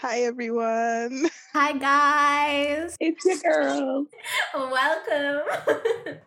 [0.00, 1.28] Hi, everyone.
[1.54, 2.96] Hi, guys.
[3.00, 4.06] It's your girl.
[4.54, 5.40] Welcome.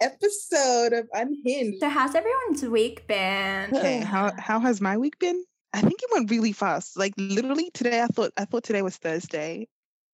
[0.00, 1.80] Episode of Unhinged.
[1.80, 3.74] so, how's everyone's week been?
[3.74, 5.42] Okay, how how has my week been?
[5.72, 6.96] I think it went really fast.
[6.96, 9.66] Like literally today, I thought I thought today was Thursday.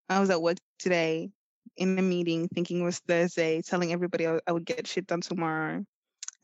[0.08, 1.32] I was at work today
[1.76, 5.20] in a meeting, thinking it was Thursday, telling everybody I, I would get shit done
[5.20, 5.84] tomorrow.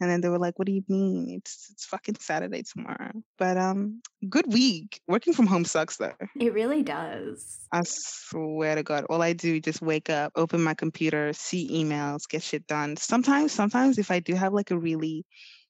[0.00, 1.30] And then they were like, "What do you mean?
[1.30, 5.00] It's it's fucking Saturday tomorrow." But um, good week.
[5.08, 6.14] Working from home sucks though.
[6.38, 7.66] It really does.
[7.70, 11.68] I swear to God, all I do is just wake up, open my computer, see
[11.70, 12.96] emails, get shit done.
[12.96, 15.26] Sometimes, sometimes if I do have like a really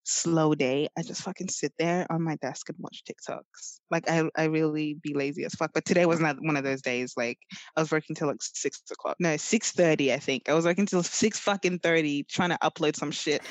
[0.08, 3.80] slow day, I just fucking sit there on my desk and watch TikToks.
[3.90, 5.72] Like I, I really be lazy as fuck.
[5.74, 7.12] But today was not one of those days.
[7.16, 7.38] Like
[7.76, 9.16] I was working till like six o'clock.
[9.20, 10.12] No, six thirty.
[10.12, 13.42] I think I was working till six fucking thirty, trying to upload some shit.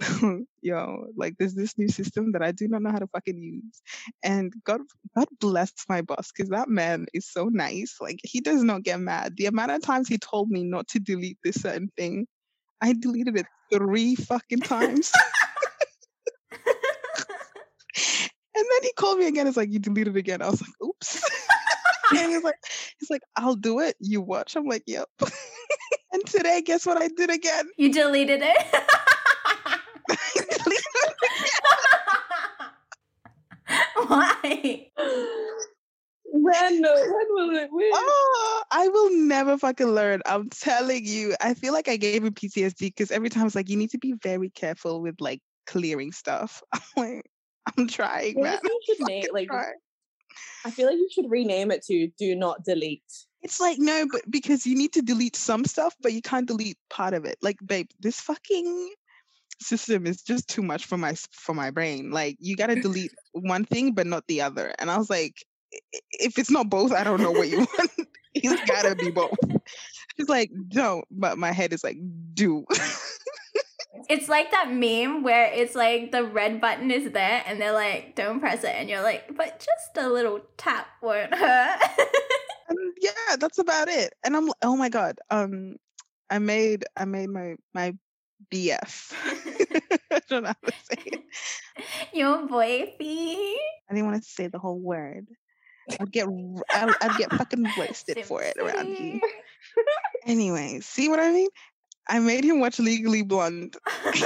[0.62, 3.82] Yo, like there's this new system that I do not know how to fucking use.
[4.24, 4.80] And God,
[5.16, 7.96] God bless my boss because that man is so nice.
[8.00, 9.34] Like he does not get mad.
[9.36, 12.26] The amount of times he told me not to delete this certain thing,
[12.80, 15.12] I deleted it three fucking times.
[18.45, 19.46] And then he called me again.
[19.46, 20.42] It's like you deleted it again.
[20.42, 21.22] I was like, oops.
[22.10, 22.56] and he's like,
[22.98, 23.96] he's like, I'll do it.
[24.00, 24.56] You watch.
[24.56, 25.08] I'm like, yep.
[26.12, 27.68] and today, guess what I did again?
[27.76, 28.56] you deleted it.
[30.36, 30.82] Deleted
[34.06, 34.90] Why?
[36.26, 36.84] When?
[36.84, 37.90] Uh, when will it win?
[37.92, 40.20] Oh, I will never fucking learn.
[40.26, 41.34] I'm telling you.
[41.40, 43.98] I feel like I gave him PTSD because every time it's like you need to
[43.98, 46.62] be very careful with like clearing stuff.
[46.72, 47.26] I'm like,
[47.78, 48.58] I'm trying, Well, man.
[48.62, 49.48] I think you should name like.
[50.64, 53.02] I feel like you should rename it to "Do Not Delete."
[53.42, 56.78] It's like no, but because you need to delete some stuff, but you can't delete
[56.90, 57.36] part of it.
[57.42, 58.92] Like, babe, this fucking
[59.60, 62.10] system is just too much for my for my brain.
[62.10, 64.72] Like, you gotta delete one thing, but not the other.
[64.78, 65.34] And I was like,
[65.72, 67.90] "I- i- if it's not both, I don't know what you want.
[68.34, 69.38] it's gotta be both.
[70.18, 71.98] She's like, don't, but my head is like,
[72.34, 72.64] do.
[74.08, 78.14] It's like that meme where it's like the red button is there and they're like,
[78.14, 78.74] don't press it.
[78.74, 81.80] And you're like, but just a little tap won't hurt.
[82.68, 84.14] and yeah, that's about it.
[84.24, 85.76] And I'm, oh my god, um,
[86.30, 87.94] I made I made my my
[88.52, 89.12] BF.
[90.12, 91.22] I don't know how to say it.
[92.12, 93.54] Your boyfie.
[93.88, 95.26] I didn't want to say the whole word.
[96.00, 96.26] I'd get
[96.70, 98.96] I'd, I'd get fucking wasted for it around you.
[98.96, 99.20] Simpsy.
[100.26, 101.48] Anyway, see what I mean?
[102.08, 103.76] I made him watch Legally Blonde,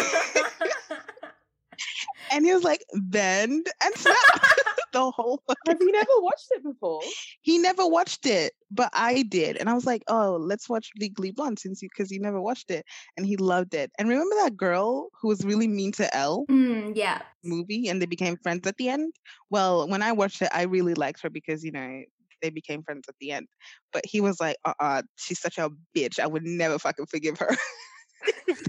[2.30, 4.16] and he was like, "Bend and snap."
[4.92, 7.00] the whole Have you never watched it before?
[7.42, 11.30] he never watched it, but I did, and I was like, "Oh, let's watch Legally
[11.30, 12.84] Blonde since you because you never watched it,"
[13.16, 13.90] and he loved it.
[13.98, 16.44] And remember that girl who was really mean to Elle?
[16.50, 17.22] mm, yeah.
[17.44, 19.14] movie and they became friends at the end.
[19.50, 22.02] Well, when I watched it, I really liked her because, you know,
[22.42, 23.46] they became friends at the end.
[23.92, 26.18] But he was like, uh uh she's such a bitch.
[26.18, 27.50] I would never fucking forgive her.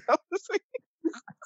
[0.08, 0.60] That was me.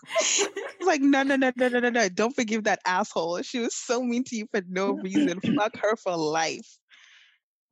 [0.07, 0.47] I
[0.79, 2.09] was like, no, no, no, no, no, no, no.
[2.09, 3.41] Don't forgive that asshole.
[3.41, 5.39] She was so mean to you for no reason.
[5.57, 6.77] Fuck her for life.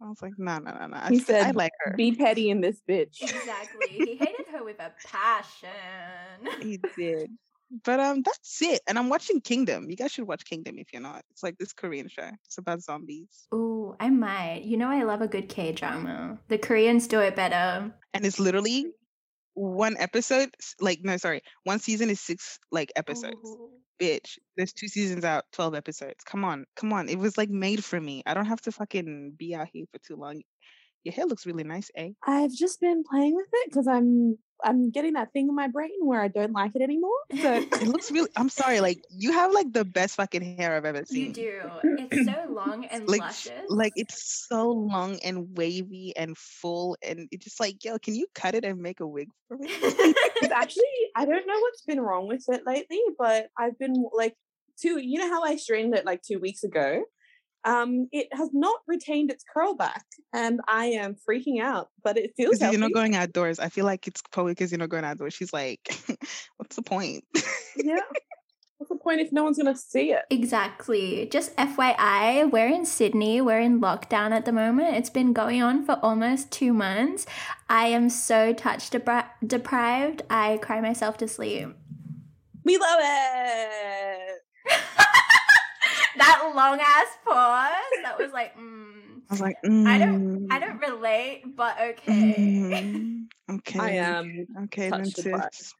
[0.01, 0.97] I was like, no, no, no, no.
[0.97, 1.93] I, He s- I said, like her.
[1.95, 3.21] Be petty in this bitch.
[3.21, 3.87] Exactly.
[3.89, 5.69] He hated her with a passion.
[6.61, 7.29] He did.
[7.84, 8.81] But um, that's it.
[8.88, 9.90] And I'm watching Kingdom.
[9.90, 11.24] You guys should watch Kingdom if you're not.
[11.31, 12.29] It's like this Korean show.
[12.46, 13.47] It's about zombies.
[13.51, 14.63] oh I might.
[14.63, 16.38] You know, I love a good K drama.
[16.50, 17.91] The Koreans do it better.
[18.13, 18.88] and it's literally
[19.56, 20.50] one episode
[20.81, 23.69] like no sorry one season is six like episodes Ooh.
[24.01, 27.84] bitch there's two seasons out 12 episodes come on come on it was like made
[27.84, 30.41] for me i don't have to fucking be out here for too long
[31.03, 34.91] your hair looks really nice eh I've just been playing with it because I'm I'm
[34.91, 37.12] getting that thing in my brain where I don't like it anymore.
[37.41, 40.85] So it looks really i'm sorry like you have like the best fucking hair i've
[40.85, 41.62] ever seen You do.
[41.97, 43.51] It's so long and like luscious.
[43.69, 48.28] like it's so long and wavy and full and it's just like yo can you
[48.35, 50.84] cut it and make a wig for me it's actually
[51.16, 54.35] I don't know what's been wrong with it lately, but I've been like
[54.81, 55.00] two.
[55.00, 57.03] You know how I straightened it like two weeks ago.
[57.66, 61.89] Um, it has not retained its curl back, and I am freaking out.
[62.04, 64.89] But it feels you're not going outdoors i feel like it's probably because you're not
[64.89, 65.80] going outdoors she's like
[66.57, 67.24] what's the point
[67.77, 68.00] yeah.
[68.77, 70.24] What's the point if no one's gonna see it?
[70.30, 71.30] Exactly.
[71.31, 73.39] Just FYI, we're in Sydney.
[73.39, 74.98] We're in lockdown at the moment.
[74.98, 77.25] It's been going on for almost two months.
[77.69, 80.24] I am so touch depri- deprived.
[80.30, 81.69] I cry myself to sleep.
[82.66, 84.42] We love it.
[86.18, 88.04] that long ass pause.
[88.04, 89.56] That was like, mm, I was like,
[89.86, 92.54] I don't- I "Mm, don't relate, but okay.
[92.69, 93.80] mm, okay.
[93.80, 95.74] I am Okay, touch then sis.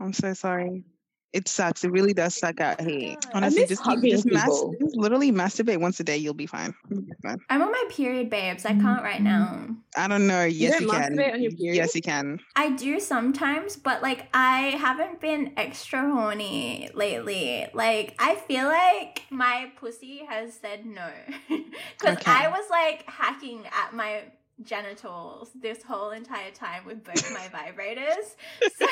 [0.00, 0.84] I'm so sorry.
[1.32, 1.84] It sucks.
[1.84, 3.16] It really does suck out here.
[3.32, 6.16] Honestly, just, hugging just, mas- just literally masturbate once a day.
[6.16, 6.74] You'll be fine.
[6.88, 7.38] You'll be fine.
[7.48, 8.64] I'm on my period, babes.
[8.64, 9.68] I can't right now.
[9.96, 10.44] I don't know.
[10.44, 11.16] Yes, don't you, can.
[11.16, 11.76] masturbate on your period?
[11.76, 12.40] Yes, you can.
[12.56, 17.68] I do sometimes, but like I haven't been extra horny lately.
[17.74, 21.08] Like I feel like my pussy has said no.
[21.48, 22.30] Cuz Okay.
[22.30, 24.24] I was like hacking at my
[24.62, 28.34] genitals this whole entire time with both my vibrators.
[28.78, 28.86] So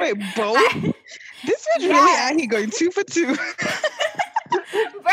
[0.00, 0.56] Wait, both?
[0.58, 0.92] I-
[1.44, 2.30] This bitch really Yes.
[2.32, 3.34] out here going two for two.
[5.02, 5.12] Bro,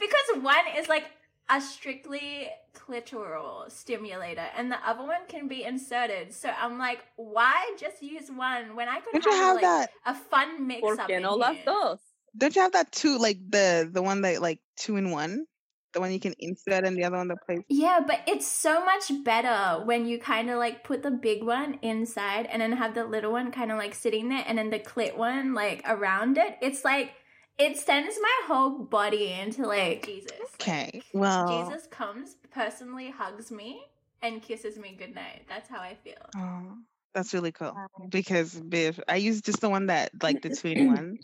[0.00, 1.04] because one is like
[1.50, 6.32] a strictly clitoral stimulator and the other one can be inserted.
[6.32, 9.90] So I'm like, why just use one when I could Don't have, have like that?
[10.06, 11.08] a fun mix up?
[11.08, 11.64] qué in no las here?
[11.66, 11.98] dos?
[12.36, 13.18] Don't you have that two?
[13.18, 15.46] Like the the one that like two in one,
[15.94, 17.60] the one you can insert and the other one that plays.
[17.68, 21.78] Yeah, but it's so much better when you kind of like put the big one
[21.82, 24.78] inside and then have the little one kind of like sitting there and then the
[24.78, 26.58] clit one like around it.
[26.60, 27.12] It's like
[27.58, 30.32] it sends my whole body into like Jesus.
[30.60, 33.82] Okay, Like, well, Jesus comes, personally hugs me,
[34.22, 35.42] and kisses me goodnight.
[35.48, 36.14] That's how I feel.
[36.36, 36.78] oh,
[37.12, 37.76] that's really cool
[38.10, 41.18] because Biff, I use just the one that like the two in one,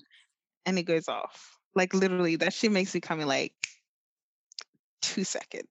[0.66, 1.58] and it goes off.
[1.74, 3.54] Like literally, that shit makes me come in like
[5.00, 5.66] two seconds.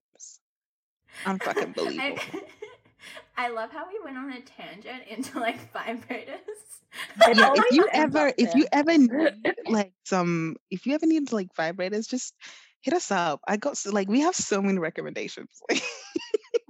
[1.26, 2.18] Unfucking I, believable.
[3.36, 6.38] I love how we went on a tangent into like vibrators.
[7.36, 11.48] Yeah, if you ever if you ever need like some if you ever need like
[11.54, 12.34] vibrators just
[12.80, 15.62] hit us up i got like we have so many recommendations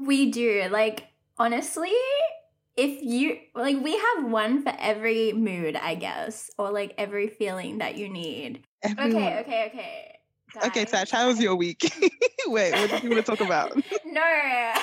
[0.01, 0.69] we do.
[0.71, 1.09] Like,
[1.39, 1.93] honestly,
[2.77, 7.79] if you like, we have one for every mood, I guess, or like every feeling
[7.79, 8.65] that you need.
[8.83, 9.15] Everyone.
[9.15, 10.17] Okay, okay, okay.
[10.59, 11.83] Okay Guys, Tash, how was your week
[12.47, 13.75] wait what did you want to talk about
[14.05, 14.21] No.
[14.23, 14.83] i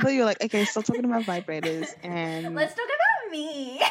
[0.00, 3.82] thought you were like okay still talking about vibrators and Let's talk about me.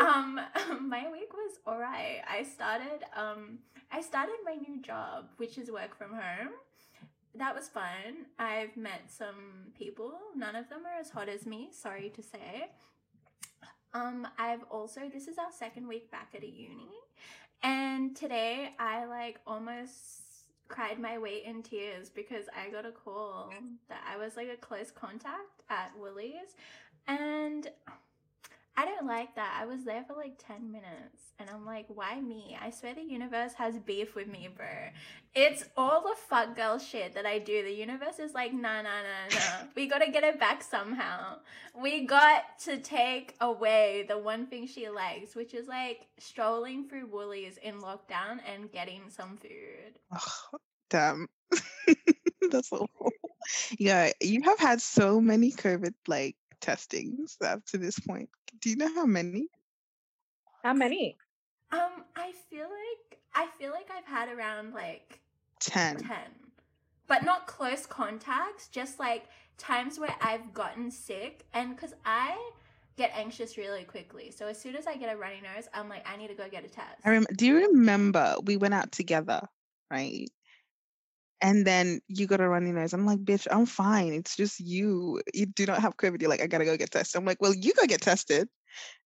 [0.00, 0.40] um,
[0.88, 2.18] my week was alright.
[2.28, 3.58] I started um
[3.92, 6.48] I started my new job, which is work from home.
[7.36, 8.26] That was fun.
[8.38, 10.12] I've met some people.
[10.36, 12.66] None of them are as hot as me, sorry to say.
[13.92, 16.90] Um, I've also this is our second week back at a uni.
[17.64, 20.22] And today I like almost
[20.68, 23.50] cried my weight in tears because I got a call
[23.88, 26.56] that I was like a close contact at Woolies.
[27.08, 27.66] And
[28.76, 29.56] I don't like that.
[29.60, 32.56] I was there for like 10 minutes and I'm like, why me?
[32.60, 34.66] I swear the universe has beef with me, bro.
[35.34, 37.62] It's all the fuck girl shit that I do.
[37.62, 39.66] The universe is like, nah, nah, nah, nah.
[39.76, 41.36] we gotta get it back somehow.
[41.80, 47.06] We got to take away the one thing she likes, which is like strolling through
[47.06, 49.98] Woolies in lockdown and getting some food.
[50.12, 50.60] Ugh,
[50.90, 51.26] damn
[52.50, 53.10] that's awful
[53.78, 58.28] yeah you have had so many covid like testings up to this point
[58.60, 59.48] do you know how many
[60.62, 61.18] How many?
[61.72, 65.20] Um, I feel like I feel like I've had around like
[65.60, 66.18] 10 10
[67.06, 69.24] but not close contacts just like
[69.58, 72.36] times where i've gotten sick and because i
[72.96, 76.04] get anxious really quickly so as soon as i get a runny nose i'm like
[76.08, 78.90] i need to go get a test I rem- do you remember we went out
[78.90, 79.42] together,
[79.90, 80.28] right?
[81.44, 82.94] And then you got a runny nose.
[82.94, 84.14] I'm like, bitch, I'm fine.
[84.14, 85.20] It's just you.
[85.34, 86.22] You do not have COVID.
[86.22, 87.18] You're like, I gotta go get tested.
[87.18, 88.48] I'm like, well, you go get tested.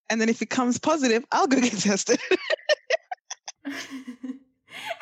[0.08, 2.20] And then if it comes positive, I'll go get tested.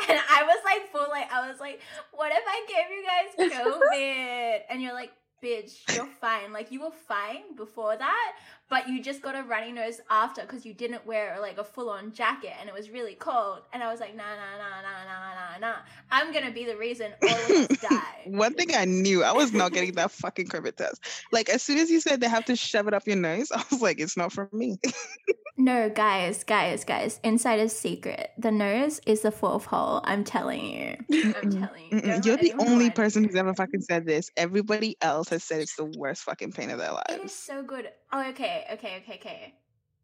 [0.08, 1.80] and i was like full like i was like
[2.12, 5.12] what if i gave you guys covid and you're like
[5.42, 8.32] bitch you're fine like you were fine before that
[8.68, 12.12] but you just got a runny nose after because you didn't wear like a full-on
[12.12, 15.34] jacket and it was really cold and i was like nah nah nah nah nah
[15.34, 15.76] nah nah
[16.10, 19.52] i'm gonna be the reason all of us die One thing I knew, I was
[19.52, 21.00] not getting that fucking COVID test.
[21.32, 23.62] Like as soon as you said they have to shove it up your nose, I
[23.70, 24.78] was like, it's not for me.
[25.58, 27.18] No, guys, guys, guys.
[27.24, 28.30] Insider's secret.
[28.36, 30.02] The nose is the fourth hole.
[30.04, 30.96] I'm telling you.
[31.10, 32.00] I'm telling you.
[32.02, 34.30] Don't You're the only person who's ever fucking said this.
[34.36, 37.14] Everybody else has said it's the worst fucking pain of their lives.
[37.14, 37.88] It is so good.
[38.12, 39.54] Oh, okay, okay, okay, okay.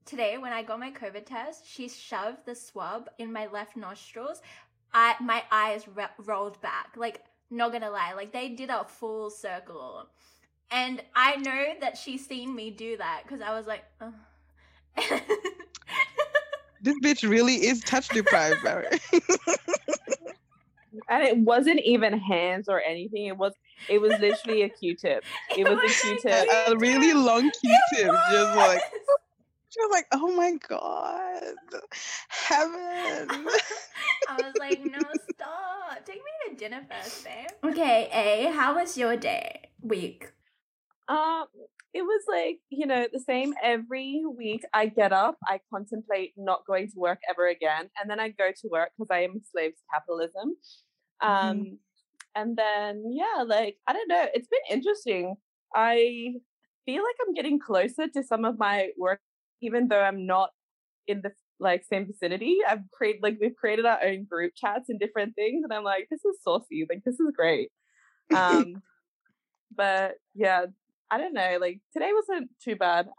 [0.06, 4.40] Today, when I got my COVID test, she shoved the swab in my left nostrils.
[4.94, 6.94] I my eyes ro- rolled back.
[6.97, 10.09] Like, not gonna lie, like they did a full circle,
[10.71, 14.12] and I know that she's seen me do that because I was like, Ugh.
[16.82, 18.82] This bitch really is touch deprived, bro.
[21.08, 23.26] And it wasn't even hands or anything.
[23.26, 23.54] It was
[23.88, 25.25] it was literally a Q-tip.
[25.56, 26.49] It was a Q-tip.
[26.50, 29.00] a, a really long Q-tip, just like was.
[29.70, 31.54] she was like, "Oh my god,
[32.28, 33.46] heaven!"
[34.28, 34.99] I was like, no,
[35.32, 36.04] stop.
[36.04, 37.49] Take me to dinner first, babe.
[37.72, 39.70] Okay, A, how was your day?
[39.82, 40.30] Week.
[41.08, 41.46] Um,
[41.94, 44.64] it was like, you know, the same every week.
[44.72, 48.49] I get up, I contemplate not going to work ever again, and then I go
[48.50, 50.56] to work because I am a slave to capitalism.
[51.20, 51.75] Um, mm-hmm.
[52.34, 55.37] and then yeah, like I don't know, it's been interesting.
[55.75, 56.34] I
[56.87, 59.20] feel like I'm getting closer to some of my work,
[59.61, 60.50] even though I'm not
[61.06, 62.58] in the like same vicinity.
[62.66, 66.08] I've created like we've created our own group chats and different things, and I'm like,
[66.11, 67.70] this is saucy, like this is great.
[68.34, 68.80] Um,
[69.76, 70.66] but yeah,
[71.12, 71.59] I don't know.
[71.61, 73.07] Like today wasn't too bad.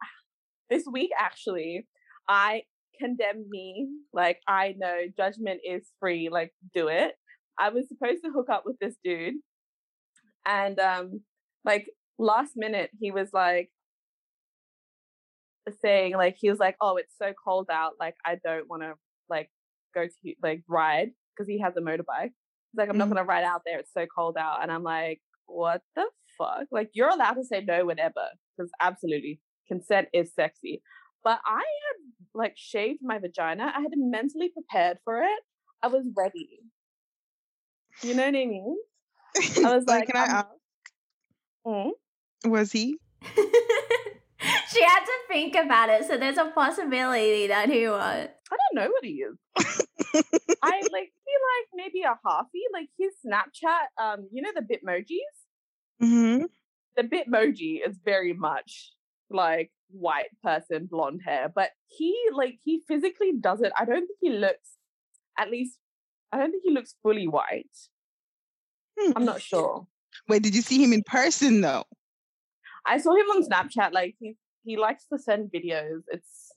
[0.69, 1.85] This week, actually,
[2.27, 2.63] I
[2.99, 3.89] condemn me.
[4.11, 6.29] Like I know judgment is free.
[6.31, 7.11] Like do it.
[7.59, 9.35] I was supposed to hook up with this dude,
[10.47, 11.21] and um,
[11.63, 13.69] like last minute, he was like
[15.81, 17.93] saying like he was like, "Oh, it's so cold out.
[17.99, 18.93] Like I don't want to
[19.29, 19.51] like
[19.93, 22.99] go to like ride because he has a motorbike." He's like, "I'm mm-hmm.
[22.99, 23.79] not gonna ride out there.
[23.79, 26.05] It's so cold out." And I'm like, "What the
[26.43, 26.67] fuck?
[26.71, 30.81] Like you're allowed to say no whenever, because absolutely consent is sexy.
[31.23, 33.71] But I had like shaved my vagina.
[33.75, 35.39] I had mentally prepared for it.
[35.81, 36.59] I was ready.
[38.01, 38.77] You know what I mean?
[39.37, 39.41] I
[39.75, 40.47] was like, can I ask?
[41.65, 41.91] Mm?
[42.45, 42.97] Was he?
[43.23, 48.27] she had to think about it, so there's a possibility that he was.
[48.51, 49.37] I don't know what he is.
[50.61, 52.67] I like he like maybe a halfie.
[52.73, 55.42] Like his Snapchat, um, you know the Bitmojis?
[56.03, 56.45] Mm-hmm.
[56.95, 58.91] The Bitmoji is very much
[59.29, 63.73] like white person, blonde hair, but he like he physically doesn't.
[63.77, 64.77] I don't think he looks.
[65.37, 65.77] At least,
[66.31, 67.65] I don't think he looks fully white.
[68.99, 69.13] Hmm.
[69.15, 69.87] I'm not sure.
[70.27, 71.85] Wait, did you see him in person though?
[72.85, 73.93] I saw him on Snapchat.
[73.93, 76.01] Like he he likes to send videos.
[76.09, 76.51] It's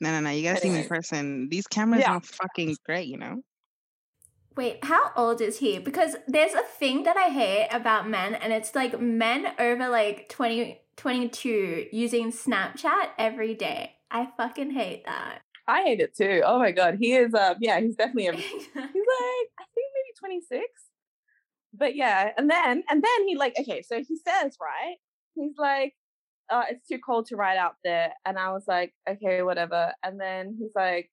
[0.00, 0.30] no, no, no.
[0.30, 1.48] You gotta see him in person.
[1.50, 2.14] These cameras yeah.
[2.14, 3.08] are fucking great.
[3.08, 3.42] You know.
[4.56, 5.78] Wait, how old is he?
[5.78, 10.28] Because there's a thing that I hate about men, and it's like men over like
[10.28, 13.96] 20, 22 using Snapchat every day.
[14.10, 15.40] I fucking hate that.
[15.66, 16.42] I hate it too.
[16.44, 17.34] Oh my god, he is.
[17.34, 18.28] Uh, yeah, he's definitely.
[18.28, 20.66] A, he's like I think maybe twenty six.
[21.72, 24.96] But yeah, and then and then he like okay, so he says right,
[25.34, 25.94] he's like,
[26.50, 29.92] uh, it's too cold to ride out there, and I was like, okay, whatever.
[30.02, 31.10] And then he's like,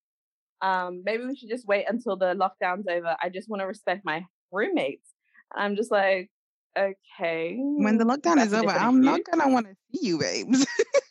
[0.62, 3.16] um, maybe we should just wait until the lockdown's over.
[3.20, 5.10] I just want to respect my roommates.
[5.54, 6.30] And I'm just like,
[6.78, 7.56] okay.
[7.58, 10.66] When the lockdown is over, I'm not gonna want to see you, babes.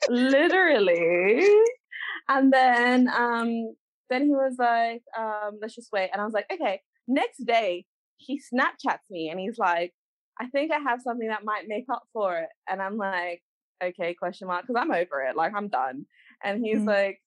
[0.10, 1.48] Literally.
[2.30, 3.76] And then um
[4.10, 6.10] then he was like, um, let's just wait.
[6.12, 6.82] And I was like, okay.
[7.08, 7.86] Next day,
[8.18, 9.94] he Snapchats me and he's like,
[10.40, 12.50] I think I have something that might make up for it.
[12.70, 13.42] And I'm like,
[13.84, 15.36] okay, question mark, because I'm over it.
[15.36, 16.06] Like I'm done.
[16.44, 16.88] And he's mm-hmm.
[16.88, 17.22] like,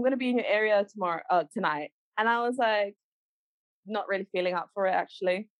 [0.00, 1.90] I'm gonna be in your area tomorrow, uh, tonight.
[2.16, 2.96] And I was like,
[3.84, 5.50] not really feeling up for it actually.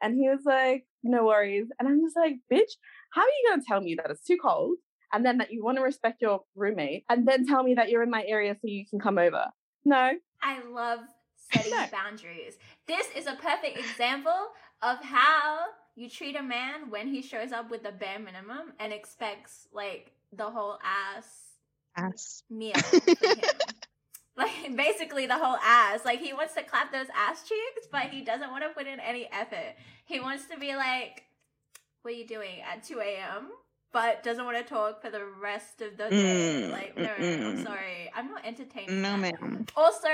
[0.00, 1.66] And he was like, no worries.
[1.78, 2.70] And I'm just like, bitch,
[3.12, 4.76] how are you gonna tell me that it's too cold
[5.12, 8.02] and then that you want to respect your roommate and then tell me that you're
[8.02, 9.44] in my area so you can come over?
[9.84, 10.12] No.
[10.42, 11.00] I love
[11.52, 11.84] setting no.
[11.92, 12.56] boundaries.
[12.86, 14.48] This is a perfect example
[14.80, 15.58] of how
[15.94, 20.12] you treat a man when he shows up with the bare minimum and expects like
[20.32, 21.50] the whole ass
[21.96, 22.72] ass meal
[24.40, 26.04] like basically the whole ass.
[26.04, 29.00] Like he wants to clap those ass cheeks, but he doesn't want to put in
[29.00, 29.76] any effort.
[30.04, 31.24] He wants to be like,
[32.02, 33.48] "What are you doing at two a.m.?"
[33.92, 36.68] But doesn't want to talk for the rest of the day.
[36.68, 39.02] Mm, like, no, mm, I'm sorry, I'm not entertaining.
[39.02, 39.40] No, that.
[39.40, 39.66] ma'am.
[39.76, 40.08] Also,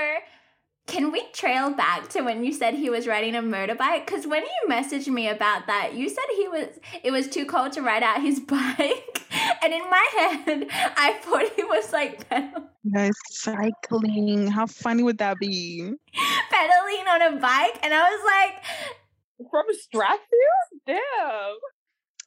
[0.87, 4.05] can we trail back to when you said he was riding a motorbike?
[4.05, 6.67] Because when you messaged me about that, you said he was
[7.03, 9.26] it was too cold to ride out his bike,
[9.63, 12.67] and in my head, I thought he was like pedaling.
[12.93, 14.47] Guys, cycling.
[14.47, 15.81] How funny would that be?
[16.49, 21.55] Pedaling on a bike, and I was like, from Strathfield, damn,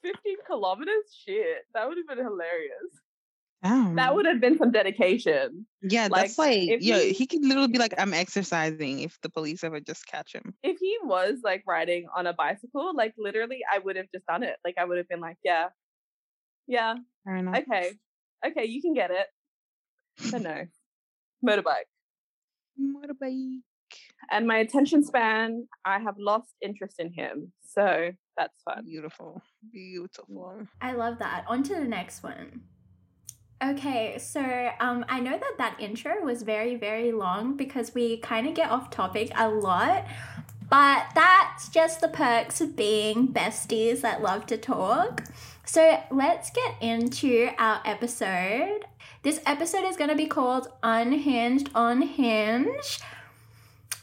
[0.01, 1.17] fifteen kilometers.
[1.25, 3.01] Shit, that would have been hilarious.
[3.63, 3.95] Damn.
[3.95, 5.67] That would have been some dedication.
[5.83, 9.29] Yeah, like, that's like yeah, he, he could literally be like, I'm exercising if the
[9.29, 10.55] police ever just catch him.
[10.63, 14.41] If he was like riding on a bicycle, like literally I would have just done
[14.41, 14.55] it.
[14.65, 15.67] Like I would have been like, Yeah.
[16.67, 16.95] Yeah.
[17.27, 17.93] Okay.
[18.45, 19.27] Okay, you can get it.
[20.31, 20.65] But no.
[21.45, 21.89] Motorbike.
[22.79, 23.61] Motorbike.
[24.29, 27.51] And my attention span, I have lost interest in him.
[27.67, 28.85] So that's fun.
[28.85, 29.41] Beautiful.
[29.71, 30.67] Beautiful.
[30.81, 31.45] I love that.
[31.47, 32.61] On to the next one.
[33.63, 34.41] Okay, so
[34.79, 38.71] um, I know that that intro was very, very long because we kind of get
[38.71, 40.07] off topic a lot,
[40.71, 45.21] but that's just the perks of being besties that love to talk.
[45.65, 48.85] So let's get into our episode.
[49.21, 53.01] This episode is going to be called Unhinged on Hinge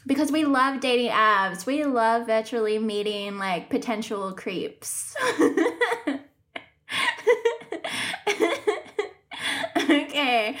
[0.05, 1.65] because we love dating apps.
[1.65, 5.15] We love virtually meeting like potential creeps.
[9.89, 10.57] Okay.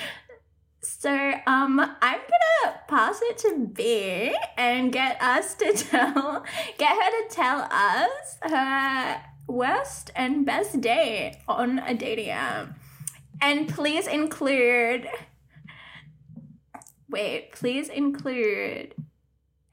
[0.99, 1.09] So
[1.47, 6.43] um I'm gonna pass it to B and get us to tell
[6.77, 12.77] get her to tell us her worst and best day on a dating app.
[13.41, 15.07] And please include
[17.09, 18.93] wait, please include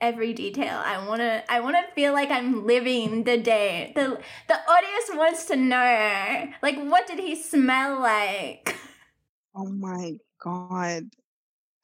[0.01, 0.81] every detail.
[0.85, 3.91] I wanna I wanna feel like I'm living the day.
[3.97, 6.53] The the audience wants to know.
[6.63, 8.77] Like what did he smell like?
[9.59, 11.05] Oh my god.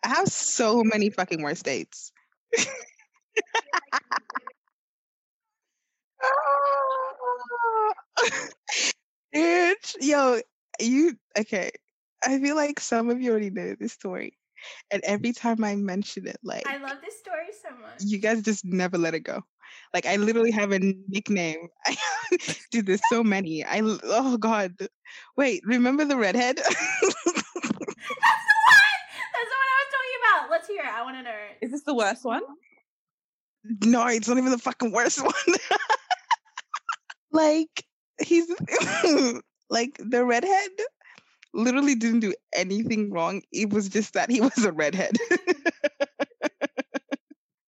[0.04, 2.12] I have so many fucking worst dates.
[9.34, 10.40] Bitch, yo,
[10.80, 11.70] you okay?
[12.24, 14.38] I feel like some of you already know this story,
[14.90, 17.94] and every time I mention it, like I love this story so much.
[18.00, 19.42] you guys just never let it go.
[19.94, 20.78] Like I literally have a
[21.08, 21.68] nickname.
[21.86, 21.96] I
[22.70, 23.64] do this so many.
[23.64, 24.74] I oh god.
[25.36, 26.60] Wait, remember the redhead?
[28.20, 28.98] That's the one.
[29.32, 30.50] That's the one I was talking about.
[30.50, 30.92] Let's hear it.
[30.92, 31.36] I want to know.
[31.60, 32.42] Is this the worst one?
[33.84, 35.56] no, it's not even the fucking worst one.
[37.30, 37.84] like
[38.20, 38.46] he's
[39.70, 40.70] like the redhead
[41.54, 43.42] literally didn't do anything wrong.
[43.52, 45.16] It was just that he was a redhead.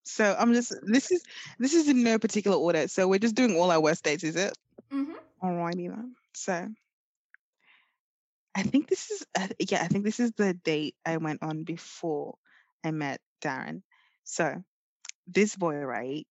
[0.04, 1.22] so I'm just this is
[1.58, 2.88] this is in no particular order.
[2.88, 4.56] So we're just doing all our worst dates, is it?
[4.92, 5.14] Mhm.
[5.42, 6.14] Alrighty then.
[6.34, 6.68] So
[8.54, 11.64] I think this is uh, yeah, I think this is the date I went on
[11.64, 12.36] before
[12.84, 13.82] I met Darren.
[14.24, 14.62] So
[15.26, 16.26] this boy, right?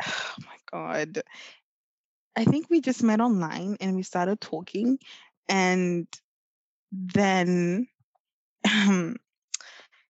[0.06, 1.22] Oh my god.
[2.36, 4.98] I think we just met online and we started talking
[5.48, 6.06] and
[6.92, 7.88] then
[8.64, 9.16] um,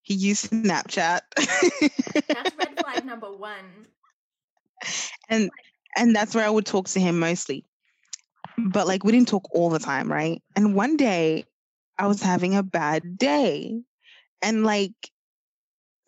[0.02, 1.20] he used Snapchat.
[2.32, 3.86] That's red flag number one.
[5.28, 5.50] and
[5.96, 7.64] and that's where I would talk to him mostly.
[8.58, 10.42] But like we didn't talk all the time, right?
[10.56, 11.44] And one day
[11.98, 13.82] I was having a bad day.
[14.42, 14.92] And like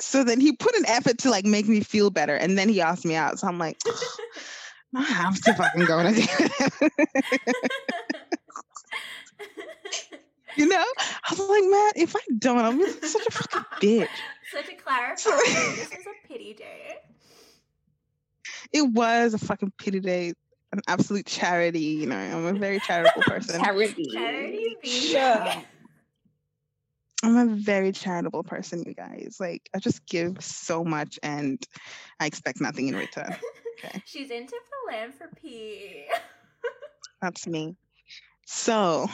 [0.00, 2.80] so then he put an effort to like make me feel better and then he
[2.80, 3.38] asked me out.
[3.38, 3.78] So I'm like,
[4.94, 6.30] I have to fucking go on a date.
[6.38, 6.90] with him."
[10.56, 10.84] you know?
[10.98, 14.08] I was like, man, if I don't, I'm such a fucking bitch.
[14.52, 15.76] Such a clarifier.
[15.76, 16.98] this is a pity date.
[18.72, 20.34] It was a fucking pity day,
[20.72, 22.16] an absolute charity, you know.
[22.16, 23.62] I'm a very charitable person.
[23.62, 24.06] Charity.
[24.12, 25.52] Charity Sure.
[27.22, 29.36] I'm a very charitable person, you guys.
[29.38, 31.62] Like I just give so much and
[32.18, 33.36] I expect nothing in return.
[33.78, 34.02] Okay.
[34.06, 34.56] She's into
[34.88, 36.06] philanthropy.
[37.22, 37.76] That's me.
[38.46, 39.06] So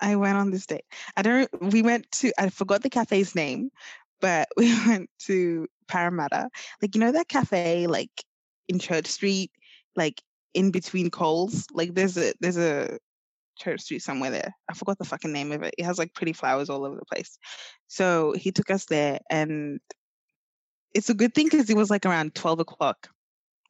[0.00, 0.84] I went on this date.
[1.16, 3.70] I don't we went to I forgot the cafe's name,
[4.20, 6.50] but we went to Parramatta.
[6.80, 8.24] Like you know that cafe like
[8.68, 9.50] in Church Street,
[9.96, 10.22] like
[10.54, 11.66] in between Coles?
[11.72, 12.98] Like there's a there's a
[13.58, 14.54] Church Street somewhere there.
[14.68, 15.74] I forgot the fucking name of it.
[15.78, 17.38] It has like pretty flowers all over the place.
[17.86, 19.80] So he took us there, and
[20.94, 23.08] it's a good thing because it was like around 12 o'clock.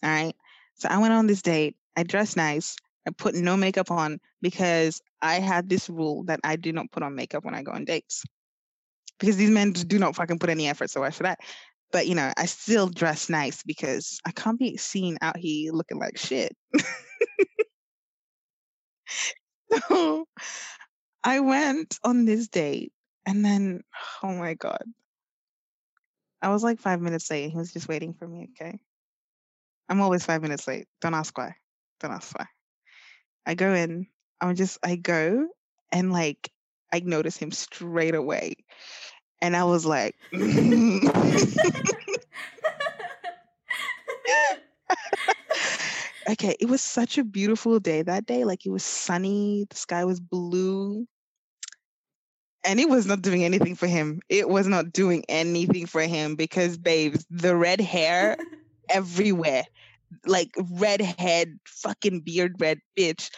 [0.02, 0.34] All right.
[0.76, 1.76] So I went on this date.
[1.96, 2.76] I dressed nice.
[3.06, 7.02] I put no makeup on because I had this rule that I do not put
[7.02, 8.24] on makeup when I go on dates.
[9.18, 11.36] Because these men do not fucking put any effort, so why should I?
[11.90, 15.98] But you know, I still dress nice because I can't be seen out here looking
[15.98, 16.54] like shit.
[19.72, 20.26] So
[21.24, 22.92] I went on this date
[23.26, 23.82] and then
[24.22, 24.82] oh my god.
[26.40, 27.50] I was like five minutes late.
[27.50, 28.78] He was just waiting for me, okay?
[29.88, 30.86] I'm always five minutes late.
[31.00, 31.56] Don't ask why.
[32.00, 32.46] Don't ask why.
[33.44, 34.06] I go in,
[34.40, 35.48] I'm just I go
[35.90, 36.50] and like
[36.92, 38.54] I notice him straight away.
[39.40, 40.16] And I was like
[46.28, 48.44] okay, it was such a beautiful day that day.
[48.44, 51.06] Like it was sunny, the sky was blue.
[52.64, 54.20] And it was not doing anything for him.
[54.28, 58.36] It was not doing anything for him because, babes, the red hair
[58.90, 59.64] everywhere,
[60.26, 63.30] like red head, fucking beard red bitch.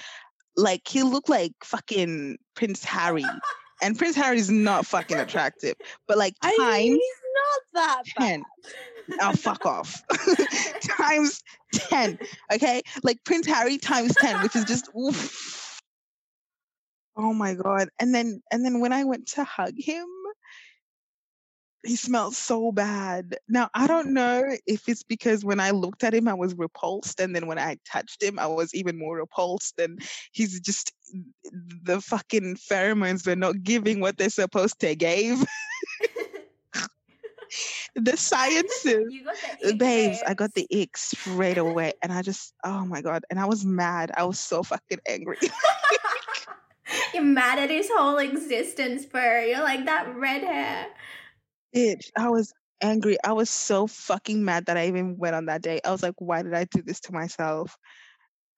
[0.57, 3.27] Like he looked like fucking Prince Harry.
[3.83, 5.75] And Prince Harry is not fucking attractive.
[6.09, 6.99] But like I
[7.41, 8.43] not that bad.
[9.09, 9.19] 10.
[9.21, 10.03] Oh, fuck off.
[10.83, 11.43] times
[11.75, 12.19] 10.
[12.53, 12.83] Okay.
[13.03, 15.81] Like Prince Harry times 10, which is just oof.
[17.17, 17.89] Oh my God.
[18.01, 20.07] And then and then when I went to hug him,
[21.85, 23.37] he smelled so bad.
[23.49, 27.21] Now I don't know if it's because when I looked at him I was repulsed,
[27.21, 29.79] and then when I touched him I was even more repulsed.
[29.79, 30.01] And
[30.33, 30.93] he's just
[31.83, 35.45] the fucking pheromones they're not giving what they're supposed to give.
[37.97, 39.13] the sciences
[39.63, 43.25] the uh, babes i got the ick straight away and i just oh my god
[43.31, 45.39] and i was mad i was so fucking angry
[47.15, 49.45] You're mad at his whole existence, Bur.
[49.45, 50.87] You're like that red hair.
[51.75, 53.17] Bitch, I was angry.
[53.25, 55.81] I was so fucking mad that I even went on that day.
[55.85, 57.77] I was like, why did I do this to myself?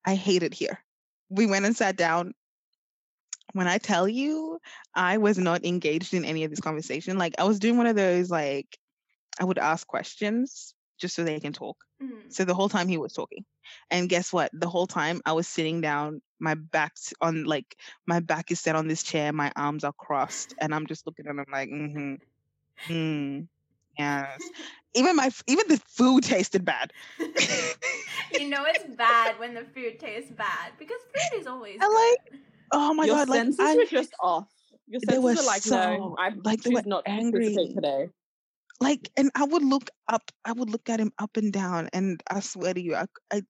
[0.05, 0.79] I hate it here.
[1.29, 2.33] We went and sat down.
[3.53, 4.59] When I tell you,
[4.95, 7.17] I was not engaged in any of this conversation.
[7.17, 8.77] Like I was doing one of those like
[9.39, 11.77] I would ask questions just so they can talk.
[12.01, 12.31] Mm.
[12.31, 13.45] So the whole time he was talking.
[13.89, 14.51] And guess what?
[14.53, 18.75] The whole time I was sitting down, my back's on like my back is set
[18.75, 22.13] on this chair, my arms are crossed, and I'm just looking at him like, mm-hmm.
[22.89, 23.47] Mm,
[23.97, 24.41] yes.
[24.95, 26.91] Even my even the food tasted bad.
[27.19, 32.41] you know it's bad when the food tastes bad because food is always I like-
[32.75, 34.47] Oh my Your god, like senses I were just off.
[34.87, 37.53] Your They senses were were like, so- no, I like, they were not to angry.
[37.53, 38.09] participate today.
[38.83, 42.21] Like and I would look up, I would look at him up and down, and
[42.29, 43.41] I swear to you, I, I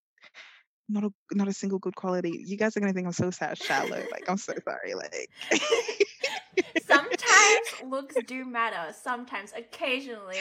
[0.90, 2.44] not a not a single good quality.
[2.46, 4.04] You guys are gonna think I'm so sad, shallow.
[4.12, 4.94] Like I'm so sorry.
[4.94, 5.30] Like
[6.86, 8.94] Sometimes looks do matter.
[8.94, 10.38] Sometimes, occasionally.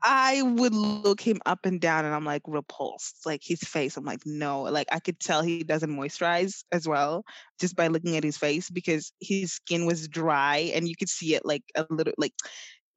[0.00, 3.26] I would look him up and down and I'm like repulsed.
[3.26, 4.62] Like his face, I'm like, no.
[4.62, 7.24] Like I could tell he doesn't moisturize as well
[7.60, 11.34] just by looking at his face because his skin was dry and you could see
[11.34, 12.34] it like a little like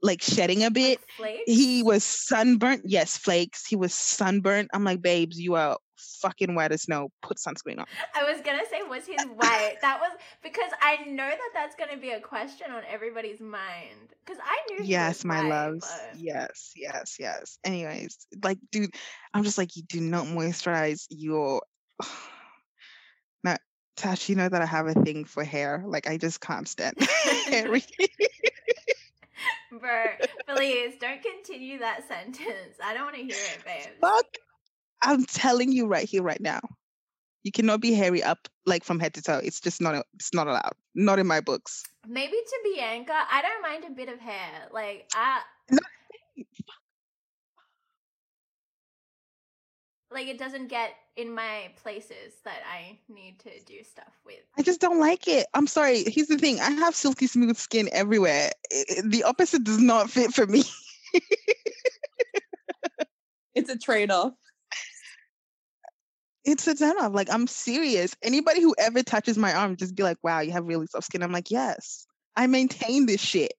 [0.02, 1.00] like shedding a bit.
[1.18, 1.44] Flakes?
[1.46, 2.84] He was sunburnt.
[2.86, 3.66] Yes, flakes.
[3.66, 4.70] He was sunburnt.
[4.74, 7.10] I'm like, babes, you are fucking wet as snow.
[7.22, 7.86] Put sunscreen on.
[8.16, 9.76] I was gonna say, was his white?
[9.82, 10.12] That was
[10.42, 14.14] because I know that that's gonna be a question on everybody's mind.
[14.26, 14.84] Because I knew.
[14.84, 15.88] he Yes, my white, loves.
[16.12, 17.60] but- Yes, yes, yes.
[17.64, 18.94] Anyways, like, dude,
[19.34, 21.62] I'm just like, you do not moisturize your.
[23.44, 23.58] Now,
[23.98, 25.84] Tash, you know that I have a thing for hair.
[25.86, 26.96] Like, I just can't stand
[27.48, 27.84] hairy.
[29.80, 32.78] Bert, please don't continue that sentence.
[32.84, 33.94] I don't want to hear it, babe.
[34.02, 34.26] Fuck.
[35.04, 36.60] I'm telling you right here, right now.
[37.44, 39.40] You cannot be hairy up like from head to toe.
[39.44, 40.06] It's just not.
[40.14, 40.74] It's not allowed.
[40.94, 41.84] Not in my books.
[42.08, 44.68] Maybe to Bianca, I don't mind a bit of hair.
[44.72, 45.42] Like I.
[45.72, 45.80] No.
[50.12, 54.40] Like it doesn't get in my places that I need to do stuff with.
[54.58, 55.46] I just don't like it.
[55.54, 56.04] I'm sorry.
[56.04, 56.60] Here's the thing.
[56.60, 58.52] I have silky smooth skin everywhere.
[58.72, 60.64] I- I- The opposite does not fit for me.
[63.54, 64.32] It's a trade off.
[66.46, 67.14] It's a turn off.
[67.14, 68.16] Like I'm serious.
[68.24, 71.22] Anybody who ever touches my arm, just be like, "Wow, you have really soft skin."
[71.22, 73.54] I'm like, "Yes, I maintain this shit."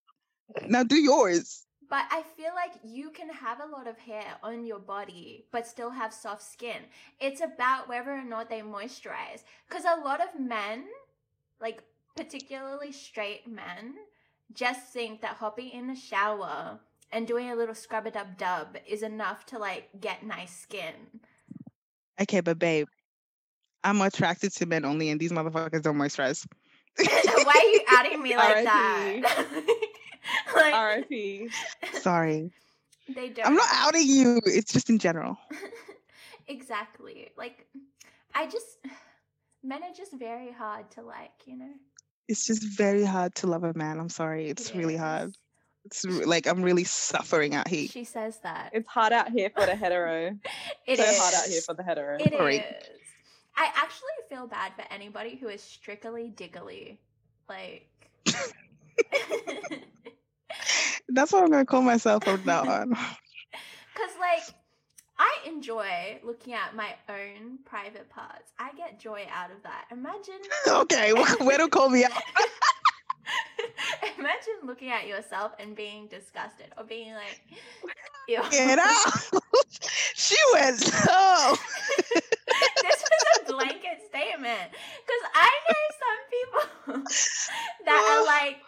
[0.67, 1.65] Now do yours.
[1.93, 5.67] But I feel like you can have a lot of hair on your body, but
[5.67, 6.79] still have soft skin.
[7.21, 9.45] It's about whether or not they moisturize.
[9.69, 10.87] Because a lot of men,
[11.61, 11.83] like
[12.17, 13.97] particularly straight men,
[14.55, 18.79] just think that hopping in the shower and doing a little scrub a dub dub
[18.89, 20.95] is enough to like get nice skin.
[22.19, 22.89] Okay, but babe,
[23.85, 26.47] I'm attracted to men only, and these motherfuckers don't moisturize.
[26.97, 29.77] Why are you adding me like that?
[30.57, 31.49] like, R.I.P.
[32.01, 32.51] Sorry,
[33.15, 33.47] they don't.
[33.47, 34.41] I'm not outing you.
[34.45, 35.39] It's just in general.
[36.49, 37.31] exactly.
[37.37, 37.67] Like,
[38.35, 38.79] I just
[39.63, 41.71] men are just very hard to like, you know.
[42.29, 43.99] It's just very hard to love a man.
[43.99, 44.49] I'm sorry.
[44.49, 45.35] It's It really hard.
[45.85, 47.89] It's like I'm really suffering out here.
[47.89, 48.71] She says that.
[48.73, 50.39] It's hard out here for the hetero.
[50.87, 52.19] It so is hard out here for the hetero.
[52.21, 52.59] It Sorry.
[52.59, 52.87] is.
[53.57, 56.99] I actually feel bad for anybody who is strictly diggly.
[57.49, 57.89] Like,
[61.13, 62.97] That's what I'm gonna call myself from now on.
[63.95, 64.43] Because, like,
[65.19, 68.53] I enjoy looking at my own private parts.
[68.59, 69.85] I get joy out of that.
[69.93, 70.41] Imagine.
[70.67, 72.13] okay, where to call me out.
[74.19, 77.39] Imagine looking at yourself and being disgusted or being like,
[78.29, 78.41] Ew.
[78.51, 79.13] Get out.
[80.15, 81.57] she went so.
[82.83, 87.05] this was a blanket statement because I know some people
[87.85, 88.63] that are like,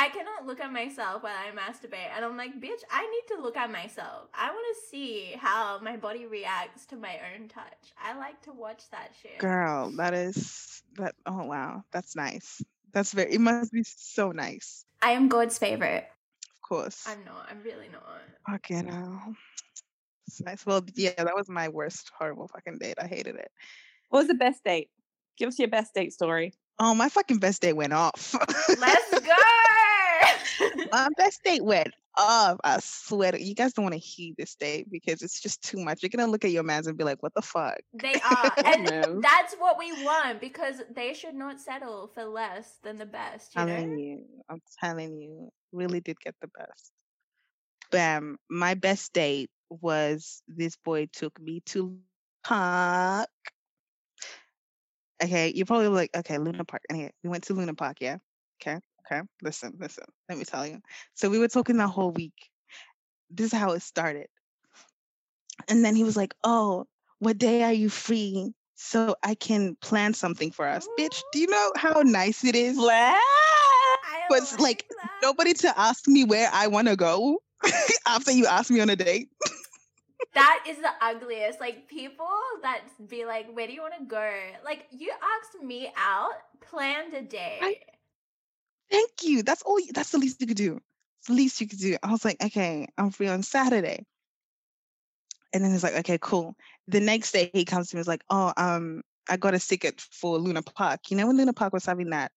[0.00, 3.42] I cannot look at myself while I masturbate, and I'm like, bitch, I need to
[3.42, 4.28] look at myself.
[4.32, 7.92] I want to see how my body reacts to my own touch.
[8.00, 9.38] I like to watch that shit.
[9.38, 11.16] Girl, that is that.
[11.26, 12.62] Oh wow, that's nice.
[12.92, 13.34] That's very.
[13.34, 14.84] It must be so nice.
[15.02, 16.06] I am God's favorite.
[16.44, 17.04] Of course.
[17.08, 17.48] I'm not.
[17.50, 18.20] I'm really not.
[18.48, 19.22] Fucking hell.
[19.26, 19.36] Um,
[20.28, 20.64] it's nice.
[20.64, 22.94] Well, yeah, that was my worst horrible fucking date.
[23.02, 23.50] I hated it.
[24.10, 24.90] What was the best date?
[25.36, 26.52] Give us your best date story.
[26.78, 28.36] Oh, my fucking best date went off.
[28.78, 29.34] Let's go.
[30.92, 32.58] My best date went off.
[32.64, 33.32] I swear.
[33.32, 36.02] To, you guys don't want to hear this date because it's just too much.
[36.02, 38.84] You're gonna look at your mans and be like, "What the fuck?" they are, and
[38.84, 39.20] No.
[39.20, 43.54] that's what we want because they should not settle for less than the best.
[43.54, 46.92] You telling you, I'm telling you, really did get the best.
[47.90, 48.36] Bam.
[48.50, 51.98] My best date was this boy took me to
[52.44, 53.28] park.
[55.22, 56.82] Okay, you're probably like, okay, Luna Park.
[56.90, 58.18] Anyway, we went to Luna Park, yeah.
[58.62, 58.78] Okay,
[59.10, 59.22] okay.
[59.42, 60.04] Listen, listen.
[60.28, 60.80] Let me tell you.
[61.14, 62.50] So we were talking that whole week.
[63.30, 64.28] This is how it started.
[65.68, 66.86] And then he was like, Oh,
[67.18, 68.52] what day are you free?
[68.76, 70.88] So I can plan something for us.
[70.98, 72.76] Bitch, do you know how nice it is?
[72.76, 73.14] Blah.
[74.30, 74.84] Was it's like
[75.22, 77.42] nobody to ask me where I want to go
[78.06, 79.30] after you ask me on a date.
[80.34, 81.60] That is the ugliest.
[81.60, 82.28] Like people
[82.62, 84.30] that be like, "Where do you want to go?"
[84.64, 87.58] Like you asked me out, planned a day.
[87.62, 87.97] I-
[88.90, 89.42] Thank you.
[89.42, 89.78] That's all.
[89.80, 90.80] you- That's the least you could do.
[91.20, 91.96] It's the least you could do.
[92.02, 94.06] I was like, okay, I'm free on Saturday.
[95.52, 96.54] And then he's like, okay, cool.
[96.88, 100.00] The next day he comes to me, he's like, oh, um, I got a ticket
[100.00, 101.10] for Luna Park.
[101.10, 102.32] You know when Luna Park was having that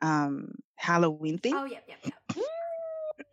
[0.00, 1.54] um Halloween thing?
[1.56, 2.14] oh, yeah, yeah, yep.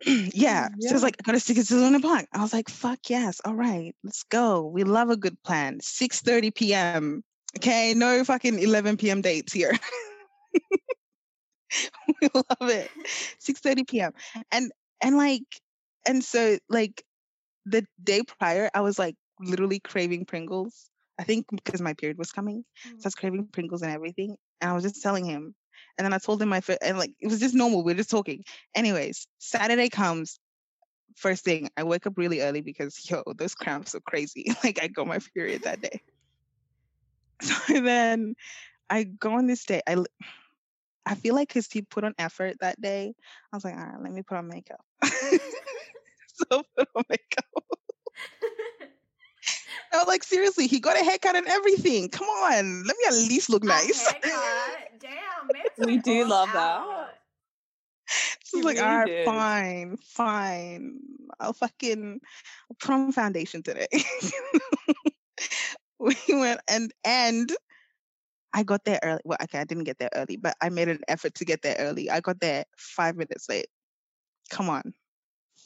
[0.34, 0.68] yeah.
[0.80, 0.94] So Yeah.
[0.94, 2.26] it's like, I got a ticket to Luna Park.
[2.32, 3.40] I was like, fuck yes.
[3.44, 4.66] All right, let's go.
[4.66, 5.78] We love a good plan.
[5.80, 7.24] 6 30 p.m.
[7.56, 9.20] Okay, no fucking 11 p.m.
[9.22, 9.72] dates here.
[12.20, 12.90] we love it.
[13.38, 14.12] 6 30 p.m.
[14.50, 15.44] And and like
[16.06, 17.04] and so like
[17.64, 20.90] the day prior, I was like literally craving Pringles.
[21.18, 22.64] I think because my period was coming.
[22.84, 23.04] So mm.
[23.04, 24.36] I was craving Pringles and everything.
[24.60, 25.54] And I was just telling him.
[25.98, 27.82] And then I told him my fir- and like it was just normal.
[27.82, 28.44] We are just talking.
[28.74, 30.38] Anyways, Saturday comes.
[31.16, 34.54] First thing, I wake up really early because yo, those cramps are crazy.
[34.64, 36.00] like I got my period that day.
[37.40, 38.34] So then
[38.88, 39.82] I go on this day.
[39.86, 39.96] I
[41.06, 43.14] I feel like because he put on effort that day,
[43.52, 44.84] I was like, all right, let me put on makeup.
[45.04, 47.44] so put on makeup.
[49.92, 52.08] I was like, seriously, he got a haircut and everything.
[52.08, 54.12] Come on, let me at least look nice.
[54.22, 54.32] Damn.
[55.78, 56.80] We do all love that.
[56.80, 57.08] out.
[58.44, 59.24] She's He like, really all right, did.
[59.24, 60.98] fine, fine.
[61.38, 62.20] I'll fucking
[62.70, 63.86] I'll put on foundation today.
[65.98, 67.50] we went and and
[68.52, 69.20] I got there early.
[69.24, 71.76] Well, okay, I didn't get there early, but I made an effort to get there
[71.78, 72.10] early.
[72.10, 73.66] I got there five minutes late.
[74.50, 74.94] Come on.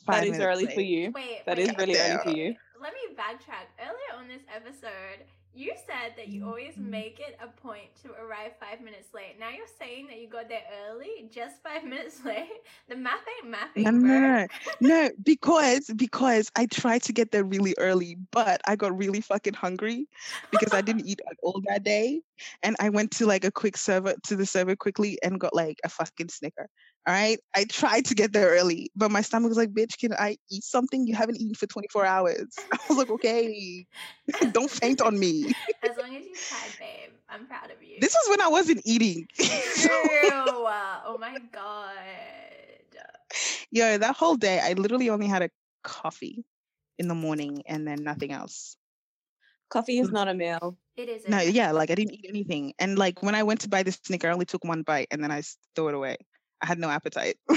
[0.06, 0.74] That Five is minutes early late.
[0.74, 1.14] for you.
[1.14, 2.56] Wait, That wait, is really early for you.
[2.80, 3.68] Let me backtrack.
[3.78, 6.90] Earlier on this episode, you said that you always Mm-hmm.
[6.90, 9.36] make it a point to arrive five minutes late.
[9.38, 12.62] Now you're saying that you got there early, just five minutes late.
[12.88, 14.46] The math ain't mathing, No, no, no,
[14.80, 19.54] No, because because I tried to get there really early, but I got really fucking
[19.54, 20.08] hungry
[20.50, 22.22] because I didn't eat at all that day,
[22.62, 25.78] and I went to like a quick server to the server quickly and got like
[25.84, 26.68] a fucking snicker.
[27.06, 30.12] All right, I tried to get there early, but my stomach was like, "Bitch, can
[30.12, 31.06] I eat something?
[31.06, 33.86] You haven't eaten for 24 hours." I was like, "Okay,
[34.52, 37.12] don't faint on me." As long as you tried, babe.
[37.30, 37.96] I'm proud of you.
[38.00, 39.26] This was when I wasn't eating.
[39.34, 40.66] So- Ew.
[41.06, 41.96] Oh my god.
[43.70, 45.50] Yo, that whole day, I literally only had a
[45.84, 46.44] coffee
[46.98, 48.76] in the morning and then nothing else.
[49.70, 50.76] Coffee is not a meal.
[51.00, 51.26] It is.
[51.26, 52.74] No, yeah, like I didn't eat anything.
[52.78, 55.24] And like when I went to buy the snicker, I only took one bite and
[55.24, 55.42] then I
[55.74, 56.16] threw it away.
[56.60, 57.36] I had no appetite.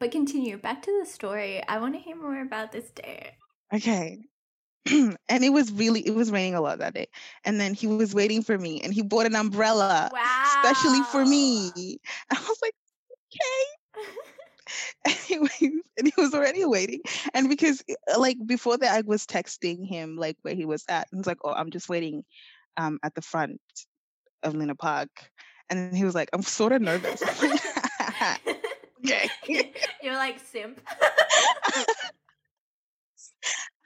[0.00, 0.56] But continue.
[0.58, 1.60] Back to the story.
[1.66, 3.32] I want to hear more about this day.
[3.74, 4.20] okay.
[4.86, 7.08] and it was really, it was raining a lot that day.
[7.44, 10.44] And then he was waiting for me and he bought an umbrella Wow.
[10.62, 11.98] especially for me.
[12.30, 12.74] I was like,
[15.06, 17.00] anyways, and he was already waiting.
[17.34, 21.08] And because uh, like before that, I was texting him like where he was at.
[21.10, 22.24] And he's like, "Oh, I'm just waiting
[22.76, 23.60] um at the front
[24.42, 25.10] of Luna Park."
[25.70, 27.22] And then he was like, "I'm sort of nervous."
[29.04, 29.28] okay.
[30.02, 30.80] You're like simp.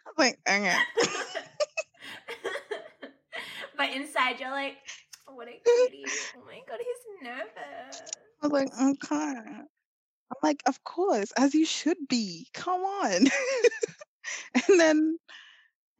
[0.06, 0.76] I was like, okay.
[3.76, 4.76] but inside you're like,
[5.28, 6.04] oh, what a cutie.
[6.36, 8.02] Oh my god, he's nervous.
[8.42, 9.62] I was like, okay.
[10.32, 12.48] I'm like, of course, as you should be.
[12.54, 13.26] Come on.
[14.68, 15.18] and then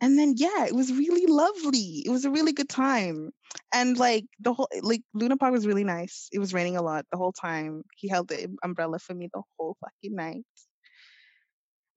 [0.00, 2.02] and then yeah, it was really lovely.
[2.04, 3.30] It was a really good time.
[3.72, 6.28] And like the whole like Luna Park was really nice.
[6.32, 7.82] It was raining a lot the whole time.
[7.96, 10.44] He held the um- umbrella for me the whole fucking night.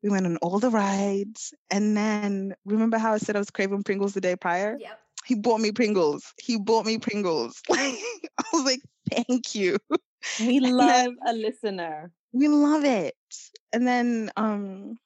[0.03, 1.53] We went on all the rides.
[1.71, 4.77] And then remember how I said I was craving Pringles the day prior?
[4.79, 4.99] Yep.
[5.25, 6.31] He bought me Pringles.
[6.39, 7.59] He bought me Pringles.
[7.71, 7.97] I
[8.53, 9.77] was like, thank you.
[10.39, 12.11] We love then- a listener.
[12.33, 13.15] we love it.
[13.73, 14.97] And then um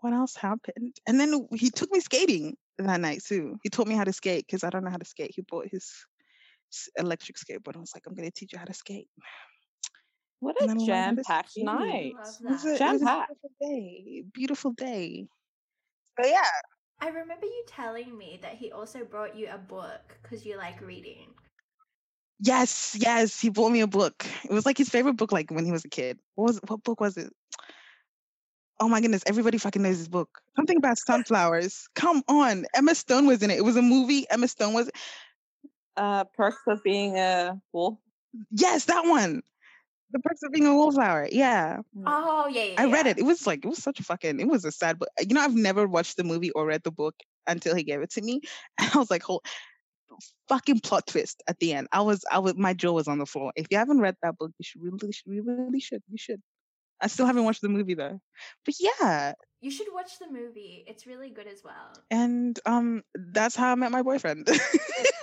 [0.00, 0.96] what else happened?
[1.06, 3.56] And then he took me skating that night too.
[3.62, 5.32] He taught me how to skate because i don't know how to skate.
[5.34, 5.90] He bought his
[6.96, 7.76] electric skateboard.
[7.76, 9.08] I was like i'm going to teach you how to skate.
[10.40, 12.14] What a then we learned how to jam-packed night.
[12.16, 13.28] Love it was a, it was a Jam-packed.
[13.28, 15.26] beautiful day beautiful day.
[16.20, 16.42] So yeah.
[17.00, 20.80] I remember you telling me that he also brought you a book because you like
[20.80, 21.34] reading.
[22.44, 25.64] Yes yes he bought me a book it was like his favorite book like when
[25.64, 27.32] he was a kid what was what book was it
[28.80, 30.40] Oh my goodness, everybody fucking knows this book.
[30.56, 31.88] Something about sunflowers.
[31.94, 32.66] Come on.
[32.74, 33.58] Emma Stone was in it.
[33.58, 34.26] It was a movie.
[34.28, 34.90] Emma Stone was
[35.96, 37.98] uh, perks of being a wolf.
[38.50, 39.42] Yes, that one.
[40.10, 41.28] The perks of being a wallflower.
[41.30, 41.80] Yeah.
[42.04, 42.82] Oh yeah, yeah.
[42.82, 43.12] I read yeah.
[43.12, 43.18] it.
[43.18, 45.08] It was like it was such a fucking it was a sad book.
[45.20, 47.14] You know, I've never watched the movie or read the book
[47.46, 48.40] until he gave it to me.
[48.78, 49.42] And I was like, whole
[50.48, 51.88] fucking plot twist at the end.
[51.92, 53.52] I was I was my jaw was on the floor.
[53.56, 56.02] If you haven't read that book, you should really should you really should.
[56.10, 56.42] You should.
[57.00, 58.20] I still haven't watched the movie though.
[58.64, 59.34] But yeah.
[59.60, 60.84] You should watch the movie.
[60.86, 61.92] It's really good as well.
[62.10, 64.48] And um that's how I met my boyfriend.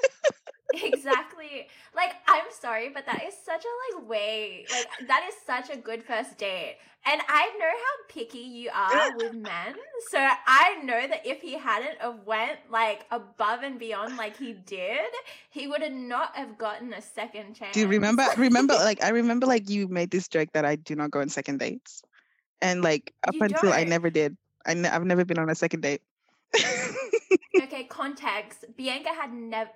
[0.73, 1.67] exactly.
[1.95, 4.65] Like, I'm sorry, but that is such a like way.
[4.71, 6.77] Like, that is such a good first date.
[7.05, 9.73] And I know how picky you are with men,
[10.11, 14.53] so I know that if he hadn't have went like above and beyond like he
[14.53, 15.09] did,
[15.49, 17.73] he would have not have gotten a second chance.
[17.73, 20.95] do you remember remember like I remember like you made this joke that I do
[20.95, 22.03] not go on second dates.
[22.61, 23.89] And like up You until I don't.
[23.89, 24.37] never did.
[24.67, 26.01] i i've never been on a second date.
[27.59, 28.65] okay, context.
[28.77, 29.71] Bianca had never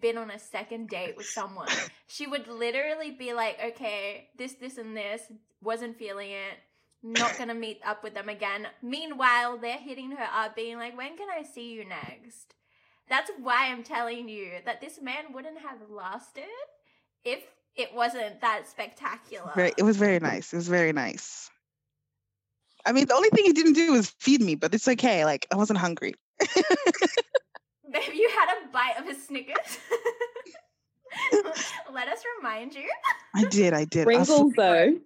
[0.00, 1.68] been on a second date with someone.
[2.06, 5.22] She would literally be like, okay, this, this, and this,
[5.62, 6.58] wasn't feeling it,
[7.02, 8.66] not gonna meet up with them again.
[8.82, 12.54] Meanwhile, they're hitting her up, being like, when can I see you next?
[13.08, 16.44] That's why I'm telling you that this man wouldn't have lasted
[17.24, 17.44] if
[17.76, 19.50] it wasn't that spectacular.
[19.54, 20.52] very it was very nice.
[20.52, 21.50] It was very nice.
[22.86, 25.24] I mean, the only thing he didn't do was feed me, but it's okay.
[25.24, 26.14] Like I wasn't hungry.
[27.92, 29.78] Babe, you had a bite of a Snickers.
[31.92, 32.88] Let us remind you.
[33.34, 33.72] I did.
[33.72, 34.02] I did.
[34.02, 34.90] I Pringles swear.
[34.90, 34.98] though.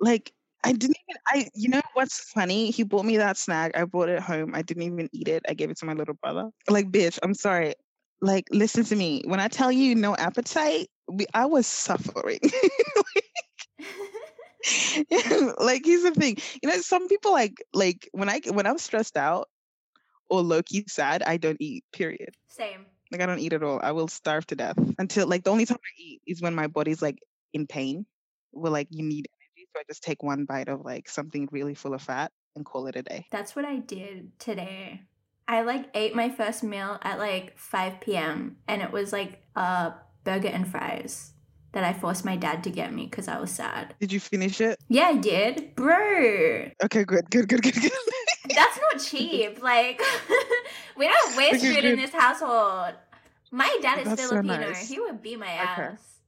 [0.00, 0.32] like
[0.64, 1.20] I didn't even.
[1.26, 1.48] I.
[1.54, 2.70] You know what's funny?
[2.70, 3.76] He bought me that snack.
[3.76, 4.54] I brought it home.
[4.54, 5.42] I didn't even eat it.
[5.48, 6.50] I gave it to my little brother.
[6.68, 7.18] Like, bitch.
[7.22, 7.74] I'm sorry.
[8.20, 9.22] Like, listen to me.
[9.26, 12.40] When I tell you no appetite, we, I was suffering.
[15.58, 19.16] like here's the thing you know some people like like when i when i'm stressed
[19.16, 19.48] out
[20.28, 22.86] or low-key sad i don't eat period Same.
[23.10, 25.66] like i don't eat at all i will starve to death until like the only
[25.66, 27.18] time i eat is when my body's like
[27.52, 28.04] in pain
[28.50, 31.74] where like you need energy so i just take one bite of like something really
[31.74, 35.02] full of fat and call it a day That's what I did today.
[35.46, 38.56] I like ate my first meal at like 5 p.m.
[38.66, 41.32] and it was like a burger and fries
[41.72, 43.94] that I forced my dad to get me because I was sad.
[44.00, 45.74] did you finish it Yeah, I did.
[45.76, 47.92] Bro, okay good good good good good
[48.54, 49.60] that's not cheap.
[49.62, 50.00] Like,
[50.96, 52.94] we don't waste food in this household.
[53.50, 54.58] My dad is That's so Filipino.
[54.58, 54.88] nice.
[54.88, 55.90] He would beat my Okay.
[55.90, 56.20] ass.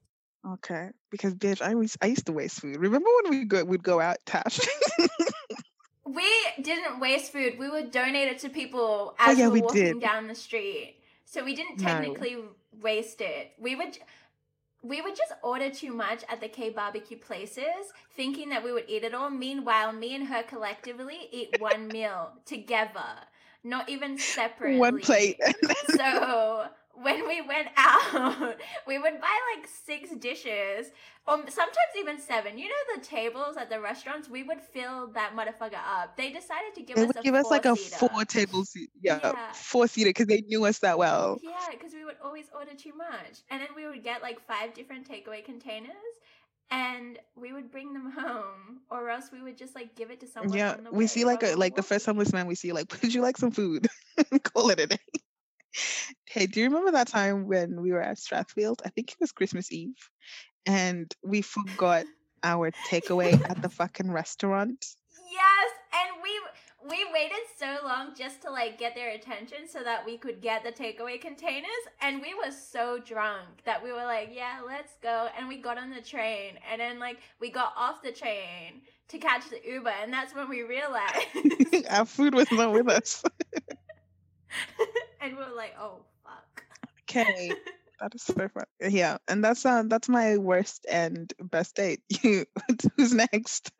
[0.54, 3.82] okay because bitch i was i used to waste food remember when we go we'd
[3.82, 4.58] go out tash
[6.06, 6.28] We
[6.62, 7.58] didn't waste food.
[7.58, 10.34] We would donate it to people Oh, as yeah, we we were walking down the
[10.34, 10.96] street.
[11.24, 11.86] So we didn't No.
[11.86, 12.38] technically
[12.80, 13.52] waste it.
[13.58, 13.98] We would
[14.82, 18.84] we would just order too much at the K barbecue places, thinking that we would
[18.88, 19.30] eat it all.
[19.30, 23.04] Meanwhile, me and her collectively eat one meal together,
[23.62, 24.78] not even separately.
[24.78, 25.38] one plate
[25.96, 30.90] So when we went out, we would buy like six dishes,
[31.26, 32.58] or sometimes even seven.
[32.58, 36.16] You know the tables at the restaurants, we would fill that motherfucker up.
[36.16, 38.24] They decided to give they us would a give us like a four-seater.
[38.26, 39.52] table seat yeah, Yeah.
[39.52, 42.92] four seater because they knew us that well Yeah, because we would always order too
[42.94, 45.94] much, and then we would get like five different takeaway containers.
[46.72, 50.26] And we would bring them home, or else we would just like give it to
[50.28, 50.56] someone.
[50.56, 53.22] yeah we see like a like the first homeless man we see like would you
[53.22, 53.88] like some food
[54.44, 54.98] call it a day
[56.26, 58.76] hey do you remember that time when we were at strathfield?
[58.84, 59.94] I think it was christmas eve
[60.66, 62.04] and we forgot
[62.42, 64.86] our takeaway at the fucking restaurant.
[65.30, 66.30] Yes, and we
[66.88, 70.64] we waited so long just to like get their attention so that we could get
[70.64, 71.68] the takeaway containers
[72.00, 75.76] and we were so drunk that we were like, yeah, let's go and we got
[75.76, 79.92] on the train and then like we got off the train to catch the Uber
[80.02, 81.26] and that's when we realized
[81.90, 83.22] our food was not with us
[85.20, 86.64] and we're like, oh fuck.
[87.02, 87.50] okay
[88.00, 92.46] that is so fun yeah and that's uh that's my worst and best date you
[92.96, 93.72] who's next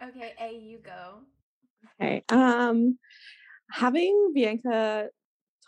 [0.00, 1.22] Okay, A, you go.
[2.00, 2.22] Okay.
[2.28, 2.98] Um,
[3.72, 5.08] having Bianca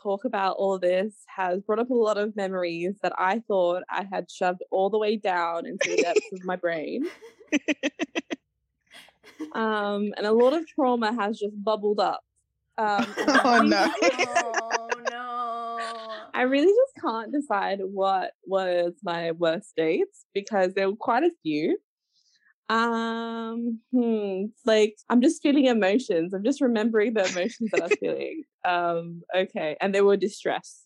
[0.00, 4.04] talk about all this has brought up a lot of memories that I thought I
[4.04, 7.06] had shoved all the way down into the depths of my brain.
[9.52, 12.22] Um, and a lot of trauma has just bubbled up.
[12.78, 14.69] Um, Oh, really- no.
[16.40, 21.32] I really just can't decide what was my worst dates because there were quite a
[21.42, 21.76] few.
[22.70, 26.32] Um, hmm, like I'm just feeling emotions.
[26.32, 28.44] I'm just remembering the emotions that I was feeling.
[28.62, 30.84] Um, okay, and they were distress.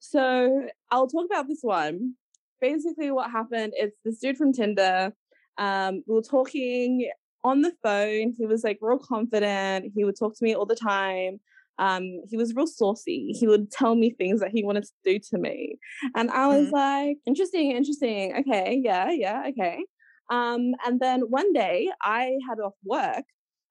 [0.00, 2.14] So I'll talk about this one.
[2.60, 5.12] Basically, what happened is this dude from Tinder.
[5.58, 7.10] Um, we were talking
[7.44, 8.34] on the phone.
[8.36, 9.92] He was like real confident.
[9.94, 11.38] He would talk to me all the time.
[11.78, 13.32] Um, he was real saucy.
[13.38, 15.78] He would tell me things that he wanted to do to me.
[16.14, 16.72] And I was Mhm.
[16.72, 18.34] like, interesting, interesting.
[18.40, 19.84] Okay, yeah, yeah, okay.
[20.30, 23.24] Um, and then one day I had off work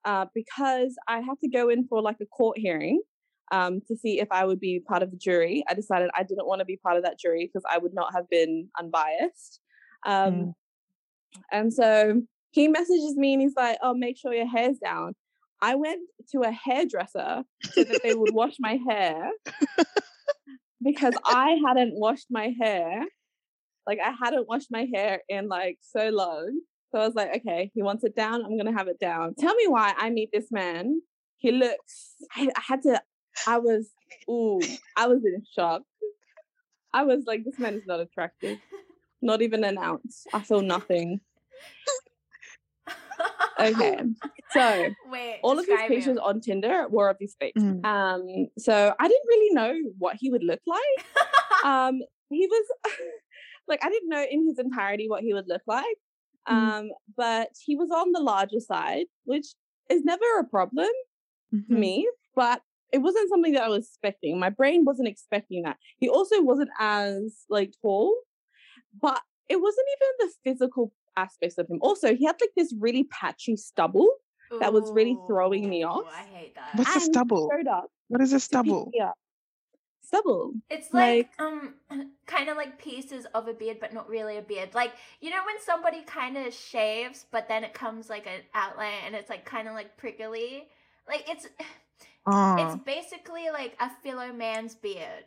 [0.04, 3.02] uh, because I had to go in for like a court hearing
[3.52, 5.64] um, to see if I would be part of the jury.
[5.68, 8.12] I decided I didn't want to be part of that jury because I would not
[8.14, 9.60] have been unbiased.
[10.06, 10.54] Um, Mm.
[11.50, 15.14] And so he messages me and he's like, "Oh, make sure your hair's down."
[15.60, 16.00] I went
[16.32, 19.30] to a hairdresser so that they would wash my hair
[20.82, 23.04] because I hadn't washed my hair.
[23.86, 26.60] Like I hadn't washed my hair in like so long.
[26.92, 28.44] So I was like, okay, he wants it down.
[28.44, 29.34] I'm gonna have it down.
[29.38, 31.00] Tell me why I meet this man.
[31.38, 32.14] He looks.
[32.34, 33.00] I, I had to.
[33.46, 33.90] I was.
[34.28, 34.60] Ooh.
[34.96, 35.82] I was in shock.
[36.92, 38.58] I was like, this man is not attractive.
[39.20, 40.26] Not even an ounce.
[40.32, 41.20] I feel nothing.
[43.60, 43.98] Okay.
[44.52, 45.40] So Wait.
[45.42, 46.18] all of his describe pictures him.
[46.22, 47.52] on Tinder were of his face.
[47.58, 47.84] Mm.
[47.84, 51.06] Um, so I didn't really know what he would look like.
[51.64, 52.00] um,
[52.30, 52.66] he was
[53.68, 55.84] like I didn't know in his entirety what he would look like.
[56.48, 56.52] Mhm.
[56.54, 59.46] Um, but he was on the larger side, which
[59.90, 60.88] is never a problem
[61.52, 61.68] to Mhm.
[61.78, 64.38] me, but it wasn't something that I was expecting.
[64.38, 65.76] My brain wasn't expecting that.
[65.98, 68.14] He also wasn't as like tall,
[69.00, 71.78] but it wasn't even the physical aspects of him.
[71.82, 74.08] Also, he had like this really patchy stubble
[74.60, 76.04] that was really throwing me off.
[76.12, 76.70] I hate that.
[76.76, 77.50] What's the and stubble?
[77.70, 78.90] up What is a stubble?
[78.92, 79.14] me up.
[80.02, 80.52] Stubble.
[80.70, 81.74] It's like, Like- um
[82.26, 84.70] kind of like pieces of a beard but not really a beard.
[84.74, 88.92] Like you know when somebody kind of shaves but then it comes like an outline
[89.04, 90.68] and it's like kind of like prickly.
[91.08, 91.48] Like it's
[92.28, 92.56] Oh.
[92.58, 95.24] it's basically like a philo man's beard.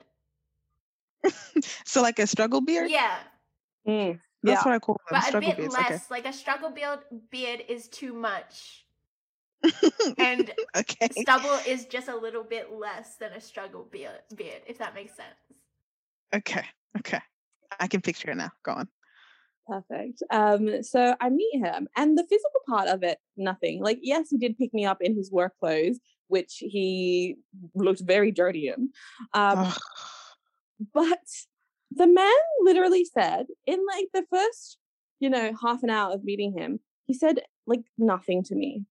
[1.85, 2.89] so like a struggle beard?
[2.89, 3.17] Yeah,
[3.87, 4.65] Mm, That's yeah.
[4.65, 5.21] what I call them.
[5.21, 5.73] but a bit beards.
[5.73, 6.11] less.
[6.11, 8.85] Like a struggle beard beard is too much.
[10.17, 11.07] And Okay.
[11.07, 11.21] okay.
[11.21, 15.15] stubble is just a little bit less than a struggle beard, beard if that makes
[15.15, 15.35] sense.
[16.33, 16.63] Okay.
[16.97, 17.19] Okay.
[17.79, 18.51] I can picture it now.
[18.63, 18.87] Go on.
[19.67, 20.23] Perfect.
[20.31, 23.83] Um, so I meet him, and the physical part of it, nothing.
[23.83, 27.35] Like, yes, he did pick me up in his work clothes, which he
[27.75, 28.89] looked very dirty in.
[29.33, 29.71] Um,
[30.93, 31.19] but
[31.91, 32.31] the man
[32.61, 34.77] literally said in like the first,
[35.19, 38.83] you know, half an hour of meeting him, he said like nothing to me.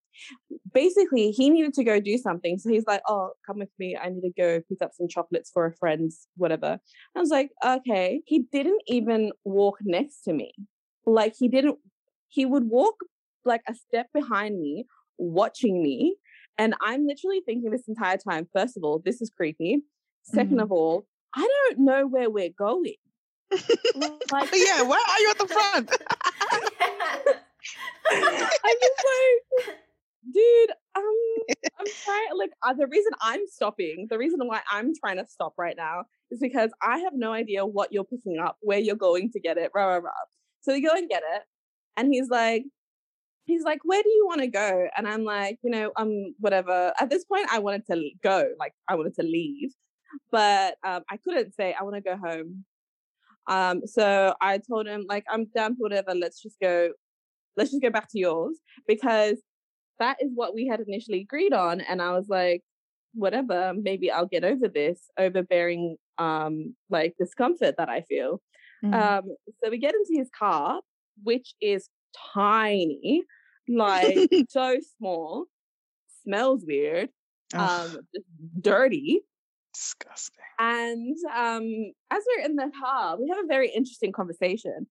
[0.72, 2.58] Basically, he needed to go do something.
[2.58, 3.96] So he's like, Oh, come with me.
[4.00, 6.78] I need to go pick up some chocolates for a friend's, whatever.
[7.16, 8.22] I was like, Okay.
[8.26, 10.52] He didn't even walk next to me.
[11.06, 11.78] Like, he didn't,
[12.28, 12.96] he would walk
[13.44, 14.86] like a step behind me,
[15.16, 16.16] watching me.
[16.58, 19.78] And I'm literally thinking this entire time, first of all, this is creepy.
[20.24, 20.62] 2nd Mhm.
[20.62, 22.94] of all, I don't know where we're going.
[24.30, 25.90] Like, yeah, why are you at the front?
[28.10, 29.76] I'm just like,
[30.32, 31.04] dude, um,
[31.78, 32.26] I'm trying.
[32.36, 36.04] Like, uh, the reason I'm stopping, the reason why I'm trying to stop right now
[36.30, 39.56] is because I have no idea what you're picking up, where you're going to get
[39.56, 40.10] it, rah rah rah.
[40.60, 41.42] So we go and get it,
[41.96, 42.64] and he's like,
[43.46, 44.88] he's like, where do you want to go?
[44.96, 46.92] And I'm like, you know, um, whatever.
[47.00, 49.70] At this point, I wanted to go, like, I wanted to leave,
[50.30, 52.64] but um, I couldn't say I want to go home.
[53.48, 56.14] Um, so I told him like, I'm down for whatever.
[56.14, 56.90] Let's just go
[57.56, 59.36] let's just go back to yours because
[59.98, 62.62] that is what we had initially agreed on and i was like
[63.14, 68.40] whatever maybe i'll get over this overbearing um like discomfort that i feel
[68.84, 68.94] Mhm.
[68.94, 69.24] um
[69.62, 70.80] so we get into his car
[71.24, 71.88] which is
[72.32, 73.24] tiny
[73.68, 74.16] like
[74.48, 75.46] so small
[76.22, 77.08] smells weird
[77.54, 78.26] um just
[78.60, 79.20] dirty
[79.78, 80.44] disgusting.
[80.58, 84.86] and um, as we're in the car, we have a very interesting conversation.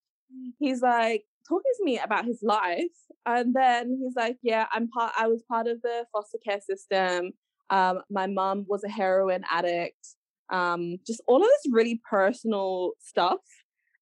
[0.59, 5.13] He's like talking to me about his life, and then he's like, "Yeah, I'm part.
[5.17, 7.31] I was part of the foster care system.
[7.69, 10.15] Um, my mum was a heroin addict.
[10.49, 13.39] Um, just all of this really personal stuff."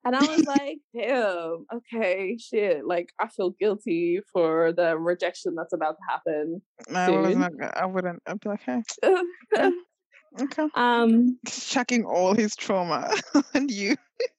[0.03, 2.85] And I was like, "Damn, okay, shit.
[2.85, 6.61] Like, I feel guilty for the rejection that's about to happen."
[6.93, 7.63] I wasn't.
[7.75, 8.21] I wouldn't.
[8.27, 8.81] I'd be like, hey,
[10.41, 10.67] okay.
[10.75, 13.11] um, Chucking all his trauma
[13.55, 13.95] on you.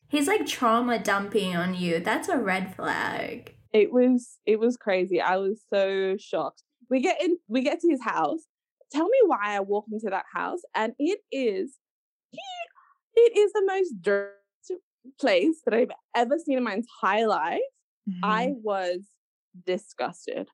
[0.09, 2.01] He's like trauma dumping on you.
[2.01, 3.55] That's a red flag.
[3.73, 7.89] it was it was crazy i was so shocked we get in we get to
[7.89, 8.43] his house
[8.93, 11.75] tell me why i walk into that house and it is
[13.15, 14.33] it is the most dirt
[15.21, 17.61] place that i've ever seen in my entire life
[18.23, 18.63] i Mhm.
[18.63, 19.01] was
[19.67, 20.49] disgusted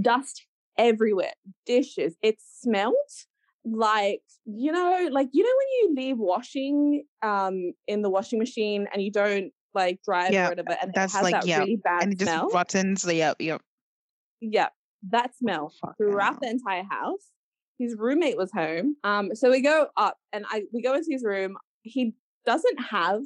[0.00, 0.46] dust
[0.78, 1.34] everywhere
[1.66, 2.94] dishes it smelled
[3.66, 8.86] like you know like you know when you leave washing um in the washing machine
[8.92, 11.46] and you don't like dry it Yeah, or whatever and that's it has like- that
[11.46, 13.04] yeah, really bad and it just smell rottens.
[13.04, 13.60] Yep, yep.
[14.40, 14.68] yeah
[15.10, 17.30] that smell Fuck throughout the entire house
[17.78, 18.96] his roommate was home.
[19.04, 21.56] Um, so we go up and I we go into his room.
[21.82, 22.14] He
[22.46, 23.20] doesn't have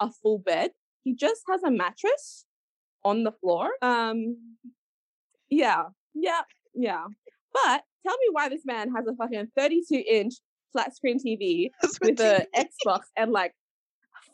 [0.00, 0.72] a full bed.
[1.04, 2.44] He just has a mattress
[3.04, 3.70] on the floor.
[3.80, 4.36] Um,
[5.48, 6.40] yeah, yeah,
[6.74, 7.04] yeah.
[7.52, 10.34] But tell me why this man has a fucking 32 inch
[10.72, 11.70] flat screen TV
[12.02, 13.54] with a Xbox and like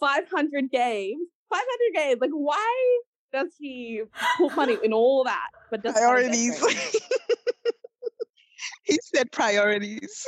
[0.01, 1.29] 500 games.
[1.51, 2.21] 500 games.
[2.21, 2.99] Like, why
[3.33, 4.03] does he
[4.39, 5.49] put money in all that?
[5.71, 6.63] But does priorities.
[8.85, 10.27] he said priorities.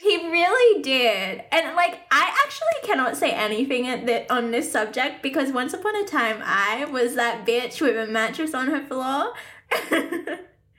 [0.00, 1.42] He really did.
[1.50, 5.96] And like I actually cannot say anything at the, on this subject because once upon
[5.96, 9.34] a time I was that bitch with a mattress on her floor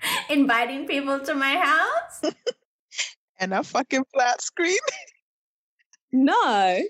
[0.30, 2.34] inviting people to my house.
[3.40, 4.78] and a fucking flat screen.
[6.12, 6.84] No.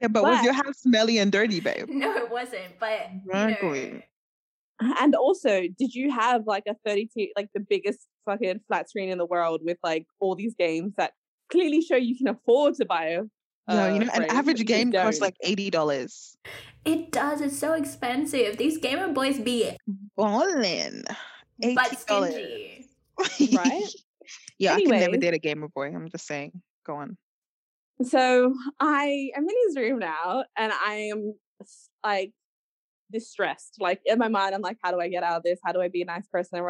[0.00, 1.88] Yeah, but, was your house smelly and dirty, babe?
[1.90, 2.78] No, it wasn't.
[2.78, 3.86] But exactly.
[3.86, 4.94] You know.
[5.00, 9.18] And also, did you have like a 32, like the biggest fucking flat screen in
[9.18, 11.12] the world with like all these games that
[11.50, 13.22] clearly show you can afford to buy a
[13.68, 16.36] no, you know, an average game costs like eighty dollars.
[16.84, 17.40] It does.
[17.40, 18.58] It's so expensive.
[18.58, 19.76] These Gamer Boys be
[20.16, 21.04] balling.
[21.58, 22.86] But stingy.
[23.54, 23.82] right?
[24.58, 25.94] yeah, Anyways, I can never date a Gamer Boy.
[25.94, 26.60] I'm just saying.
[26.84, 27.16] Go on.
[28.02, 31.34] So I am in his room now, and I am
[32.04, 32.32] like
[33.10, 33.76] distressed.
[33.80, 35.58] Like in my mind, I'm like, how do I get out of this?
[35.64, 36.60] How do I be a nice person?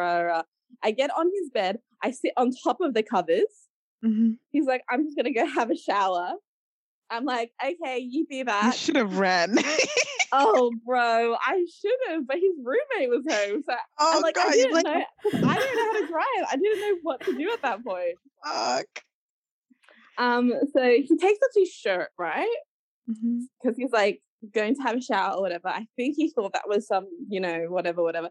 [0.83, 1.79] I get on his bed.
[2.03, 3.43] I sit on top of the covers.
[4.05, 4.33] Mm-hmm.
[4.51, 6.33] He's like, I'm just gonna go have a shower.
[7.15, 8.65] I'm like, okay, you do that.
[8.65, 9.57] You should have ran.
[10.31, 13.63] oh, bro, I should have, but his roommate was home.
[13.67, 14.85] So oh, I'm like, God, I didn't like...
[14.85, 14.91] know.
[14.93, 16.47] I didn't know how to drive.
[16.51, 18.15] I didn't know what to do at that point.
[18.43, 18.85] Fuck.
[20.17, 22.47] Um, so he takes off his shirt, right?
[23.07, 23.71] Because mm-hmm.
[23.77, 24.21] he's like
[24.53, 25.67] going to have a shower or whatever.
[25.67, 28.29] I think he thought that was some, you know, whatever, whatever.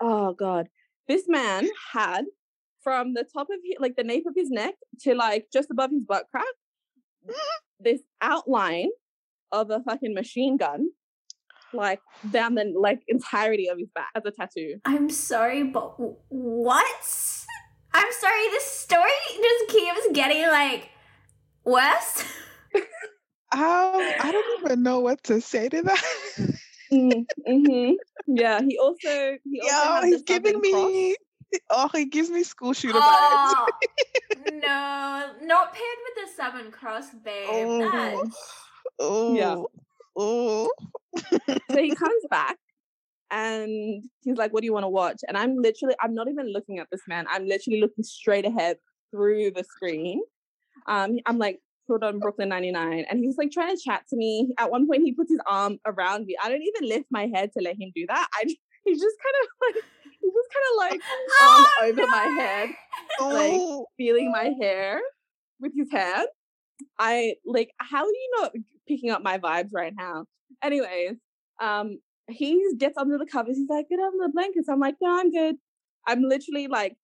[0.00, 0.68] Oh God,
[1.08, 2.24] this man had
[2.82, 5.90] from the top of his, like the nape of his neck to like just above
[5.90, 6.44] his butt crack
[7.78, 8.88] this outline
[9.52, 10.88] of a fucking machine gun
[11.72, 14.80] like down the like entirety of his back as a tattoo.
[14.84, 15.94] I'm sorry, but
[16.28, 17.44] what?
[17.92, 20.88] I'm sorry, this story just keeps getting like
[21.64, 22.24] worse.
[22.74, 22.82] um,
[23.52, 26.04] I don't even know what to say to that.
[26.92, 27.92] mm, hmm
[28.26, 31.16] Yeah, he also he also Yo, he's giving me
[31.70, 34.52] Oh, he gives me school shooter oh, vibes.
[34.52, 37.46] no, not paired with the Southern Cross, babe.
[37.48, 38.30] Oh,
[38.98, 39.62] oh, yeah.
[40.16, 40.70] Oh.
[41.46, 42.56] so he comes back
[43.30, 46.52] and he's like, "What do you want to watch?" And I'm literally, I'm not even
[46.52, 47.26] looking at this man.
[47.28, 48.76] I'm literally looking straight ahead
[49.10, 50.22] through the screen.
[50.86, 54.52] Um, I'm like, put on Brooklyn 99, and he's like trying to chat to me.
[54.58, 56.36] At one point, he puts his arm around me.
[56.42, 58.28] I don't even lift my head to let him do that.
[58.34, 58.44] I
[58.84, 59.99] he's just kind of like he's
[60.32, 61.00] just kind of like
[61.40, 62.06] oh, on over no.
[62.08, 62.68] my head,
[63.20, 65.00] like feeling my hair
[65.60, 66.28] with his hand.
[66.98, 68.52] I like how are you not
[68.88, 70.24] picking up my vibes right now?
[70.62, 71.16] Anyways,
[71.60, 73.56] um, he gets under the covers.
[73.56, 74.68] He's like, get under the blankets.
[74.68, 75.56] I'm like, no, I'm good.
[76.06, 76.96] I'm literally like,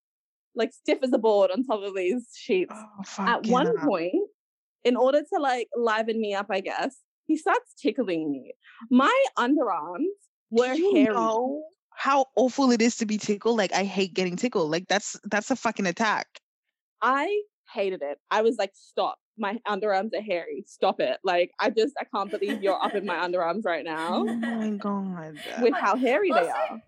[0.55, 2.74] like stiff as a board on top of these sheets.
[2.74, 3.85] Oh, At one up.
[3.85, 4.14] point,
[4.85, 6.97] in order to like liven me up, I guess
[7.27, 8.55] he starts tickling me.
[8.91, 10.07] My underarms
[10.51, 11.14] were you hairy.
[11.14, 11.62] Know
[11.97, 13.57] how awful it is to be tickled.
[13.57, 14.70] Like I hate getting tickled.
[14.70, 16.26] Like that's that's a fucking attack.
[17.03, 17.42] I
[17.72, 18.18] hated it.
[18.30, 19.18] I was like, stop.
[19.38, 20.64] My underarms are hairy.
[20.66, 21.18] Stop it.
[21.24, 24.24] Like I just I can't believe you're up in my underarms right now.
[24.26, 25.38] Oh my god.
[25.61, 26.82] With how hairy they are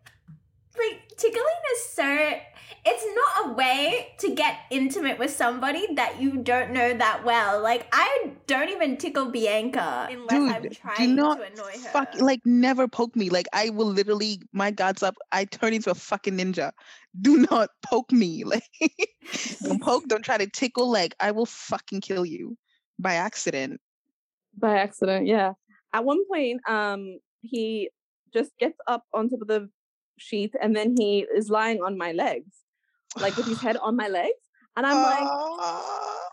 [0.79, 2.39] like tickling is so
[2.85, 7.61] it's not a way to get intimate with somebody that you don't know that well.
[7.63, 11.91] Like I don't even tickle Bianca unless Dude, I'm trying to annoy her.
[11.91, 13.31] Fuck, like never poke me.
[13.31, 15.17] Like I will literally, my God's up.
[15.33, 16.73] I turn into a fucking ninja.
[17.21, 18.45] Do not poke me.
[18.49, 18.65] Like
[19.63, 20.09] don't poke.
[20.09, 20.91] Don't try to tickle.
[20.91, 22.57] Like I will fucking kill you
[22.99, 23.81] by accident.
[24.57, 25.53] By accident, yeah.
[25.93, 27.91] At one point, um, he
[28.33, 29.69] just gets up on top of the
[30.21, 32.53] sheet and then he is lying on my legs,
[33.21, 34.39] like with his head on my legs.
[34.77, 35.29] And I'm like,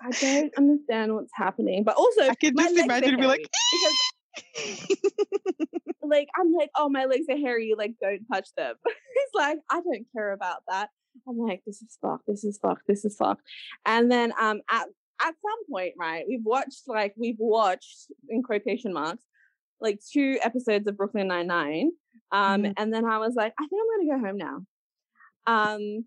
[0.01, 1.83] I don't understand what's happening.
[1.83, 4.87] But also, I can just imagine be like, because,
[6.03, 7.73] like, I'm like, oh, my legs are hairy.
[7.75, 8.75] Like, don't touch them.
[8.85, 10.89] He's like, I don't care about that.
[11.27, 12.27] I'm like, this is fucked.
[12.27, 12.83] This is fucked.
[12.87, 13.41] This is fucked.
[13.85, 14.87] And then, um, at
[15.21, 19.23] at some point, right, we've watched like we've watched in quotation marks
[19.81, 21.91] like two episodes of Brooklyn Nine Nine,
[22.31, 22.71] um, mm-hmm.
[22.77, 24.61] And then I was like, I think I'm going to go home now.
[25.47, 26.05] Um,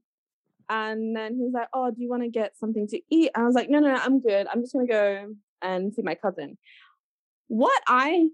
[0.68, 3.30] and then he was like, Oh, do you want to get something to eat?
[3.34, 4.46] And I was like, No, no, no, I'm good.
[4.52, 6.58] I'm just going to go and see my cousin.
[7.46, 8.28] What I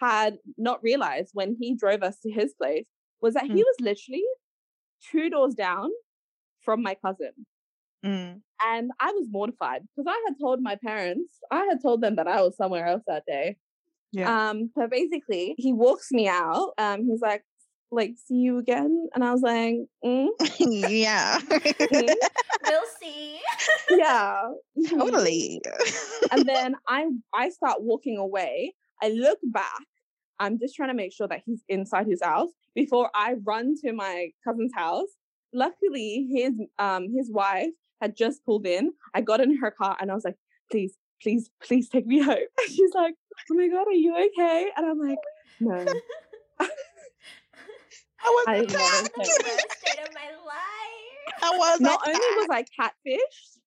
[0.00, 2.86] had not realized when he drove us to his place
[3.20, 3.56] was that mm-hmm.
[3.56, 4.24] he was literally
[5.10, 5.90] two doors down
[6.60, 7.32] from my cousin.
[8.04, 8.40] Mm.
[8.62, 12.28] And I was mortified because I had told my parents, I had told them that
[12.28, 13.56] I was somewhere else that day.
[14.12, 14.50] Yeah.
[14.50, 16.72] Um, but basically he walks me out.
[16.78, 17.42] Um, he's like,
[17.90, 19.08] like, see you again.
[19.14, 20.28] And I was like, mm,
[20.58, 21.38] yeah.
[21.48, 22.14] mm,
[22.66, 23.38] We'll see.
[23.90, 24.42] yeah.
[24.78, 25.60] mhm." totally.
[26.30, 28.74] and then I I start walking away.
[29.02, 29.82] I look back.
[30.38, 33.92] I'm just trying to make sure that he's inside his house before I run to
[33.92, 35.08] my cousin's house.
[35.52, 37.70] Luckily, his um his wife
[38.02, 38.92] had just pulled in.
[39.14, 40.36] I got in her car and I was like,
[40.70, 42.36] please, please, please take me home.
[42.36, 43.14] And she's like,
[43.50, 44.70] oh my god, are you okay?
[44.76, 45.18] And I'm like,
[45.60, 45.74] no.
[46.60, 49.18] I was I love attacked.
[49.18, 49.38] it.
[49.38, 51.34] the worst day of my life.
[51.42, 52.48] I was Not only was.
[52.50, 53.58] I catfished,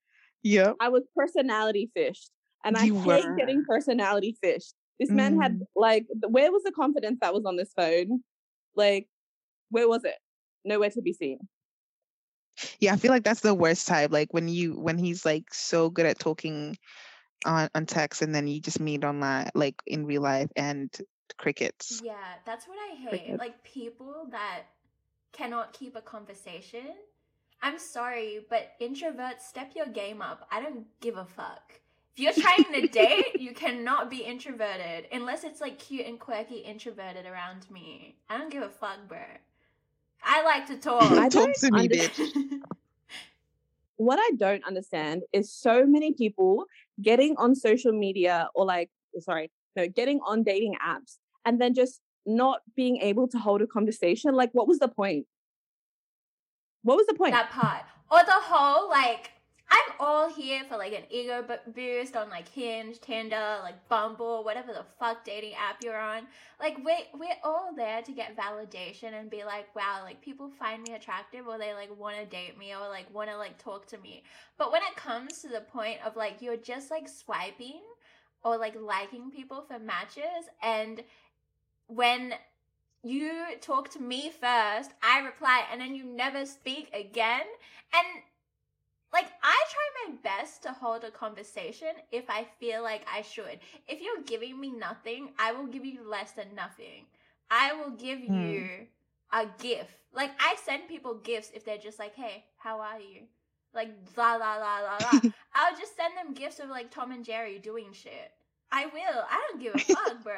[0.43, 2.31] Yeah, I was personality fished.
[2.65, 3.35] And I You hate were.
[3.37, 4.73] getting personality fished.
[4.99, 5.65] This man had Mm.
[5.75, 8.21] like where was the confidence that was on this phone?
[8.75, 9.07] Like,
[9.69, 10.15] where was it?
[10.65, 11.39] Nowhere to be seen.
[12.79, 14.11] Yeah, I feel like that's the worst type.
[14.11, 16.77] Like when you when he's like so good at talking
[17.45, 20.95] on on text and then you just meet online like in real life and
[21.37, 22.01] crickets.
[22.03, 22.13] Yeah,
[22.45, 23.09] that's what I hate.
[23.09, 23.39] Cricket.
[23.39, 24.63] Like people that
[25.31, 26.95] cannot keep a conversation.
[27.61, 30.47] I'm sorry, but introverts, step your game up.
[30.51, 31.79] I don't give a fuck.
[32.15, 36.57] If you're trying to date, you cannot be introverted unless it's like cute and quirky
[36.57, 38.15] introverted around me.
[38.29, 39.19] I don't give a fuck, bro.
[40.23, 41.11] I like to talk.
[41.11, 42.61] I Talk to me, bitch.
[43.99, 46.63] What I don't understand is so many people
[47.01, 48.89] getting on social media or like
[49.19, 53.67] sorry, no, getting on dating apps and then just not being able to hold a
[53.67, 54.35] conversation.
[54.35, 55.25] Like, what was the point?
[56.83, 57.33] What was the point?
[57.33, 59.31] that part or the whole like
[59.71, 61.43] i'm all here for like an ego
[61.73, 66.25] boost on like hinge tinder like bumble whatever the fuck dating app you're on
[66.59, 70.83] like we we're all there to get validation and be like wow like people find
[70.83, 73.85] me attractive or they like want to date me or like want to like talk
[73.87, 74.23] to me
[74.57, 77.81] but when it comes to the point of like you're just like swiping
[78.43, 81.03] or like liking people for matches and
[81.87, 82.33] when
[83.03, 87.43] you talk to me first, I reply, and then you never speak again.
[87.93, 88.23] And
[89.13, 93.59] like, I try my best to hold a conversation if I feel like I should.
[93.87, 97.05] If you're giving me nothing, I will give you less than nothing.
[97.49, 98.31] I will give Hmm.
[98.31, 98.87] you
[99.33, 99.87] a GIF.
[100.13, 103.23] Like, I send people GIFs if they're just like, hey, how are you?
[103.73, 105.21] Like, la la la la la.
[105.55, 108.31] I'll just send them GIFs of like Tom and Jerry doing shit.
[108.71, 109.23] I will.
[109.29, 110.35] I don't give a fuck, bro.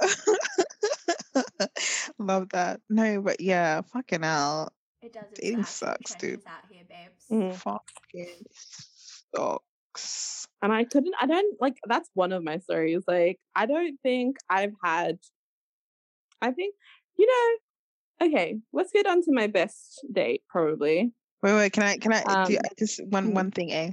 [2.18, 2.80] Love that.
[2.88, 4.72] No, but yeah, fucking hell.
[5.02, 5.24] It does.
[5.34, 6.42] Dating the actual sucks, dude.
[6.46, 7.24] out here, babes.
[7.30, 7.54] Mm.
[7.54, 8.44] Fucking
[9.34, 10.46] sucks.
[10.62, 13.04] and I couldn't, I don't like, that's one of my stories.
[13.06, 15.18] Like, I don't think I've had,
[16.42, 16.74] I think,
[17.16, 21.12] you know, okay, let's get on to my best date, probably.
[21.42, 23.34] Wait, wait, can I can I do Um, I just one mm.
[23.34, 23.92] one thing, eh?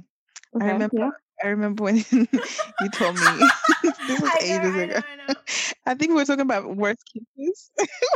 [0.60, 1.10] I remember yeah.
[1.44, 3.22] I remember when you told me
[3.82, 4.86] this was I know, ages I ago.
[4.86, 5.34] know, I know.
[5.86, 7.70] I think we were talking about worst kisses.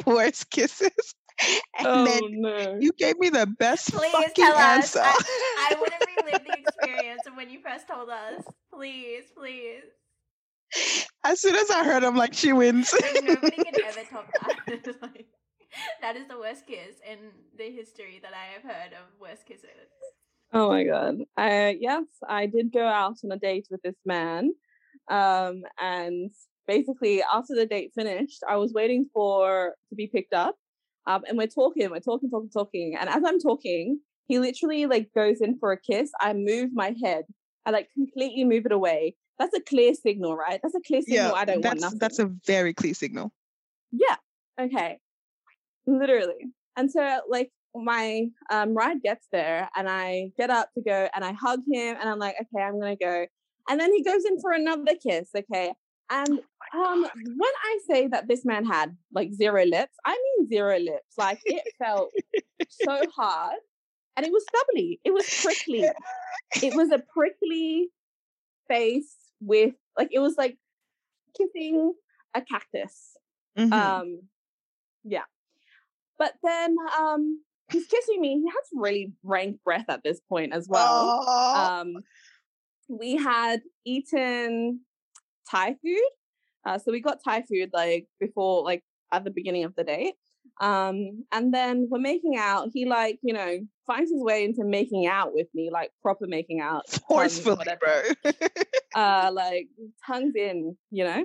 [0.06, 1.14] worst kisses.
[1.78, 2.76] And Oh, then no.
[2.80, 4.96] you gave me the best Please fucking tell us.
[4.96, 5.00] answer.
[5.02, 8.44] I, I want to relive the experience of when you first told us.
[8.72, 9.82] Please, please.
[11.24, 12.92] as soon as I heard, I'm like, she wins.
[13.00, 14.96] Like nobody can ever top that.
[15.02, 15.26] like,
[16.02, 17.18] that is the worst kiss in
[17.56, 19.88] the history that I have heard of worst kisses.
[20.52, 21.18] Oh my god.
[21.36, 24.52] I yes, I did go out on a date with this man.
[25.08, 26.30] Um and
[26.66, 30.56] basically after the date finished, I was waiting for to be picked up.
[31.06, 32.96] Um and we're talking, we're talking, talking, talking.
[32.98, 36.10] And as I'm talking, he literally like goes in for a kiss.
[36.20, 37.24] I move my head.
[37.66, 39.16] I like completely move it away.
[39.38, 40.60] That's a clear signal, right?
[40.62, 41.98] That's a clear signal I don't that's want nothing.
[41.98, 43.32] that's a very clear signal.
[43.90, 44.16] Yeah.
[44.60, 44.98] Okay.
[45.86, 46.52] Literally.
[46.76, 51.24] And so like my um ride gets there and I get up to go and
[51.24, 53.26] I hug him and I'm like, okay, I'm gonna go.
[53.68, 55.72] And then he goes in for another kiss, okay?
[56.10, 56.40] And
[56.74, 61.14] um when I say that this man had like zero lips, I mean zero lips.
[61.16, 62.12] Like it felt
[62.70, 63.58] so hard.
[64.16, 65.00] And it was stubbly.
[65.04, 65.88] It was prickly.
[66.62, 67.90] It was a prickly
[68.68, 70.58] face with like it was like
[71.36, 71.94] kissing
[72.34, 73.16] a cactus.
[73.58, 73.72] Mhm.
[73.72, 74.20] Um,
[75.04, 75.24] yeah.
[76.18, 78.40] But then um, he's kissing me.
[78.40, 81.24] He has really rank breath at this point as well.
[81.26, 81.96] Oh, Um,
[82.88, 84.80] we had eaten
[85.50, 86.10] Thai food.
[86.66, 88.82] Uh, so we got Thai food like before, like
[89.12, 90.14] at the beginning of the date.
[90.60, 92.68] Um, and then we're making out.
[92.72, 96.60] He like, you know, finds his way into making out with me, like proper making
[96.60, 96.88] out.
[97.08, 98.32] forcefully, whatever bro.
[98.94, 99.68] uh like
[100.06, 101.24] tongues in you know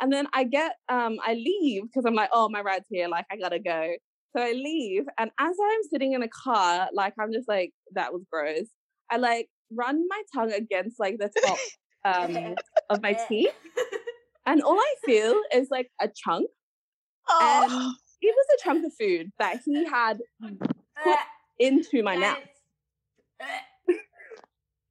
[0.00, 3.24] and then i get um i leave because i'm like oh my ride's here like
[3.30, 3.94] i gotta go
[4.36, 8.12] So I leave, and as I'm sitting in a car, like I'm just like, that
[8.12, 8.66] was gross.
[9.10, 11.58] I like run my tongue against like the top
[12.04, 12.56] um,
[12.90, 13.26] of my eh.
[13.28, 13.54] teeth,
[14.46, 16.48] and all I feel is like a chunk.
[17.28, 17.62] Oh.
[17.64, 20.20] And Oh, it was a chunk of food that he had
[21.02, 21.16] put eh.
[21.58, 22.38] into my mouth.
[23.40, 23.46] Eh.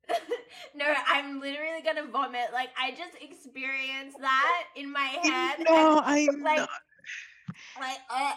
[0.75, 2.47] no, I'm literally gonna vomit.
[2.53, 5.59] Like I just experienced that in my head.
[5.67, 6.69] no, and, I like, not.
[7.79, 8.33] like uh,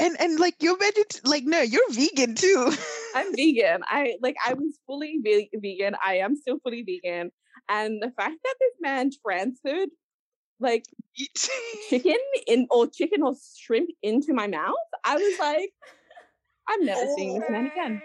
[0.00, 2.72] And and like you're veget like no, you're vegan too.
[3.14, 3.82] I'm vegan.
[3.86, 5.96] I like I was fully ve- vegan.
[6.04, 7.30] I am still fully vegan.
[7.68, 9.88] And the fact that this man transferred
[10.60, 10.84] like
[11.88, 12.16] chicken
[12.46, 15.70] in or chicken or shrimp into my mouth, I was like,
[16.68, 18.02] I'm never seeing this man again.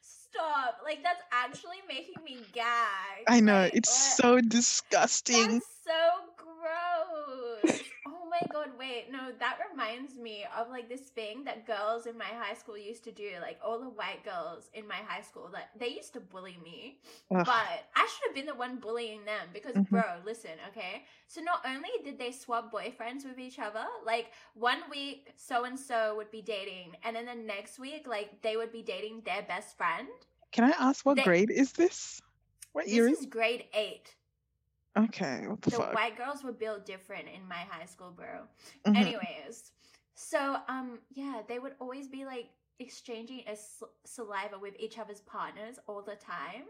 [0.00, 0.78] Stop!
[0.84, 3.24] Like that's actually making me gag.
[3.26, 4.16] I know Like, it's what?
[4.24, 5.54] so disgusting.
[5.54, 7.80] That's so gross.
[8.06, 12.06] Oh, oh my god, wait, no, that reminds me of like this thing that girls
[12.06, 13.30] in my high school used to do.
[13.40, 16.98] Like all the white girls in my high school, that they used to bully me.
[17.30, 17.44] Ugh.
[17.44, 19.88] But I should have been the one bullying them because, Mhm.
[19.90, 21.04] bro, listen, okay?
[21.26, 25.78] So not only did they swap boyfriends with each other, like one week so and
[25.78, 29.42] so would be dating, and then the next week, like they would be dating their
[29.42, 30.08] best friend.
[30.52, 32.20] Can I ask what They- grade is this?
[32.72, 33.08] What year?
[33.08, 34.14] This is grade eight.
[34.98, 35.94] Okay, what the, The fuck?
[35.94, 38.46] white girls were built different in my high school, bro.
[38.86, 38.96] Mhm.
[38.96, 39.72] Anyways,
[40.14, 45.20] so um, yeah, they would always be like exchanging a s- saliva with each other's
[45.20, 46.64] partners all the time.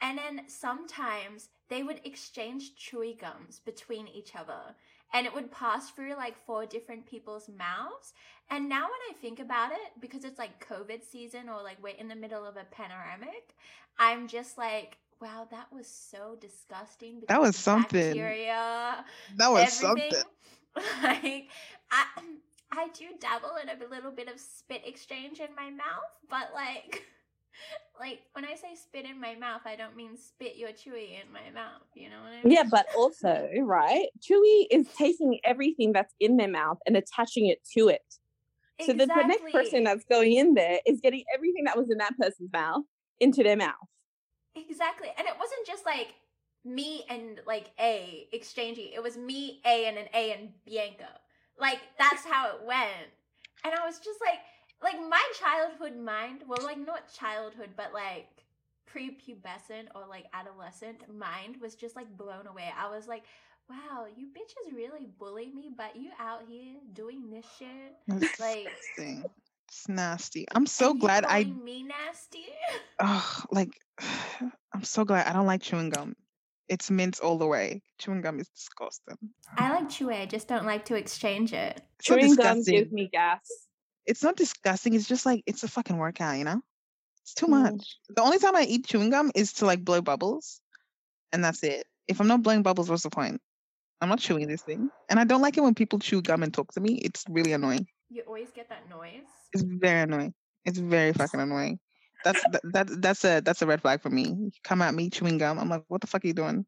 [0.00, 4.74] And then sometimes they would exchange chewy gums between each other.
[5.14, 8.12] And it would pass through like four different people's mouths.
[8.50, 11.94] And now when I think about it, because it's like COVID season or like we're
[11.96, 13.54] in the middle of a panoramic,
[13.98, 17.22] I'm just like, wow, that was so disgusting.
[17.28, 18.00] That was something.
[18.00, 19.04] Bacteria,
[19.36, 20.10] that was everything.
[20.10, 20.28] something.
[21.02, 21.48] Like
[21.90, 22.04] I,
[22.72, 27.02] I do dabble in a little bit of spit exchange in my mouth, but like,
[28.00, 31.30] like when I say spit in my mouth, I don't mean spit your chewy in
[31.30, 31.82] my mouth.
[31.94, 32.52] You know what I mean?
[32.54, 34.06] Yeah, but also, right?
[34.18, 38.00] Chewy is taking everything that's in their mouth and attaching it to it.
[38.80, 41.98] So that the next person that's going in there is getting everything that was in
[41.98, 42.84] that person's mouth
[43.20, 43.74] into their mouth.
[44.54, 45.08] Exactly.
[45.16, 46.14] And it wasn't just like
[46.64, 48.90] me and like A exchanging.
[48.94, 51.08] It was me, A, and an A and Bianca.
[51.58, 53.10] Like that's how it went.
[53.64, 54.38] And I was just like
[54.82, 58.28] like my childhood mind, well like not childhood, but like
[58.92, 62.70] prepubescent or like adolescent mind was just like blown away.
[62.76, 63.22] I was like,
[63.70, 67.96] wow, you bitches really bully me, but you out here doing this shit.
[68.08, 68.68] It's Like.
[69.72, 70.44] It's nasty.
[70.54, 72.44] I'm so and you glad I calling me nasty.
[73.00, 73.70] oh like
[74.74, 76.14] I'm so glad I don't like chewing gum.
[76.68, 77.80] It's mint all the way.
[77.98, 79.16] Chewing gum is disgusting.
[79.56, 81.80] I like chewy, I just don't like to exchange it.
[81.98, 82.74] It's Chewing gum disgusting.
[82.74, 83.40] gives me gas.
[84.04, 84.92] It's not disgusting.
[84.92, 86.60] It's just like it's a fucking workout, you know?
[87.22, 87.50] It's too Mm.
[87.62, 87.96] much.
[88.14, 90.60] The only time I eat chewing gum is to like blow bubbles.
[91.32, 91.86] And that's it.
[92.08, 93.40] If I'm not blowing bubbles, what's the point?
[94.02, 94.90] I'm not chewing this thing.
[95.08, 96.96] And I don't like it when people chew gum and talk to me.
[96.96, 97.86] It's really annoying.
[98.12, 99.24] You always get that noise.
[99.54, 100.34] It's very annoying.
[100.66, 101.80] It's very fucking annoying.
[102.24, 104.24] That's that, that that's a that's a red flag for me.
[104.24, 105.58] You come at me chewing gum.
[105.58, 106.66] I'm like, what the fuck are you doing?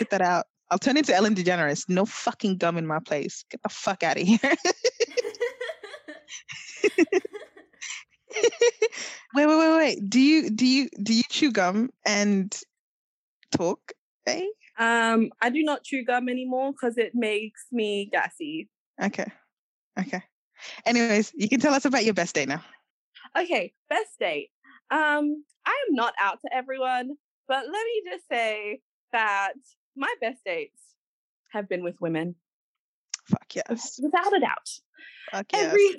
[0.00, 0.46] Get that out.
[0.68, 1.88] I'll turn into Ellen DeGeneres.
[1.88, 3.44] No fucking gum in my place.
[3.50, 4.38] Get the fuck out of here.
[9.34, 10.10] wait, wait, wait, wait.
[10.10, 12.52] Do you do you do you chew gum and
[13.56, 13.92] talk?
[14.26, 14.44] Eh?
[14.76, 18.68] Um, I do not chew gum anymore because it makes me gassy.
[19.00, 19.30] Okay.
[19.98, 20.22] Okay.
[20.86, 22.62] Anyways, you can tell us about your best date now.
[23.38, 24.50] Okay, best date.
[24.90, 27.10] Um, I am not out to everyone,
[27.46, 28.80] but let me just say
[29.12, 29.52] that
[29.96, 30.80] my best dates
[31.52, 32.34] have been with women,
[33.24, 33.98] Fuck yes.
[34.02, 34.68] without a doubt.
[35.32, 35.66] Fuck yes.
[35.66, 35.96] Every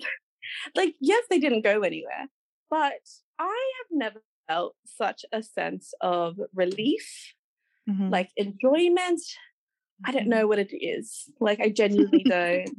[0.76, 2.28] like, yes, they didn't go anywhere,
[2.70, 3.01] but
[3.38, 7.34] I have never felt such a sense of relief,
[7.88, 8.12] Mhm.
[8.12, 9.22] like enjoyment.
[10.05, 10.30] I don't Mhm.
[10.30, 11.30] know what it is.
[11.39, 12.70] Like, I genuinely don't.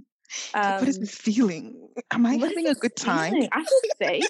[0.52, 1.88] What is Um, this feeling?
[2.12, 3.32] Am I having a good time?
[3.34, 3.48] feeling?
[3.52, 4.20] I should say,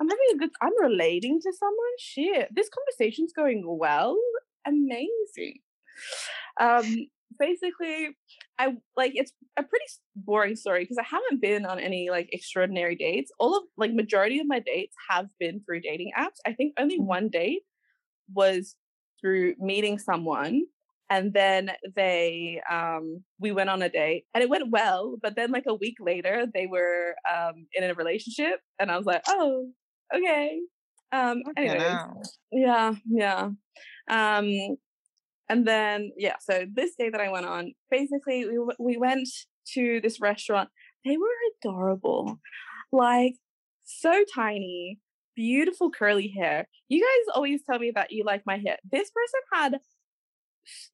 [0.00, 0.50] I'm having a good.
[0.60, 1.94] I'm relating to someone.
[1.98, 4.18] Shit, this conversation's going well.
[4.66, 5.60] Amazing.
[6.60, 7.06] Um,
[7.38, 8.16] basically,
[8.58, 9.84] I like it's a pretty
[10.16, 13.30] boring story because I haven't been on any like extraordinary dates.
[13.38, 16.36] All of like majority of my dates have been through dating apps.
[16.46, 17.06] I think only Mhm.
[17.06, 17.62] one date
[18.32, 18.76] was
[19.20, 20.66] through meeting someone
[21.10, 25.50] and then they um we went on a date and it went well but then
[25.50, 29.66] like a week later they were um in a relationship and i was like oh
[30.14, 30.58] okay
[31.12, 32.22] um Okay, anyways now.
[32.52, 33.48] yeah yeah
[34.10, 34.76] um
[35.48, 39.28] and then yeah so this day that i went on basically we, we went
[39.66, 40.68] to this restaurant
[41.04, 41.28] they were
[41.62, 42.38] adorable
[42.92, 43.34] like
[43.84, 44.98] so tiny,
[45.34, 46.66] beautiful curly hair.
[46.88, 48.76] You guys always tell me that you like my hair.
[48.90, 49.78] This person had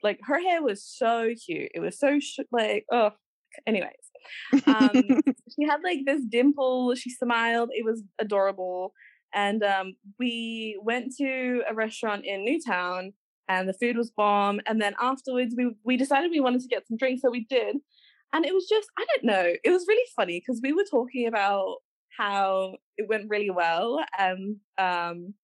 [0.02, 1.70] like her hair was so cute.
[1.74, 3.10] It was so sh- like oh.
[3.68, 3.92] Anyways,
[4.66, 4.90] um,
[5.54, 6.94] she had like this dimple.
[6.96, 7.70] She smiled.
[7.72, 8.92] It was adorable.
[9.32, 13.12] And um, we went to a restaurant in Newtown,
[13.48, 14.60] and the food was bomb.
[14.66, 17.76] And then afterwards, we we decided we wanted to get some drinks, so we did.
[18.32, 19.52] And it was just I don't know.
[19.62, 21.76] It was really funny because we were talking about
[22.16, 25.34] how it went really well, and um,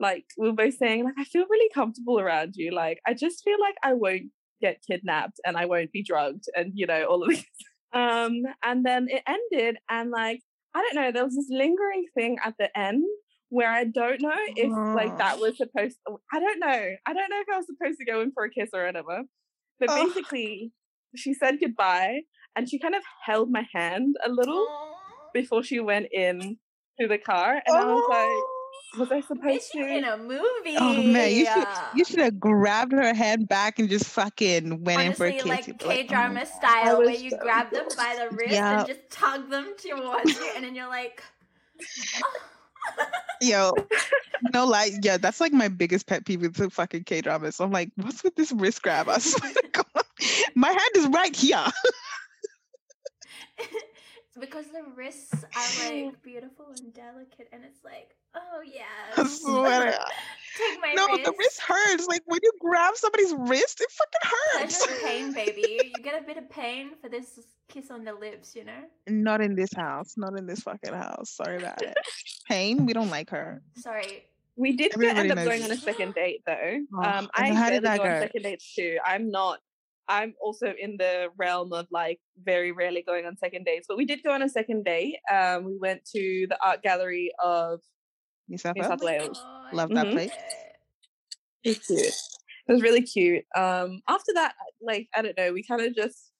[0.00, 2.72] like we were both saying like I feel really comfortable around you.
[2.72, 4.30] Like I just feel like I won't
[4.60, 7.44] get kidnapped and I won't be drugged and you know all of these.
[7.92, 10.40] Um, and then it ended, and like
[10.74, 13.04] I don't know, there was this lingering thing at the end
[13.48, 15.96] where I don't know if like that was supposed.
[16.06, 16.66] To, I don't know.
[17.06, 19.22] I don't know if I was supposed to go in for a kiss or whatever.
[19.80, 20.04] But Oh.
[20.04, 20.72] basically,
[21.14, 22.22] she said goodbye,
[22.54, 24.66] and she kind of held my hand a little
[25.32, 26.58] before she went in
[27.00, 28.44] to the car, and I was like,
[28.96, 30.14] was I supposed Bitch, you in to?
[30.14, 30.76] a movie.
[30.78, 35.00] Oh man, you should you should have grabbed her hand back and just fucking went
[35.02, 35.58] in for a Honestly, kiss.
[35.58, 38.34] like You'd be like, K "Oh drama style, where you so grab them by the
[38.36, 38.78] wrist Yeah.
[38.80, 41.22] and just tug them towards you, and then you're like,
[43.42, 43.72] Yo,
[44.54, 47.56] no lie, yeah, that's like my biggest pet peeve with the fucking K dramas.
[47.56, 49.08] So I'm like, what's with this wrist grab?
[49.08, 50.04] I swear to God,
[50.54, 51.64] my hand is right here.
[54.36, 59.40] it's because the wrists are like beautiful and delicate, and it's like, oh I yes,
[59.40, 59.92] swear
[60.58, 61.24] take my No, wrist.
[61.24, 62.06] the wrist hurts.
[62.06, 65.02] Like when you grab somebody's wrist, it fucking Pleasure hurts.
[65.04, 65.92] pain, baby.
[65.96, 68.82] You get a bit of pain for this kiss on the lips, you know.
[69.08, 70.14] Not in this house.
[70.16, 71.30] Not in this fucking house.
[71.30, 71.94] Sorry about it.
[72.48, 73.62] Pain, we don't like her.
[73.76, 74.24] Sorry.
[74.58, 76.78] We did go- Everybody end up knows going on a second date though.
[76.94, 78.20] Oh, um, and I how did that go on go?
[78.20, 78.96] second dates too.
[79.04, 79.58] I'm not.
[80.08, 84.04] I'm also in the realm of like very rarely going on second dates, but we
[84.06, 85.16] did go on a second date.
[85.32, 87.80] Um, we went to the art gallery of
[88.48, 88.90] New South New Wales?
[88.90, 89.44] South Wales.
[89.72, 90.12] Oh, Love that Mhm.
[90.12, 90.32] place.
[91.64, 92.00] It's cute.
[92.68, 93.44] It was really cute.
[93.56, 96.32] Um, after that, like I don't know, we kind of just.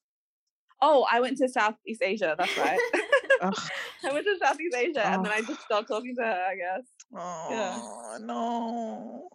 [0.82, 2.34] Oh, I went to Southeast Asia.
[2.38, 2.80] That's right.
[3.42, 5.44] I went to Southeast Asia, and then I Oh.
[5.46, 6.46] just stopped talking to her.
[6.50, 6.86] I guess.
[7.14, 9.28] Oh no.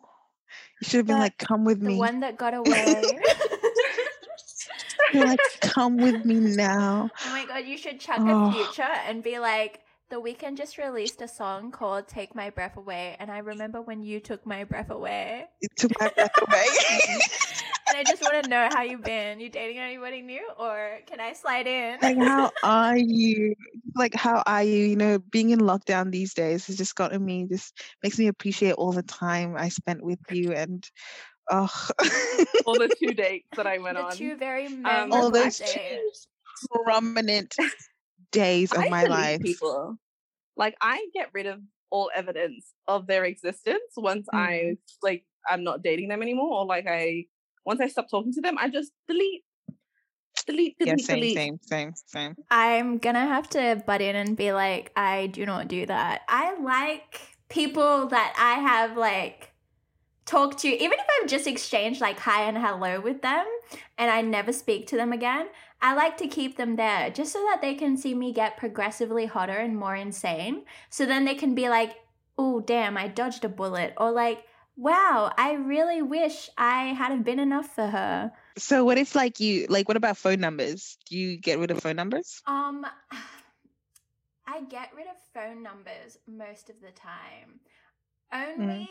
[0.81, 1.97] You should have been But like, come with The me.
[1.97, 3.19] one that got away.
[5.13, 7.09] Like, come with me now.
[7.25, 8.49] Oh my god, you should chuck Oh.
[8.49, 12.77] a future and be like, The Weeknd just released a song called Take My Breath
[12.77, 15.45] Away, and I remember when you took my breath away.
[15.61, 16.65] It took my breath away.
[17.93, 19.41] And I just want to know how you've been.
[19.41, 21.97] You dating anybody new, or can I slide in?
[22.01, 23.53] like, how are you?
[23.97, 24.85] Like, how are you?
[24.85, 28.73] You know, being in lockdown these days has just gotten me, just makes me appreciate
[28.75, 30.53] all the time I spent with you.
[30.53, 30.89] And,
[31.51, 31.89] oh,
[32.65, 34.11] All the two dates that I went the on.
[34.17, 36.27] two very Um, memorable all those days.
[36.69, 37.55] two prominent
[38.31, 39.41] days of I my life.
[39.41, 39.97] people.
[40.57, 44.37] Like I get rid of all evidence of their existence once Mm.
[44.37, 47.25] I like I'm not dating them anymore, or like I
[47.65, 49.43] once I stop talking to them, I just delete,
[50.45, 51.35] delete, delete, Yeah, same, delete.
[51.35, 52.35] same, same, same.
[52.49, 56.21] I'm gonna have to butt in and be like, I do not do that.
[56.27, 59.50] I like people that I have like
[60.25, 63.45] talked to, even if I've just exchanged like hi and hello with them
[63.97, 65.47] and I never speak to them again.
[65.81, 69.25] I like to keep them there just so that they can see me get progressively
[69.25, 70.65] hotter and more insane.
[70.89, 71.95] So then they can be like,
[72.37, 73.93] oh, damn, I dodged a bullet.
[73.97, 74.45] Or like,
[74.75, 78.31] wow, I really wish I had been enough for her.
[78.57, 80.97] So, what if, like, you, like, what about phone numbers?
[81.09, 82.41] Do you get rid of phone numbers?
[82.45, 82.85] Um,
[84.47, 87.59] I get rid of phone numbers most of the time.
[88.33, 88.89] Only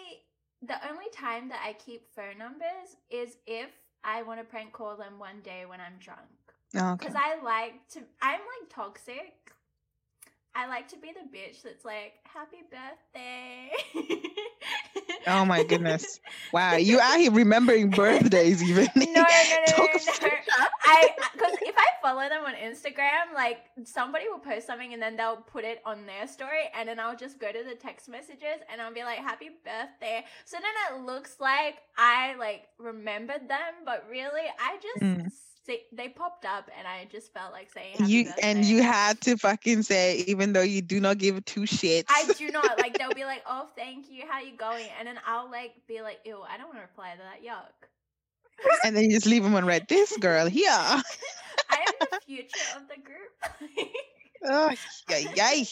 [0.62, 3.70] the only time that I keep phone numbers is if
[4.04, 6.20] I want to prank call them one day when I'm drunk.
[6.76, 7.06] Oh, okay.
[7.06, 9.52] Because I like to, I'm like toxic.
[10.55, 13.70] I like to be the bitch that's like, happy birthday.
[15.26, 16.18] Oh my goodness.
[16.53, 18.88] Wow, you out here remembering birthdays even.
[18.96, 19.22] no, no, no,
[19.78, 20.66] no, no, no.
[20.84, 25.16] I because if I follow them on Instagram, like somebody will post something and then
[25.16, 28.59] they'll put it on their story, and then I'll just go to the text messages
[28.72, 33.74] and I'll be like, "Happy birthday!" So then it looks like I like remembered them,
[33.84, 35.30] but really I just Mm.
[35.70, 38.42] Say, they popped up and I just felt like saying You birthday.
[38.42, 42.06] and you had to fucking say, even though you do not give two shits.
[42.08, 42.98] I do not like.
[42.98, 44.24] They'll be like, "Oh, thank you.
[44.28, 47.12] How you going?" And then I'll like be like, "Ew, I don't want to reply
[47.12, 47.44] to that.
[47.46, 47.86] Yuck."
[48.84, 49.86] and then you just leave them on read.
[49.88, 50.70] This girl here.
[51.70, 53.88] I am the future of the group.
[54.42, 54.72] Oh,
[55.36, 55.66] yay.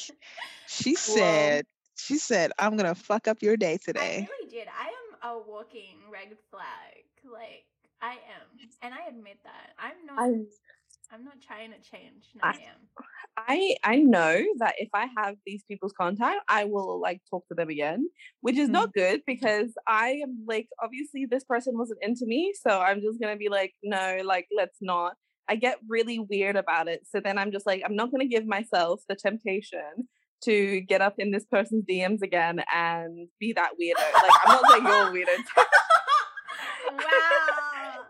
[0.66, 1.64] She said,
[1.96, 4.68] she said, I'm gonna fuck up your day today." I really did.
[4.68, 7.05] I am a walking red flag.
[7.24, 7.64] Like
[8.01, 9.70] I am, and I admit that.
[9.78, 10.18] I'm not.
[10.22, 10.44] I
[11.11, 12.24] I'm not trying to change.
[12.34, 12.80] No, I- I am.
[13.36, 17.55] I I know that if I have these people's contact, I will like talk to
[17.55, 18.09] them again,
[18.40, 18.72] which is Mm.
[18.72, 23.20] not good because I am like obviously this person wasn't into me, so I'm just
[23.20, 25.14] gonna be like, no, like let's not.
[25.49, 28.46] I get really weird about it, so then I'm just like, I'm not gonna give
[28.46, 30.09] myself the temptation
[30.44, 34.22] to get up in this person's DMs again and be that weirdo.
[34.22, 35.36] Like I'm not saying you're a weirdo.
[36.92, 37.38] wow.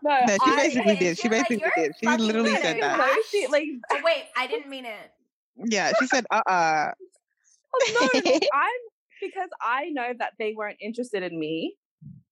[0.03, 1.19] No, No, she I- basically okay, did.
[1.19, 1.93] She you're like, basically did.
[1.99, 2.99] She literally said that.
[2.99, 5.11] No, she, like Oh, wait, I didn't mean it.
[5.57, 6.91] Yeah, she said, uh uh
[7.75, 7.93] Oh,
[8.25, 8.81] no, no, I'm
[9.21, 11.77] because I know that they weren't interested in me,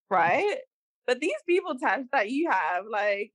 [0.09, 0.57] right?
[1.05, 3.31] But these people tags that you have, like,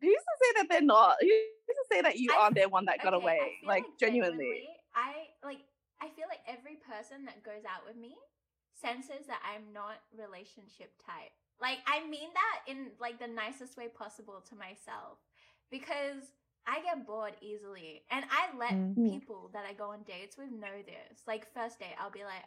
[0.00, 1.16] who's to say that they're not?
[1.20, 3.38] Who's to say that you I- are the one that got Okay, away?
[3.60, 4.68] feel Like, genuinely.
[4.94, 5.60] I like
[6.02, 8.14] I feel like every person that goes out with me
[8.80, 11.32] senses that I'm not relationship type.
[11.60, 15.18] Like I mean that in like the nicest way possible to myself
[15.70, 16.32] because
[16.66, 19.04] I get bored easily and I let Mm.
[19.04, 21.22] people that I go on dates with know this.
[21.26, 22.44] Like first date I'll be like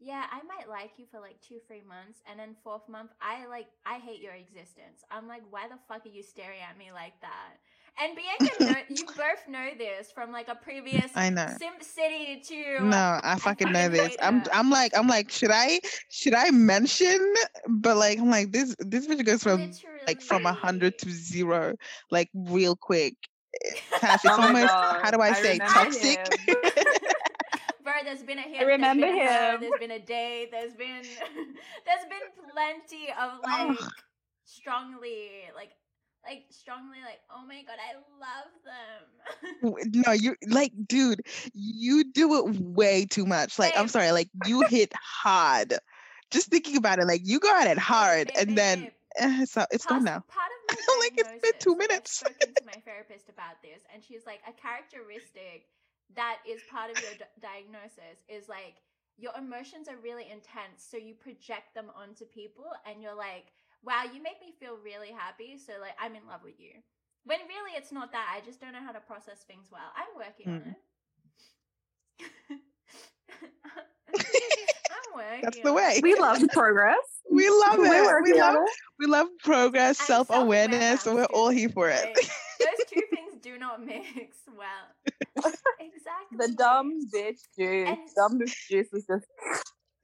[0.00, 3.46] yeah, I might like you for like two, three months, and then fourth month, I
[3.46, 5.04] like, I hate your existence.
[5.10, 7.62] I'm like, why the fuck are you staring at me like that?
[8.00, 11.46] And Bianca, know, you both know this from like a previous I know.
[11.58, 14.16] Sim City to No, I fucking know fucking this.
[14.20, 14.42] I'm.
[14.52, 17.34] I'm like I'm like, should I should I mention?
[17.68, 19.72] But like I'm like this this bitch goes from
[20.06, 21.74] like from a hundred to zero,
[22.10, 23.14] like real quick.
[24.00, 24.72] Tash, it's Oh almost
[25.02, 26.18] how do I, I say remember toxic?
[26.18, 26.56] him.
[27.84, 28.64] Bro, there's been a hit.
[28.66, 29.60] remember there's been a her, him.
[29.60, 30.48] There's been a date.
[30.50, 31.02] There's been
[31.84, 33.90] there's been plenty of like Ugh.
[34.44, 35.70] strongly like
[36.24, 39.06] like strongly like oh my god I love them.
[39.62, 41.22] No, you like, dude,
[41.54, 43.58] you do it way too much.
[43.58, 45.74] Like, I'm sorry, like you hit hard.
[46.30, 48.92] Just thinking about it, like you go at it hard, Babe, and babe, then babe.
[49.18, 50.24] eh, it's it's gone now.
[50.28, 52.22] Part of my like, it's been two minutes.
[52.24, 55.68] I've spoken to my therapist about this, and she's like, a characteristic
[56.14, 58.82] that is part of your d- diagnosis is like
[59.16, 63.52] your emotions are really intense, so you project them onto people, and you're like,
[63.84, 66.70] wow, you make me feel really happy, so like I'm in love with you.
[67.24, 68.32] When really it's not that.
[68.34, 69.92] I just don't know how to process things well.
[69.96, 70.74] I'm working on Mm.
[72.50, 72.58] it.
[74.14, 75.40] I'm working.
[75.42, 76.00] That's the way.
[76.02, 76.96] We love progress.
[77.30, 78.00] We love We're it.
[78.02, 78.70] We working on love it.
[78.98, 81.06] we love progress, self awareness.
[81.06, 82.12] We're all here for it.
[82.14, 85.48] those two things do not mix well.
[85.80, 86.36] exactly.
[86.38, 87.88] The dumb bitch juice.
[87.88, 89.24] And- Dumb bitch juice was just.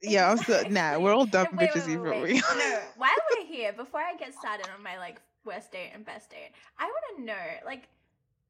[0.01, 0.97] Yeah, I'm so nah.
[0.97, 2.43] We're all dumb Wait, bitches wait, here wait, wait.
[2.55, 6.29] No, while we're here, before I get started on my like worst date and best
[6.29, 7.87] date, I want to know like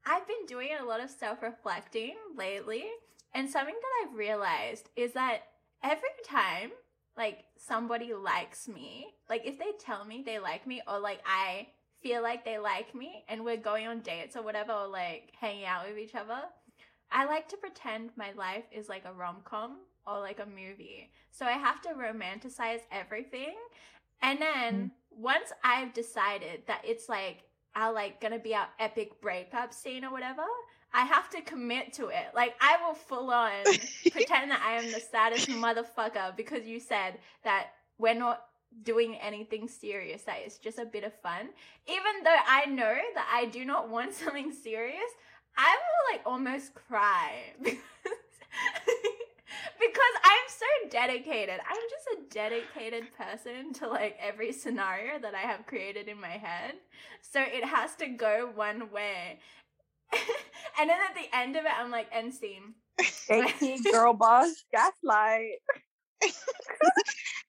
[0.06, 2.84] I've been doing a lot of self reflecting lately,
[3.34, 5.42] and something that I've realized is that
[5.82, 6.70] every time
[7.16, 11.66] like somebody likes me, like if they tell me they like me, or like I
[12.00, 15.64] feel like they like me, and we're going on dates or whatever, or like hanging
[15.64, 16.42] out with each other,
[17.10, 21.10] I like to pretend my life is like a rom com or like a movie.
[21.30, 23.54] So I have to romanticize everything.
[24.22, 24.74] And then
[25.14, 25.22] hmm.
[25.22, 27.44] once I've decided that it's like
[27.74, 30.44] our like gonna be our epic breakup scene or whatever,
[30.92, 32.26] I have to commit to it.
[32.34, 33.62] Like I will full on
[34.10, 38.44] pretend that I am the saddest motherfucker because you said that we're not
[38.82, 41.48] doing anything serious, that it's just a bit of fun.
[41.86, 45.10] Even though I know that I do not want something serious,
[45.56, 47.32] I will like almost cry
[47.62, 47.78] because,
[49.78, 51.60] because I'm so dedicated.
[51.68, 56.28] I'm just a dedicated person to like every scenario that I have created in my
[56.28, 56.74] head.
[57.22, 59.38] So it has to go one way.
[60.80, 62.74] and then at the end of it, I'm like, end scene.
[63.28, 65.60] Gatekeep, girl boss, gaslight.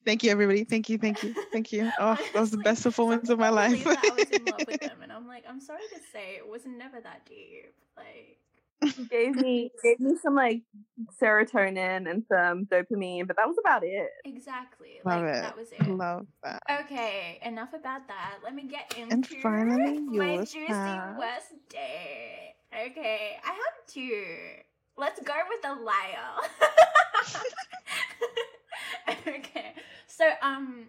[0.05, 0.63] Thank you, everybody.
[0.63, 1.91] Thank you, thank you, thank you.
[1.99, 3.85] Oh, that was the best performance some of my life.
[3.85, 6.61] I was in love with them, and I'm like, I'm sorry to say, it was
[6.65, 7.73] never that deep.
[7.95, 8.39] Like,
[9.09, 10.63] Gave me gave me some like
[11.21, 14.09] serotonin and some dopamine, but that was about it.
[14.25, 14.99] exactly.
[15.05, 15.41] Love like, it.
[15.41, 15.87] that was it.
[15.87, 16.63] Love that.
[16.81, 18.39] Okay, enough about that.
[18.43, 21.17] Let me get into And finally, my yours, juicy Pat.
[21.17, 22.55] worst day.
[22.73, 24.25] Okay, I have two.
[24.97, 26.31] Let's go with the liar.
[29.37, 29.73] okay,
[30.07, 30.85] so um,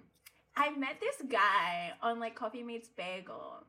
[0.56, 3.64] I met this guy on like Coffee Meets Bagel.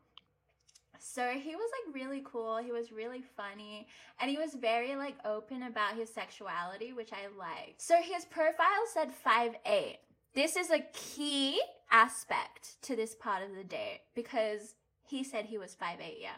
[0.99, 2.57] So he was like really cool.
[2.57, 3.87] He was really funny,
[4.21, 7.81] and he was very like open about his sexuality, which I liked.
[7.81, 9.99] So his profile said five eight
[10.33, 14.75] this is a key aspect to this part of the date because
[15.07, 16.35] he said he was 5'8 yeah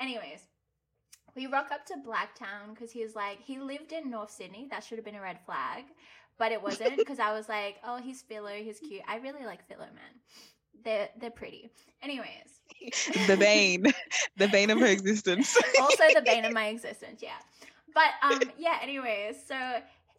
[0.00, 0.46] anyways
[1.34, 4.84] we rock up to blacktown because he was like he lived in north sydney that
[4.84, 5.84] should have been a red flag
[6.38, 9.66] but it wasn't because i was like oh he's Filo he's cute i really like
[9.66, 10.20] Filo man
[10.86, 11.68] they're they're pretty
[12.02, 12.56] anyways
[13.26, 13.84] the bane,
[14.36, 15.56] the bane of her existence.
[15.80, 17.38] also the bane of my existence, yeah.
[17.94, 18.78] But um, yeah.
[18.82, 19.56] Anyways, so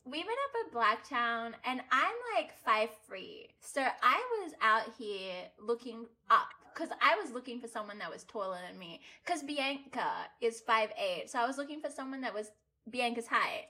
[0.06, 5.34] we met up at Blacktown, and I'm like five three, so I was out here
[5.60, 9.02] looking up because I was looking for someone that was taller than me.
[9.26, 10.10] Because Bianca
[10.42, 12.52] is five eight, so I was looking for someone that was
[12.90, 13.68] Bianca's height.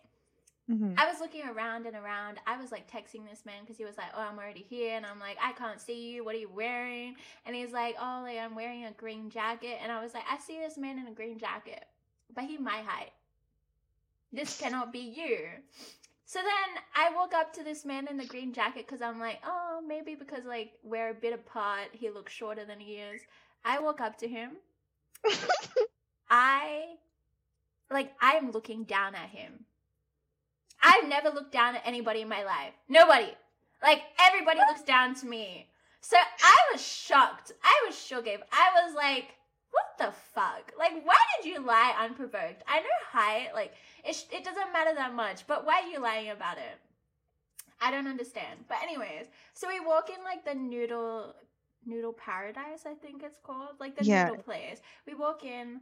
[0.69, 0.95] Mhm.
[0.97, 2.39] I was looking around and around.
[2.45, 5.05] I was like texting this man because he was like, "Oh, I'm already here," and
[5.05, 6.25] I'm like, "I can't see you.
[6.25, 7.15] What are you wearing?"
[7.45, 10.37] And he's like, "Oh, like I'm wearing a green jacket," and I was like, "I
[10.39, 11.85] see this man in a green jacket,
[12.33, 13.11] but he my height.
[14.31, 15.63] This cannot be you."
[16.25, 19.41] So then I walk up to this man in the green jacket because I'm like,
[19.45, 23.21] "Oh, maybe because like we're a bit apart, he looks shorter than he is."
[23.65, 24.57] I walk up to him.
[26.29, 26.97] I
[27.91, 29.66] like I'm looking down at him.
[30.81, 32.73] I've never looked down at anybody in my life.
[32.89, 33.31] Nobody.
[33.81, 35.67] Like everybody looks down to me.
[36.01, 37.51] So I was shocked.
[37.63, 38.27] I was shook.
[38.27, 38.39] Abe.
[38.51, 39.25] I was like,
[39.71, 40.71] what the fuck?
[40.77, 42.63] Like, why did you lie unprovoked?
[42.67, 43.73] I know height, like,
[44.05, 46.79] it, sh- it doesn't matter that much, but why are you lying about it?
[47.81, 48.59] I don't understand.
[48.67, 51.35] But anyways, so we walk in like the noodle
[51.85, 54.25] noodle paradise, I think it's called, like the Yeah.
[54.25, 54.81] noodle place.
[55.05, 55.81] We walk in,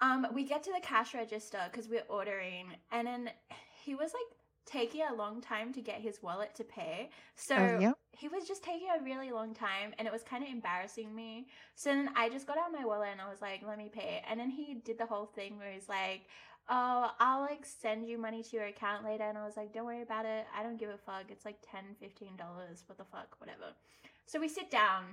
[0.00, 3.30] um, we get to the cash register because we're ordering, and then
[3.86, 4.30] he was like
[4.66, 7.10] taking a long time to get his wallet to pay.
[7.36, 7.98] So Uh, yep.
[8.12, 11.48] he was just taking a really long time, and it was kind of embarrassing me.
[11.74, 14.22] So then I just got out my wallet and I was like, "Let me pay."
[14.28, 16.22] And then he did the whole thing where he's like,
[16.68, 19.86] "Oh, I'll like send you money to your account later." And I was like, "Don't
[19.86, 20.46] worry about it.
[20.56, 21.26] I don't give a fuck.
[21.30, 21.96] It's like 10
[22.36, 22.84] dollars.
[22.86, 23.36] What the fuck?
[23.40, 23.74] Whatever."
[24.26, 25.04] So we sit down,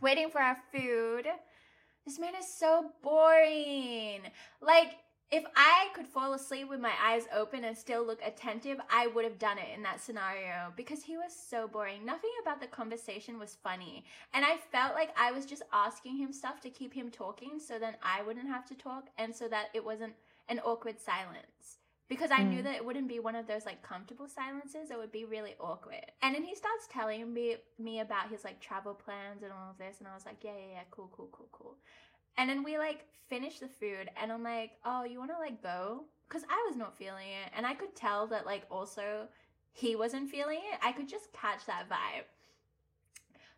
[0.00, 1.26] waiting for our food.
[2.04, 4.22] This man is so boring.
[4.60, 4.96] Like,
[5.32, 9.24] if I could fall asleep with my eyes open and still look attentive, I would
[9.24, 12.04] have done it in that scenario because he was so boring.
[12.04, 14.04] Nothing about the conversation was funny.
[14.34, 17.78] And I felt like I was just asking him stuff to keep him talking so
[17.78, 20.14] then I wouldn't have to talk and so that it wasn't
[20.50, 21.78] an awkward silence.
[22.08, 22.64] Because I knew Mm.
[22.64, 26.12] that it wouldn't be one of those like comfortable silences, it would be really awkward.
[26.20, 29.78] And then he starts telling me me about his like travel plans and all of
[29.78, 31.76] this, and I was like, yeah, yeah, yeah, cool, cool, cool, cool.
[32.36, 35.62] And then we like finish the food, and I'm like, oh, you want to like
[35.62, 36.04] go?
[36.28, 39.28] Because I was not feeling it, and I could tell that like also
[39.72, 40.78] he wasn't feeling it.
[40.82, 42.24] I could just catch that vibe.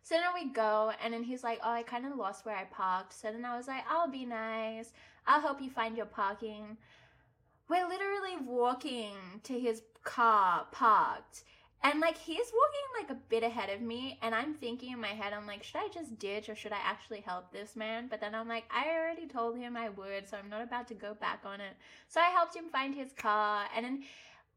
[0.01, 2.65] So then we go, and then he's like, oh, I kind of lost where I
[2.65, 3.13] parked.
[3.13, 4.93] So then I was like, I'll be nice.
[5.25, 6.77] I'll help you find your parking.
[7.67, 11.43] We're literally walking to his car parked.
[11.85, 15.09] And like he's walking like a bit ahead of me, and I'm thinking in my
[15.09, 18.07] head, I'm like, should I just ditch or should I actually help this man?
[18.09, 20.95] But then I'm like, I already told him I would, so I'm not about to
[20.95, 21.73] go back on it.
[22.07, 24.03] So I helped him find his car, and then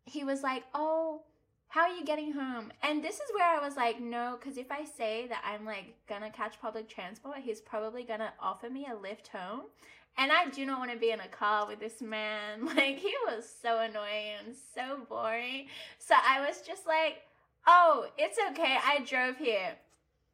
[0.06, 1.20] he was like, Oh,
[1.68, 2.72] how are you getting home?
[2.82, 5.96] And this is where I was like, No, because if I say that I'm like
[6.08, 9.64] gonna catch public transport, he's probably gonna offer me a lift home.
[10.18, 12.66] And I do not want to be in a car with this man.
[12.78, 15.66] Like, he was so annoying and so boring.
[15.98, 17.22] So I was just like,
[17.66, 18.76] oh, it's okay.
[18.84, 19.76] I drove here.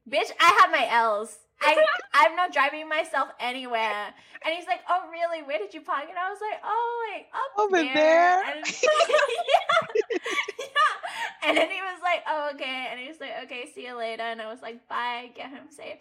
[0.09, 1.39] Bitch, I have my L's.
[1.61, 4.12] I, I'm not driving myself anywhere.
[4.45, 5.43] And he's like, oh, really?
[5.43, 6.05] Where did you park?
[6.09, 7.95] And I was like, oh, like, up Over there.
[7.95, 8.57] there?
[8.57, 10.18] And, yeah,
[10.59, 11.49] yeah.
[11.49, 12.89] And then he was like, oh, okay.
[12.91, 14.22] And he was like, okay, see you later.
[14.22, 15.97] And I was like, bye, get home safe.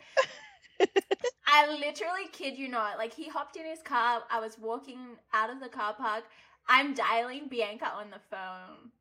[1.47, 2.97] I literally kid you not.
[2.97, 4.23] Like he hopped in his car.
[4.31, 6.23] I was walking out of the car park.
[6.67, 8.91] I'm dialing Bianca on the phone.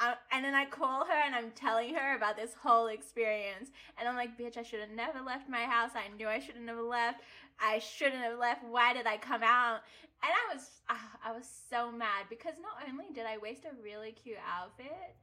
[0.00, 3.70] I, and then I call her and I'm telling her about this whole experience.
[3.98, 5.90] And I'm like, bitch, I should have never left my house.
[5.94, 7.20] I knew I shouldn't have left.
[7.60, 8.64] I shouldn't have left.
[8.64, 9.80] Why did I come out?
[10.22, 13.82] And I was, ah, I was so mad because not only did I waste a
[13.82, 15.14] really cute outfit,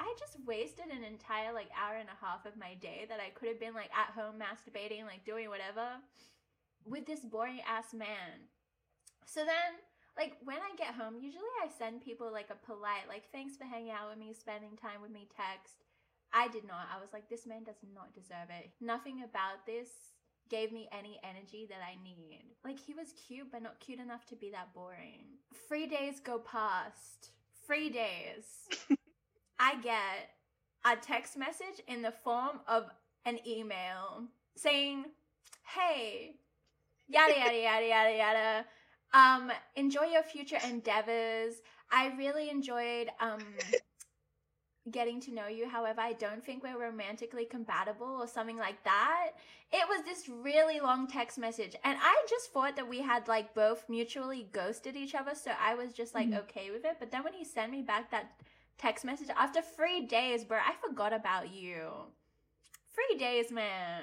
[0.00, 3.30] I just wasted an entire like hour and a half of my day that I
[3.30, 6.00] could have been like at home masturbating, like doing whatever
[6.84, 8.50] with this boring ass man.
[9.26, 9.80] So then,
[10.16, 13.64] like when I get home, usually I send people like a polite, like thanks for
[13.64, 15.84] hanging out with me, spending time with me text.
[16.32, 16.90] I did not.
[16.94, 18.70] I was like, this man does not deserve it.
[18.80, 19.88] Nothing about this
[20.50, 22.42] gave me any energy that I need.
[22.64, 25.38] Like he was cute, but not cute enough to be that boring.
[25.68, 27.30] Three days go past.
[27.66, 28.68] Three days.
[29.64, 30.30] I get
[30.84, 32.90] a text message in the form of
[33.24, 34.24] an email
[34.56, 35.06] saying,
[35.74, 36.34] "Hey,
[37.08, 38.64] yada yada yada yada yada.
[39.14, 41.54] Um, enjoy your future endeavors.
[41.90, 43.38] I really enjoyed um
[44.90, 45.66] getting to know you.
[45.66, 49.30] However, I don't think we're romantically compatible or something like that.
[49.72, 53.54] It was this really long text message, and I just thought that we had like
[53.54, 56.40] both mutually ghosted each other, so I was just like Mhm.
[56.40, 56.96] okay with it.
[57.00, 58.32] But then when he sent me back that
[58.78, 61.88] text message after three days, bro, I forgot about you.
[62.94, 64.02] Three days, man.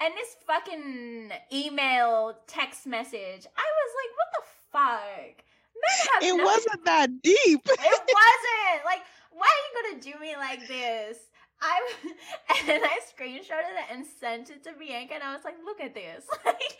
[0.00, 5.44] And this fucking email text message, I was like, what the fuck?
[6.14, 7.36] have It no- wasn't that deep.
[7.66, 8.84] It wasn't.
[8.84, 11.18] Like, why are you gonna do me like this?
[11.60, 11.80] I
[12.58, 15.80] and then I screenshotted it and sent it to Bianca, and I was like, "Look
[15.80, 16.78] at this." Like,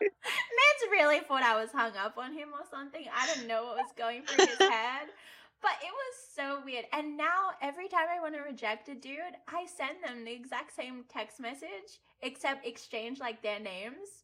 [0.00, 3.04] Mans really thought I was hung up on him or something.
[3.14, 5.08] I don't know what was going through his head,
[5.66, 6.84] but it was so weird.
[6.92, 10.76] And now every time I want to reject a dude, I send them the exact
[10.76, 14.22] same text message, except exchange like their names,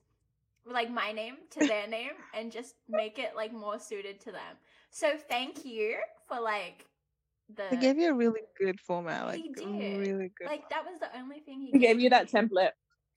[0.64, 4.55] like my name to their name, and just make it like more suited to them.
[4.93, 5.97] So thank you
[6.28, 6.86] for like
[7.56, 9.27] the He gave you a really good format.
[9.27, 9.98] Like He did.
[9.98, 10.47] really good.
[10.47, 12.70] like that was the only thing he He gave you that template.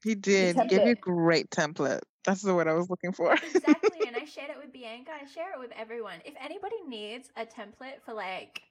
[0.04, 0.60] he did.
[0.60, 2.02] He gave you a great template.
[2.26, 3.36] That's the word I was looking for.
[3.36, 7.30] exactly and i shared it with bianca i share it with everyone if anybody needs
[7.38, 8.62] a template for like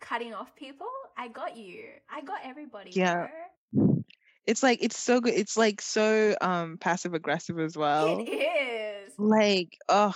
[0.00, 0.86] cutting off people
[1.16, 3.28] i got you i got everybody Yeah.
[3.74, 4.02] bro.
[4.46, 5.34] it's like it's so good.
[5.34, 8.18] It's like so um passive aggressive as well.
[8.18, 10.14] it is Like, oh,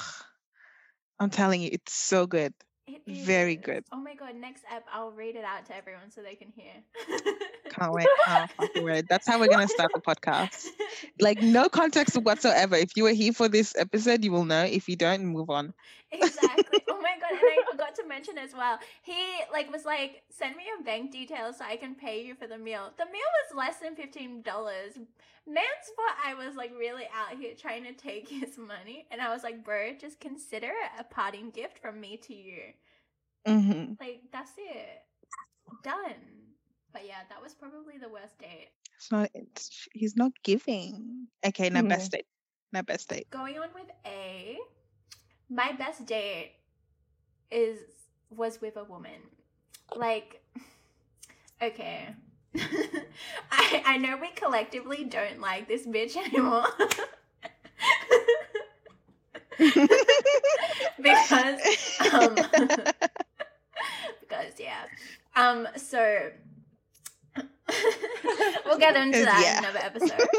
[1.20, 2.52] I'm telling you, it's so good.
[2.86, 3.84] It very good.
[3.92, 6.72] oh my god next app i'll read it out to everyone so they can hear
[7.70, 8.06] Can't wait.
[8.24, 9.04] Can't fucking wait.
[9.08, 10.66] That's how we're gonna start the podcast.
[11.20, 12.76] Like no context whatsoever.
[12.76, 14.64] If you were here for this episode, you will know.
[14.64, 15.74] If you don't, move on.
[16.12, 16.80] exactly.
[16.96, 18.78] Oh my god, and I forgot to mention as well.
[19.02, 19.14] He
[19.52, 22.56] like was like, send me your bank details so I can pay you for the
[22.58, 22.90] meal.
[22.96, 23.12] The meal
[23.50, 24.92] was less than fifteen dollars.
[25.46, 29.32] Man's thought I was like really out here trying to take his money, and I
[29.32, 32.62] was like, bro, just consider it a parting gift from me to you.
[33.46, 33.92] Mm-hmm.
[34.00, 35.02] Like that's it,
[35.82, 36.14] done.
[36.92, 38.70] But yeah, that was probably the worst date.
[38.96, 39.28] It's not.
[39.34, 41.26] It's, he's not giving.
[41.44, 41.90] Okay, now Mhm.
[41.90, 42.26] best date.
[42.72, 43.28] Now best date.
[43.30, 44.58] Going on with A,
[45.50, 46.52] my best date
[47.50, 47.78] is
[48.30, 49.20] was with a woman.
[49.94, 50.42] Like,
[51.62, 52.08] okay.
[53.50, 56.66] I I know we collectively don't like this bitch anymore.
[61.02, 61.60] because
[62.12, 62.34] um
[64.20, 64.84] because yeah.
[65.34, 66.30] Um so
[68.66, 69.58] we'll get into that Yeah.
[69.58, 70.28] in another episode.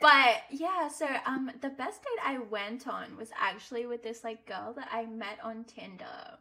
[0.00, 4.46] But yeah, so um the best date I went on was actually with this like
[4.46, 6.38] girl that I met on Tinder.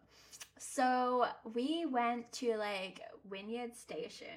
[0.59, 4.27] So we went to like Wynyard Station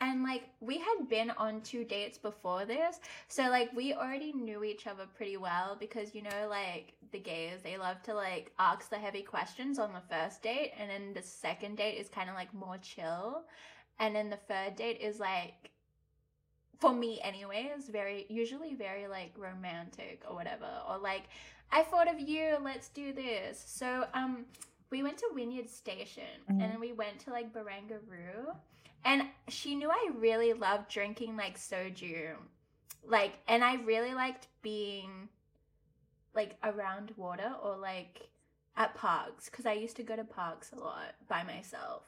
[0.00, 2.98] and like we had been on two dates before this.
[3.28, 7.60] So like we already knew each other pretty well because you know like the gays
[7.62, 11.22] they love to like ask the heavy questions on the first date and then the
[11.22, 13.42] second date is kind of like more chill
[13.98, 15.70] and then the third date is like
[16.80, 20.68] for me anyway is very usually very like romantic or whatever.
[20.88, 21.24] Or like
[21.70, 23.62] i thought of you let's do this.
[23.66, 24.46] So um
[24.90, 26.62] we went to wynyard station Mhm.
[26.62, 28.54] and then we went to like barangaroo.
[29.04, 32.36] And she knew i really loved drinking like soju.
[33.04, 35.28] Like and i really liked being
[36.34, 38.28] like around water or like
[38.76, 42.04] at parks because i used to go to parks a lot by myself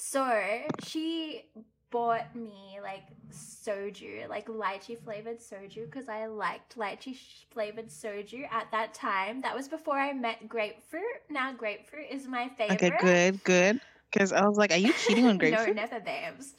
[0.00, 1.44] so she
[1.90, 7.16] bought me like soju, like lychee flavored soju, because I liked lychee
[7.50, 9.42] flavored soju at that time.
[9.42, 11.02] That was before I met grapefruit.
[11.28, 12.82] Now grapefruit is my favorite.
[12.82, 13.80] Okay, good, good.
[14.10, 15.76] Because I was like, are you cheating on no, grapefruit?
[15.76, 16.54] never, babes.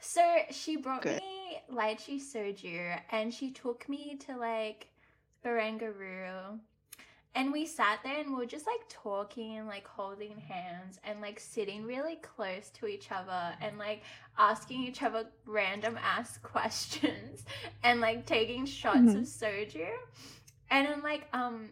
[0.00, 1.20] So she brought Good.
[1.20, 4.86] me lychee soju, and she took me to like
[5.44, 6.60] Barangaroo.
[7.36, 11.20] And we sat there and we were just like talking and like holding hands and
[11.20, 14.02] like sitting really close to each other and like
[14.38, 17.44] asking each other random ass questions
[17.82, 19.16] and like taking shots Mhm.
[19.16, 19.88] of soju.
[20.70, 21.68] And then like um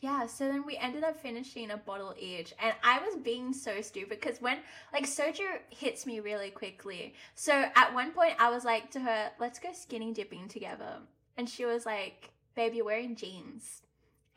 [0.00, 3.80] yeah, so then we ended up finishing a bottle each, and I was being so
[3.80, 4.58] stupid because when
[4.92, 7.14] like soju hits me really quickly.
[7.34, 11.00] So at one point, I was like to her, "Let's go skinny dipping together,"
[11.36, 13.82] and she was like, "Babe, you're wearing jeans,"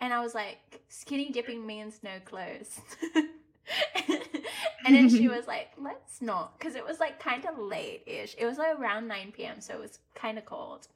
[0.02, 2.82] and I was like, "Skinny dipping means no clothes."
[4.86, 8.36] and then she was like, "Let's not," because it was like kind of late ish.
[8.38, 10.88] It was like around nine p.m., so it was kind of cold.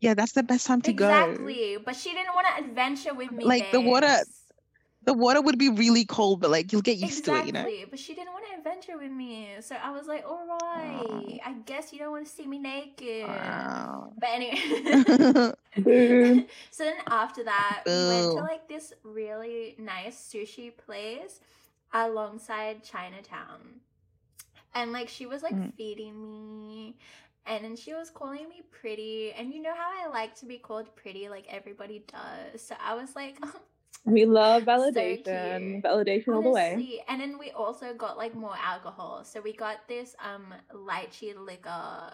[0.00, 1.06] Yeah, that's the best time to go.
[1.06, 3.44] Exactly, but she didn't want to adventure with me.
[3.44, 4.45] Like, the water- babes.
[5.06, 7.52] The water would be really cold, but like you'll get used exactly, to it, you
[7.52, 7.66] know.
[7.90, 11.52] but she didn't want to adventure with me, so I was like, "All right, I
[11.64, 14.12] guess you don't want to see me naked." Wow.
[14.20, 14.58] But anyway,
[16.70, 21.40] so then after that, we went to like this really nice sushi place
[21.92, 23.80] alongside Chinatown,
[24.74, 25.72] and like she was like Mm.
[25.76, 26.96] feeding me.
[27.48, 30.58] And then she was calling me pretty, and you know how I like to be
[30.58, 32.60] called pretty, like everybody does.
[32.62, 33.36] So I was like,
[34.04, 35.82] We love So validation.
[35.82, 35.82] cute.
[35.82, 36.84] validation all the way.
[37.08, 39.24] And then we also got like more alcohol.
[39.24, 42.12] So we got this um lychee liquor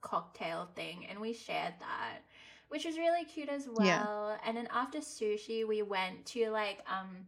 [0.00, 2.22] cocktail thing and we shared that.
[2.68, 3.86] which was really cute as well.
[3.86, 4.38] Yeah.
[4.46, 7.26] And then after sushi, we went to like um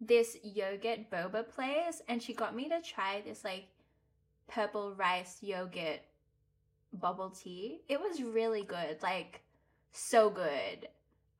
[0.00, 3.66] this yogurt boba place, and she got me to try this like
[4.48, 6.00] purple rice yogurt
[6.92, 7.82] bubble tea.
[7.88, 9.42] It was really good, like
[9.92, 10.88] so good.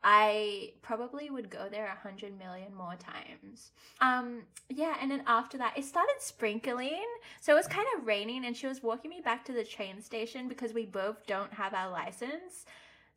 [0.05, 3.70] I probably would go there a hundred million more times.
[4.01, 7.05] Um, yeah, and then after that, it started sprinkling,
[7.41, 10.03] so it was kind of raining, and she was walking me back to the train
[10.03, 12.66] station because we both don't have our license.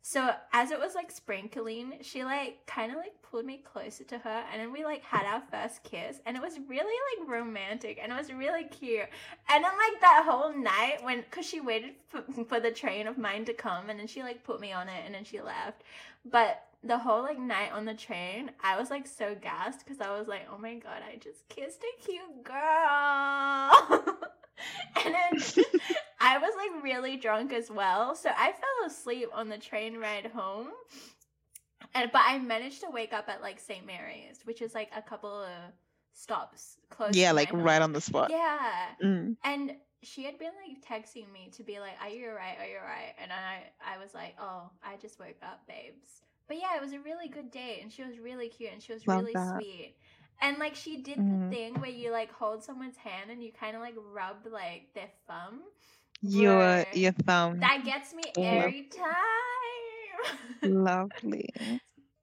[0.08, 4.18] So as it was like sprinkling, she like kind of like pulled me closer to
[4.18, 7.98] her, and then we like had our first kiss, and it was really like romantic,
[8.00, 9.08] and it was really cute.
[9.48, 13.18] And then like that whole night when, cause she waited for, for the train of
[13.18, 15.82] mine to come, and then she like put me on it, and then she left.
[16.24, 20.16] But the whole like night on the train, I was like so gassed because I
[20.18, 24.04] was like, oh my god, I just kissed a cute girl.
[25.04, 25.64] and then
[26.20, 30.26] I was like really drunk as well, so I fell asleep on the train ride
[30.34, 30.68] home.
[31.94, 33.86] And but I managed to wake up at like St.
[33.86, 35.50] Mary's, which is like a couple of
[36.12, 37.14] stops close.
[37.14, 37.84] Yeah, like my right home.
[37.84, 38.30] on the spot.
[38.30, 39.36] Yeah, Mm.
[39.44, 42.56] and she had been like texting me to be like, "Are you alright?
[42.60, 46.58] Are you alright?" And I, I was like, "Oh, I just woke up, babes." But
[46.58, 49.06] yeah, it was a really good date, and she was really cute, and she was
[49.06, 49.56] Love really that.
[49.60, 49.96] sweet.
[50.42, 51.50] And like she did Mhm.
[51.50, 54.92] the thing where you like hold someone's hand and you kind of like rub like
[54.94, 55.62] their thumb.
[56.20, 57.60] Your your thumb.
[57.60, 59.06] That gets me Love- every time.
[60.62, 61.50] Lovely.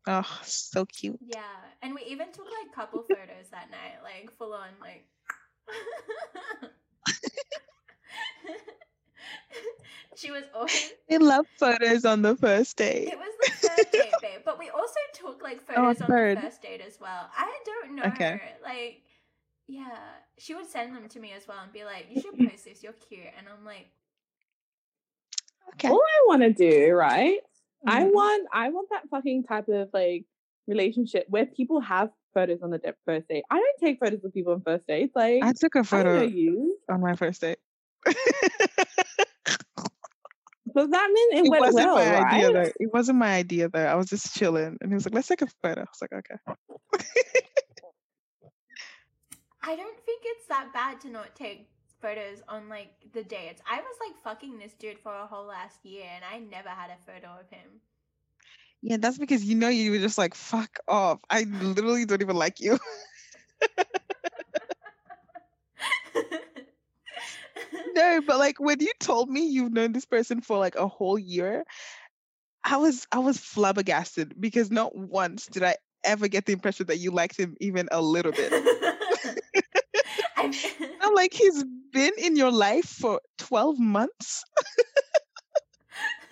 [0.05, 1.17] Oh, so cute.
[1.25, 1.41] yeah,
[1.81, 5.05] and we even took like couple photos that night, like full on like.
[10.15, 13.09] she was always They love photos on the first date.
[13.09, 14.41] It was the third date, babe.
[14.45, 14.99] But we also
[15.75, 16.37] took like photos on third.
[16.37, 17.29] the first date as well.
[17.37, 18.31] I don't know Okay.
[18.31, 18.41] her.
[18.63, 19.01] Like,
[19.67, 19.97] yeah,
[20.37, 22.83] she would send them to me as well and be like, "You should post this.
[22.83, 23.87] You're cute." And I'm like,
[25.75, 25.87] Okay.
[25.89, 27.39] All I want to do, right?
[27.87, 28.13] I Mhm.
[28.13, 30.25] want, I want that fucking type of like
[30.67, 33.43] relationship where people have photos on the de- first date.
[33.49, 35.13] I don't take photos of people on first dates.
[35.15, 36.77] Like, I took a don't know photo you.
[36.89, 37.57] on my first date.
[40.75, 42.33] Does that mean it, it went wasn't well, my right?
[42.33, 42.71] idea though.
[42.79, 43.85] It wasn't my idea though.
[43.85, 46.13] I was just chilling, and he was like, "Let's take a photo." I was like,
[46.13, 46.35] "Okay."
[49.65, 51.69] I don't think it's that bad to not take
[52.01, 53.61] photos on like the dates.
[53.69, 56.89] I was like fucking this dude for a whole last year, and I never had
[56.89, 57.81] a photo of him.
[58.81, 62.35] Yeah, that's because you know you were just like, "Fuck off." I literally don't even
[62.35, 62.77] like you.
[67.93, 71.19] no, but like when you told me you've known this person for like a whole
[71.19, 71.63] year,
[72.63, 76.97] I was I was flabbergasted because not once did I ever get the impression that
[76.97, 78.51] you liked him even a little bit.
[81.01, 84.43] I'm like, he's been in your life for 12 months.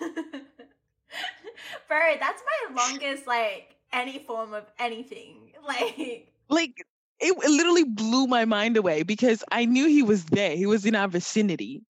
[1.88, 5.52] Bro, that's my longest like any form of anything.
[5.66, 6.84] Like Like
[7.20, 10.56] it, it literally blew my mind away because I knew he was there.
[10.56, 11.82] He was in our vicinity.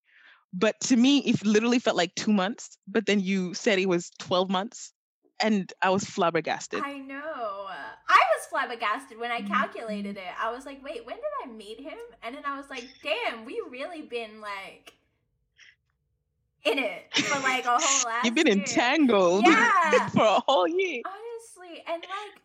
[0.53, 2.77] But to me, it literally felt like two months.
[2.86, 4.93] But then you said it was 12 months.
[5.40, 6.82] And I was flabbergasted.
[6.85, 7.66] I know.
[8.09, 9.53] I was flabbergasted when I mm-hmm.
[9.53, 10.32] calculated it.
[10.40, 11.99] I was like, wait, when did I meet him?
[12.23, 14.93] And then I was like, damn, we really been like
[16.65, 17.78] in it for like a whole
[18.11, 18.57] last You've been year.
[18.57, 20.09] entangled Yeah.
[20.09, 21.03] for a whole year.
[21.07, 22.43] Honestly, and like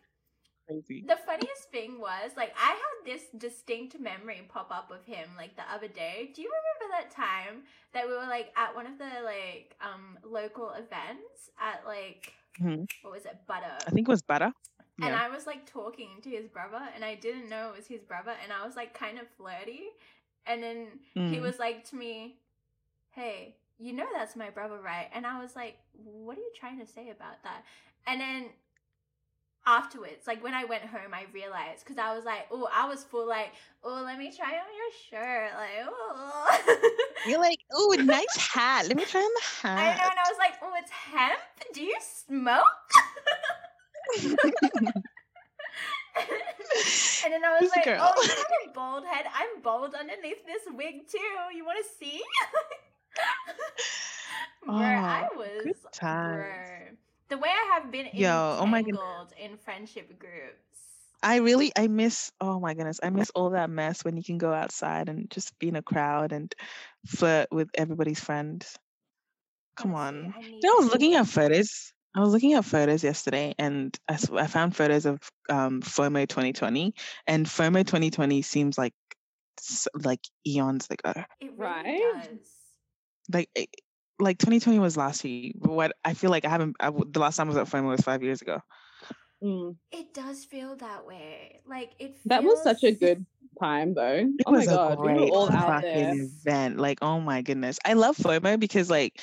[0.68, 1.02] Crazy.
[1.08, 5.56] the funniest thing was like I had this distinct memory pop up of him like
[5.56, 6.30] the other day.
[6.34, 7.62] Do you remember that time
[7.94, 12.86] that we were like at one of the like um local events at like Mhm.
[13.02, 13.72] what was it, Butter?
[13.86, 14.52] I think it was better.
[15.00, 15.20] And Yeah.
[15.22, 18.34] I was like talking to his brother, and I didn't know it was his brother,
[18.42, 19.84] and I was like kind of flirty.
[20.44, 21.42] And then he Mm.
[21.42, 22.36] was like to me,
[23.10, 25.08] Hey, you know that's my brother, right?
[25.14, 27.64] And I was like, What are you trying to say about that?
[28.06, 28.50] And then
[29.66, 33.04] afterwards, like when I went home, I realized because I was like, Oh, I was
[33.04, 33.52] full like,
[33.84, 35.52] Oh, let me try on your shirt.
[35.54, 36.58] Like, oh.
[37.26, 38.86] You're like, oh, nice hat.
[38.88, 41.40] Let me try on the hat I know, and I was like, Oh, it's hemp?
[41.74, 42.64] Do you smoke?
[47.24, 47.86] and then I was like.
[48.00, 49.26] "Oh, you have a bald head.
[49.34, 51.18] I'm bald underneath this wig too.
[51.54, 52.22] You want to see?"
[54.68, 56.68] I Oh, was good times.
[56.70, 56.77] bro.
[57.28, 59.00] The way I have been Yo, oh my goodness.
[59.00, 61.12] entangled in friendship groups.
[61.22, 64.38] I really, I miss, oh my goodness, I miss all that mess when you can
[64.38, 66.54] go outside and just be in a crowd and
[67.06, 68.78] flirt with everybody's friends.
[69.76, 70.34] Come on.
[70.36, 71.92] I You know, I was looking at photos.
[72.14, 76.94] I was looking at photos yesterday and I, I found photos of um, FOMO 2020
[77.26, 78.94] and FOMO 2020 seems like
[80.04, 81.12] like eons ago.
[81.40, 82.28] It really Right?
[82.28, 82.76] does.
[83.32, 83.68] Like it,
[84.18, 85.52] like 2020 was last year.
[85.56, 86.76] But what I feel like I haven't.
[86.80, 88.60] I, w- the last time I was at FOMO was five years ago.
[89.42, 89.76] Mm.
[89.92, 91.60] It does feel that way.
[91.66, 92.14] Like it.
[92.14, 92.22] Feels...
[92.26, 93.24] That was such a good
[93.60, 94.26] time, though.
[94.26, 96.28] It oh my was a god, we were great all out fucking there.
[96.46, 96.78] event.
[96.78, 99.20] Like, oh my goodness, I love FOMO because like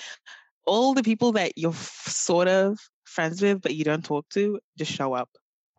[0.65, 4.59] all the people that you're f- sort of friends with but you don't talk to
[4.77, 5.30] just show up.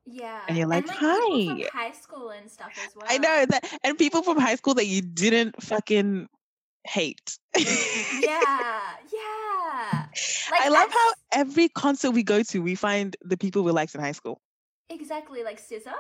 [0.06, 0.40] Yeah.
[0.48, 3.06] And you're like, people "Hi." from high school and stuff as well.
[3.08, 6.28] I know that, and people from high school that you didn't fucking
[6.86, 7.38] hate.
[8.20, 8.80] Yeah.
[9.12, 10.06] Yeah.
[10.50, 13.94] Like I love how every concert we go to, we find the people we liked
[13.94, 14.40] in high school.
[14.88, 15.92] exactly like SZA.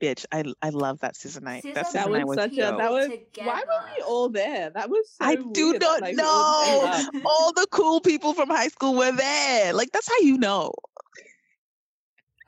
[0.00, 1.62] Bitch, I I love that season night.
[1.62, 3.48] That SZA That season night was was such a that was together.
[3.50, 4.70] why were we all there?
[4.70, 7.20] That was so I do weird that, not like, we all turned know.
[7.20, 7.26] up.
[7.32, 9.72] All the cool people from high school were there.
[9.72, 10.72] Like that's how you know.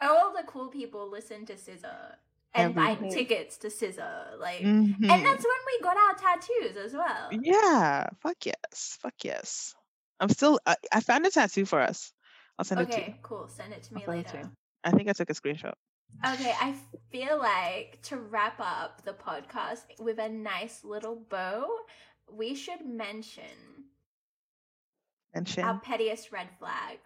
[0.01, 2.16] All the cool people listen to SZA
[2.55, 3.12] and buy Everything.
[3.26, 4.39] tickets to SZA.
[4.39, 4.94] Like, Mhm.
[5.01, 7.28] and that's when we got our tattoos as well.
[7.32, 9.74] Yeah, fuck yes, fuck yes.
[10.20, 10.60] I'm still.
[10.64, 12.12] I, I found a tattoo for us.
[12.59, 13.02] I'll send it to you.
[13.02, 13.48] Okay, cool.
[13.48, 14.51] Send it to me it to later.
[14.85, 15.74] I think I took a screenshot.
[16.24, 16.74] Okay, I
[17.10, 21.66] feel like to wrap up the podcast with a nice little bow,
[22.31, 23.89] we should mention
[25.35, 25.64] Mention.
[25.64, 26.98] our pettiest red flag.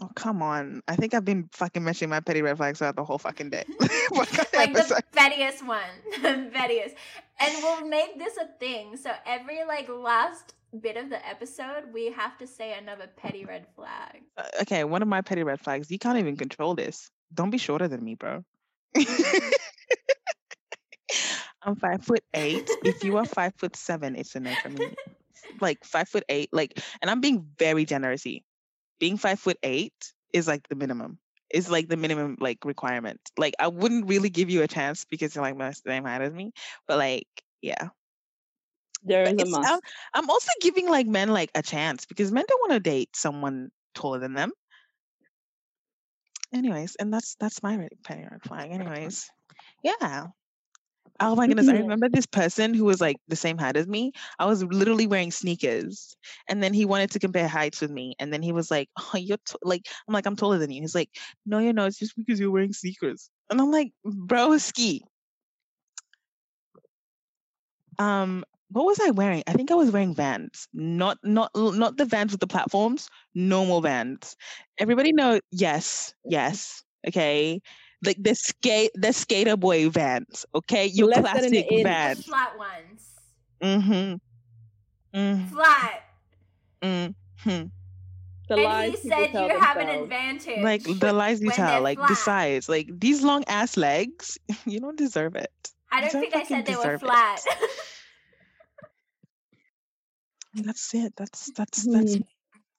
[0.00, 0.82] Oh come on!
[0.88, 3.64] I think I've been fucking mentioning my petty red flags throughout the whole fucking day.
[4.54, 5.82] Like the pettiest one,
[6.22, 6.94] the pettiest,
[7.40, 8.96] and we'll make this a thing.
[8.96, 13.66] So every like last bit of the episode, we have to say another petty red
[13.76, 14.22] flag.
[14.36, 15.90] Uh, okay, one of my petty red flags.
[15.90, 17.10] You can't even control this.
[17.32, 18.44] Don't be shorter than me, bro.
[21.62, 22.68] I'm five foot eight.
[22.84, 24.94] If you are five foot seven, it's a no for me.
[25.60, 28.24] Like five foot eight, like, and I'm being very generous.
[29.00, 29.94] Being five foot eight
[30.32, 31.18] is like the minimum.
[31.52, 33.20] Is like the minimum like requirement.
[33.38, 36.32] Like I wouldn't really give you a chance because you're like the same height as
[36.32, 36.52] me.
[36.88, 37.28] But like,
[37.62, 37.88] yeah.
[39.04, 39.70] There is But a it's, must.
[39.70, 39.80] I'm,
[40.14, 43.70] I'm also giving like men like a chance because men don't want to date someone
[43.94, 44.50] taller than them.
[46.52, 48.70] Anyways, and that's that's my penny red flag.
[48.70, 49.30] Anyways,
[49.82, 50.28] yeah.
[51.20, 54.12] Oh my goodness, I remember this person who was like the same height as me.
[54.40, 56.16] I was literally wearing sneakers,
[56.48, 59.16] and then he wanted to compare heights with me, and then he was like, "Oh,
[59.18, 61.10] you're t-, like," I'm like, "I'm taller than you." He's like,
[61.46, 61.88] "No, you're not.
[61.88, 65.04] It's just because you're wearing sneakers." And I'm like, "Bro, ski."
[67.98, 69.42] Um, what was I wearing?
[69.46, 73.80] I think I was wearing Vans, not not not the Vans with the platforms, normal
[73.80, 74.36] Vans.
[74.78, 77.60] Everybody know, yes, yes, okay.
[78.04, 81.70] Like the skate, the skater boy Vans, okay, your Less than an classic inch.
[81.70, 82.24] The Vans.
[82.26, 83.10] flat ones,
[83.62, 85.18] Mm-hmm.
[85.18, 86.02] Mm, flat.
[86.82, 87.62] mm, hmm.
[88.46, 90.62] The and lies he said tell you have an advantage.
[90.62, 92.08] Like the lies you tell, like flat.
[92.08, 94.36] the size, like these long ass legs,
[94.66, 95.50] you don't deserve it.
[95.90, 97.06] I don't don't think I said they were deserve it.
[97.06, 97.40] flat.
[100.54, 101.12] That's it.
[101.16, 102.14] That's that's that's.
[102.16, 102.20] Hmm.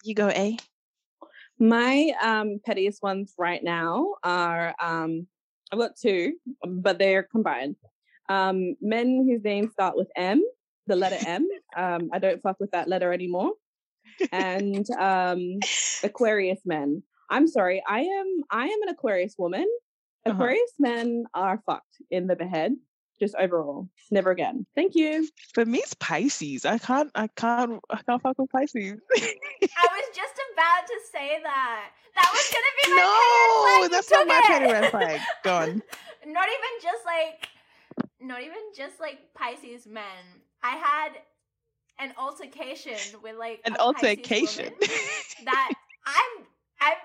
[0.04, 0.58] You go, A.
[1.60, 5.28] My um, pettiest ones right now are um,
[5.72, 6.34] I've got two,
[6.66, 7.76] but they're combined.
[8.30, 10.44] Um, men whose names start with M,
[10.88, 11.48] the letter M.
[11.76, 13.54] Um, I don't fuck with that letter anymore.
[14.32, 15.60] And um,
[16.04, 17.04] Aquarius men.
[17.30, 19.68] I'm sorry, I am I am an Aquarius woman.
[20.26, 20.36] Uh-huh.
[20.36, 22.76] Aquarius men are fucked in the head,
[23.20, 23.88] just overall.
[24.12, 24.66] Never again.
[24.76, 25.28] Thank you.
[25.54, 26.66] For me, it's Pisces.
[26.66, 27.10] I can't.
[27.16, 27.80] I can't.
[27.90, 28.94] I can't fuck with Pisces.
[29.16, 31.90] I was just about to say that.
[32.16, 33.92] That was gonna be my no, flag.
[33.92, 34.72] that's not my took petty it.
[34.72, 35.22] red flag.
[35.44, 35.82] Gone.
[36.26, 37.48] not even just like,
[38.22, 40.04] not even just like Pisces men.
[40.64, 41.10] I had
[42.00, 44.72] an altercation with like An altercation.
[45.46, 45.72] that
[46.06, 46.46] I'm,
[46.82, 46.98] I'm,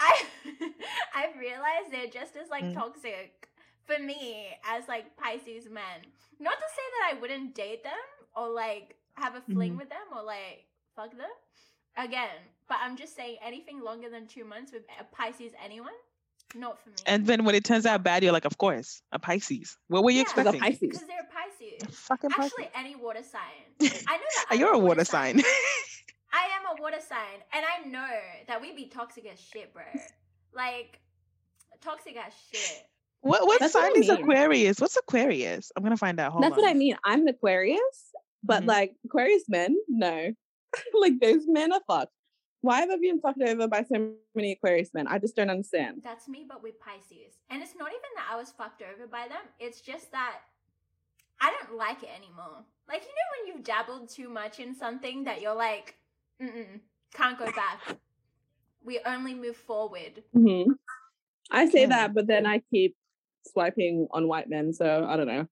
[0.00, 0.22] I,
[1.14, 2.74] I've realized they're just as like Mm.
[2.74, 3.47] toxic
[3.88, 5.98] for me as like Pisces men.
[6.38, 7.92] Not to say that I wouldn't date them
[8.36, 9.78] or like have a fling Mhm.
[9.78, 11.30] with them or like fuck them
[11.96, 12.36] again.
[12.68, 15.94] But I'm just saying anything longer than two months with a Pisces anyone,
[16.54, 16.96] not for me.
[17.06, 19.76] and then when it turns out bad, you're like, of course, a Pisces.
[19.88, 20.24] What were you Yeah.
[20.24, 20.60] Because expecting?
[20.60, 20.80] Pisces.
[20.80, 21.98] because they're Pisces.
[22.00, 22.52] Fucking Pisces.
[22.58, 23.64] Actually, any water sign.
[23.80, 24.46] I know that.
[24.50, 25.40] I'm You're a water sign.
[26.32, 29.82] I am a water sign, and I know that we'd be toxic as shit, bro.
[30.52, 31.00] Like
[31.80, 32.86] toxic as shit.
[33.20, 34.22] What what That's sign I is mean.
[34.22, 34.80] Aquarius?
[34.80, 35.72] What's Aquarius?
[35.76, 36.32] I'm gonna find out.
[36.32, 36.64] Hold That's on.
[36.64, 36.96] what I mean.
[37.04, 38.12] I'm an Aquarius,
[38.44, 38.66] but Mhm.
[38.66, 40.32] like Aquarius men, no.
[40.94, 42.12] like those men are fucked.
[42.60, 45.06] Why have I been fucked over by so many Aquarius men?
[45.06, 46.00] I just don't understand.
[46.02, 47.38] That's me, but with Pisces.
[47.50, 49.42] And it's not even that I was fucked over by them.
[49.60, 50.40] It's just that
[51.40, 52.64] I don't like it anymore.
[52.88, 55.96] Like you know when you've dabbled too much in something that you're like,
[56.42, 56.80] mm
[57.14, 57.96] can't go back.
[58.84, 60.22] We only move forward.
[60.32, 60.72] hmm
[61.50, 61.86] I say Yeah.
[61.88, 62.94] that, but then I keep
[63.46, 65.46] swiping on white men, so I don't know.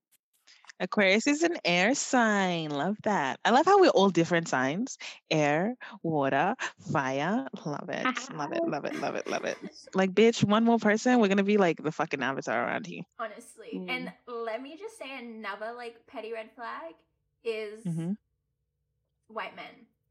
[0.78, 2.70] Aquarius is an air sign.
[2.70, 3.40] Love that.
[3.44, 4.98] I love how we're all different signs
[5.30, 6.54] air, water,
[6.92, 7.46] fire.
[7.64, 8.04] Love it.
[8.34, 8.68] Love it.
[8.68, 9.00] Love it.
[9.00, 9.26] Love it.
[9.26, 9.56] Love it.
[9.94, 13.02] Like, bitch, one more person, we're going to be like the fucking avatar around here.
[13.18, 13.70] Honestly.
[13.74, 13.90] Mm.
[13.90, 16.94] And let me just say another like petty red flag
[17.44, 18.12] is hmm
[19.28, 19.64] white men.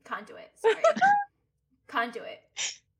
[0.03, 0.52] Can't do it.
[0.56, 0.76] Sorry.
[1.88, 2.41] Can't do it.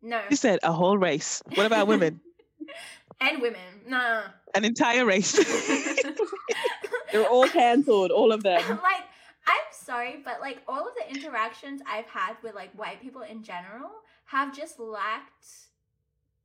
[0.02, 0.22] No.
[0.30, 1.42] You said a whole race.
[1.56, 2.22] What about women?
[3.22, 3.82] and women.
[3.88, 4.24] No.
[4.56, 5.34] An entire race.
[7.12, 8.62] They're all cancelled, all of them.
[8.70, 9.04] like
[9.48, 13.44] I'm sorry, but like all of the interactions I've had with like white people in
[13.44, 13.92] general
[14.26, 15.46] have just lacked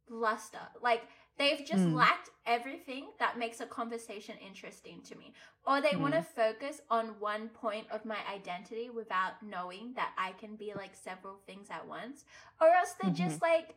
[0.09, 0.61] luster.
[0.83, 1.03] Like
[1.39, 1.95] they've just Mm.
[1.95, 5.33] lacked everything that makes a conversation interesting to me.
[5.67, 10.33] Or they want to focus on one point of my identity without knowing that I
[10.33, 12.25] can be like several things at once.
[12.61, 13.75] Or else they're just like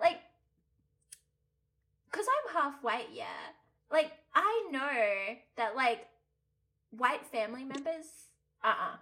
[0.00, 0.20] like
[2.10, 3.52] cuz I'm half white, yeah.
[3.90, 6.06] Like I know that like
[6.90, 8.06] white family members,
[8.64, 8.96] uh-uh.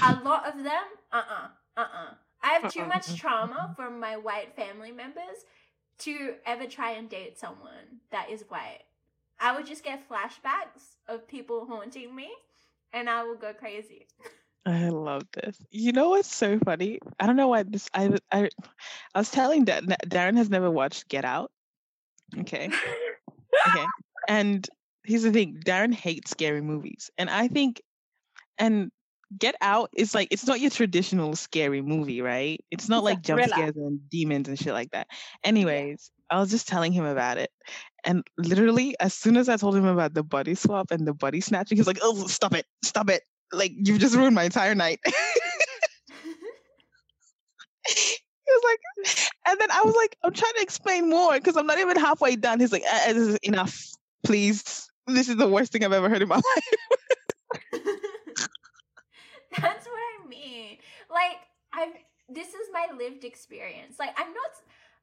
[0.00, 2.14] A lot of them, uh-uh, uh-uh.
[2.42, 5.44] I have too Uh-uh, much trauma from my white family members
[6.00, 8.82] to ever try and date someone that is white.
[9.40, 12.30] I would just get flashbacks of people haunting me
[12.92, 14.06] and I will go crazy.
[14.64, 15.58] I love this.
[15.70, 16.98] You know what's so funny?
[17.20, 17.88] I don't know why this.
[17.94, 18.48] I I,
[19.14, 21.50] I was telling that Darren has never watched Get Out.
[22.38, 22.70] Okay.
[23.68, 23.86] Okay.
[24.28, 24.68] And
[25.04, 27.80] here's the thing: Darren hates scary movies, and I think,
[28.58, 28.90] and
[29.38, 32.60] Get Out is like it's not your traditional scary movie, right?
[32.70, 33.54] It's not It's like jump thriller.
[33.54, 35.08] scares and demons and shit like that.
[35.44, 37.50] Anyways, I was just telling him about it,
[38.04, 41.40] and literally as soon as I told him about the body swap and the body
[41.40, 43.22] snatching, he's like, "Oh, stop it, stop it!
[43.52, 45.00] Like you've just ruined my entire night."
[48.56, 51.78] Was like, and then I was like, I'm trying to explain more because I'm not
[51.78, 52.60] even halfway done.
[52.60, 53.86] He's like, uh, uh, this is enough,
[54.24, 54.88] please.
[55.06, 56.44] This is the worst thing I've ever heard in my life.
[59.58, 60.78] That's what I mean.
[61.10, 61.38] Like
[61.72, 61.94] I've
[62.28, 63.98] this is my lived experience.
[63.98, 64.50] Like I'm not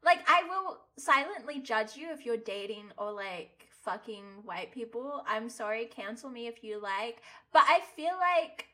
[0.03, 5.23] like I will silently judge you if you're dating or like fucking white people.
[5.27, 7.21] I'm sorry, cancel me if you like.
[7.51, 8.67] But I feel like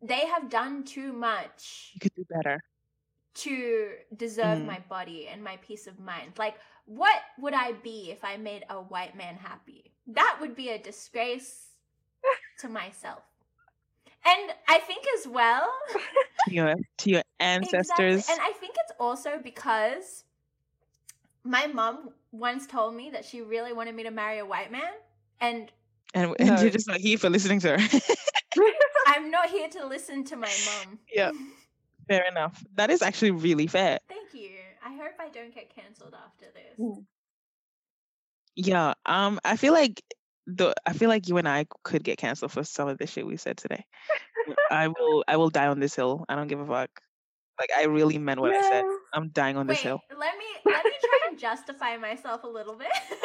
[0.00, 2.62] they have done too much You could do better.
[3.34, 4.66] To deserve Mm.
[4.66, 6.32] my body and my peace of mind.
[6.38, 6.56] Like,
[6.86, 9.92] what would I be if I made a white man happy?
[10.08, 11.68] That would be a disgrace
[12.60, 13.22] to myself.
[14.24, 15.72] And I think as well,
[16.48, 18.20] To your, to your ancestors.
[18.20, 18.32] Exactly.
[18.34, 20.24] And I think it's also because
[21.44, 24.92] my mom once told me that she really wanted me to marry a white man.
[25.40, 25.72] And
[26.14, 26.60] And, and No.
[26.60, 28.00] you're just not here for listening to her.
[29.06, 30.98] I'm not here to listen to my mom.
[31.12, 31.32] Yeah.
[32.12, 32.64] Fair enough.
[32.76, 33.98] That is actually really fair.
[34.08, 34.50] Thank you.
[34.84, 36.98] I hope I don't get cancelled after this.
[38.56, 38.94] Yeah.
[39.06, 39.40] Um.
[39.44, 40.02] I feel like
[40.46, 40.74] the.
[40.86, 43.36] I feel like you and I could get canceled for some of the shit we
[43.36, 43.84] said today.
[44.70, 45.24] I will.
[45.26, 46.24] I will die on this hill.
[46.28, 46.90] I don't give a fuck.
[47.60, 48.84] Like I really meant what I said.
[49.12, 50.00] I'm dying on this hill.
[50.18, 52.88] let me let me try and justify myself a little bit.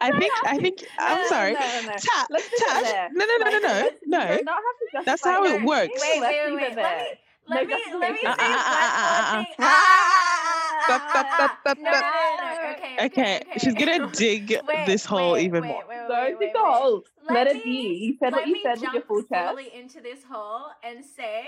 [0.00, 0.32] I think.
[0.44, 0.84] I think.
[0.98, 1.52] I'm No, sorry.
[1.54, 1.92] No, no, no.
[1.92, 4.36] Ta- Let's leave it Tash, no, no, no, no, no, no.
[4.38, 5.92] do not have to That's how it works.
[6.00, 7.16] Wait, Let's wait, wait, let me
[7.48, 8.72] let me let me say justification.
[8.78, 9.54] One more thing.
[9.60, 10.82] Ah!
[10.88, 11.58] Ah!
[11.78, 11.90] No.
[11.90, 14.48] Okay, okay, Okay, she's gonna dig
[14.86, 15.84] this hole even more.
[15.88, 16.72] wait, wait, Don't wait, dig wait, the wait.
[16.74, 17.04] hole.
[17.28, 18.04] Let it me- be.
[18.06, 19.50] You said what you said with your full chest.
[19.50, 21.46] fully into this hole and say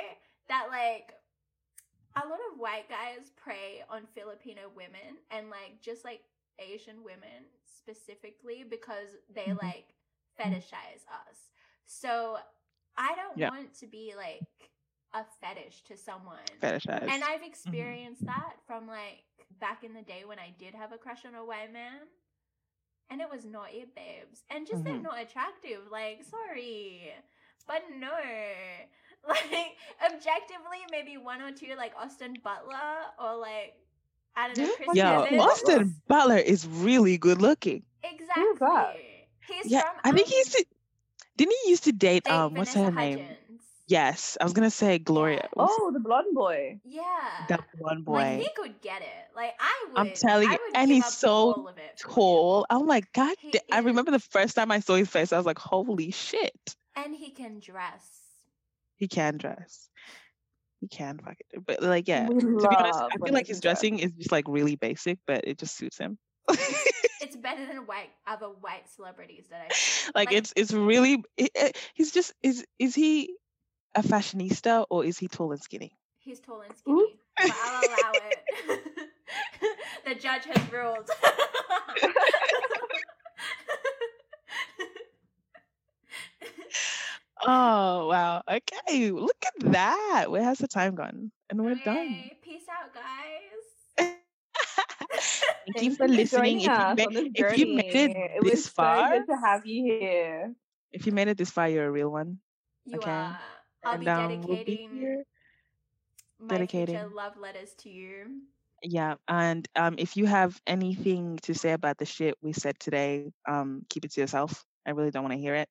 [0.48, 1.15] that like
[2.16, 6.20] a lot of white guys prey on Filipino women and like just like
[6.59, 9.63] Asian women specifically because they Mhm.
[9.63, 9.95] like
[10.39, 11.51] fetishize us.
[11.85, 12.39] So
[12.97, 13.51] I don't Yeah.
[13.51, 14.43] want to be like
[15.13, 16.45] a fetish to someone.
[16.61, 17.09] Fetishize.
[17.09, 19.25] And I've experienced that from like
[19.59, 22.09] back in the day when I did have a crush on a white man.
[23.11, 24.45] And it was not it, babes.
[24.49, 25.03] And just they're Mhm.
[25.03, 25.89] not attractive.
[25.91, 27.15] Like, sorry.
[27.67, 28.19] But no.
[29.27, 33.75] Like, objectively, maybe one or two, like Austin Butler or like,
[34.36, 37.85] I don't know, Chris Austin Butler is really good looking.
[38.02, 39.28] Exactly.
[39.48, 39.90] He's Yeah, from.
[40.05, 40.65] I think um, he used to.
[41.36, 43.19] Didn't he used to date date um what's her Vanessa name?
[43.20, 43.61] Hudgens.
[43.86, 45.48] Yes, I was gonna say Gloria.
[45.52, 46.81] What's Oh, the blonde boy.
[46.85, 47.02] Yeah.
[47.48, 48.15] that one boy.
[48.15, 49.36] Like he could get it.
[49.36, 49.98] Like I would.
[50.01, 52.15] I'm telling you, and he's so all of it for him.
[52.15, 52.66] Tall.
[52.70, 53.36] I'm like, God.
[53.52, 56.77] Da- I remember the first time I saw his face, I was like, holy shit.
[56.97, 58.09] And he can dress.
[58.97, 59.89] He can dress.
[60.85, 61.65] He can fuck it.
[61.66, 62.28] But like, yeah.
[62.28, 63.81] We To be honest, I feel like his can dress.
[63.81, 66.19] dressing is just like really basic, but it just suits him.
[67.23, 70.12] It's better than white other white celebrities that I've seen.
[70.15, 73.35] like it's it's really it, it- he's just is is he
[73.94, 78.12] a fashionista or is he tall and skinny He's tall and skinny, but I'll allow
[78.31, 79.11] it.
[80.05, 81.09] the judge has ruled.
[87.47, 89.11] Yay!
[89.11, 90.27] Look at that.
[90.31, 91.31] Where has the time gone?
[91.51, 92.31] And we're done.
[92.43, 94.11] Peace out, guys.
[95.75, 96.61] Thank you for listening.
[96.61, 99.27] If you, us ma- this if you made it It this was far, so good
[99.33, 100.55] to have you here.
[100.93, 102.39] if you made it this far, you're a real one.
[102.85, 103.11] You Okay.
[103.11, 103.39] are.
[103.85, 105.01] I'll be and um, we'll be dedicating
[106.41, 106.97] my dedicating.
[107.15, 108.43] love letters to you.
[108.83, 113.31] Yeah, and um, if you have anything to say about the shit we said today,
[113.49, 114.62] um, keep it to yourself.
[114.87, 115.69] I really don't want to hear it.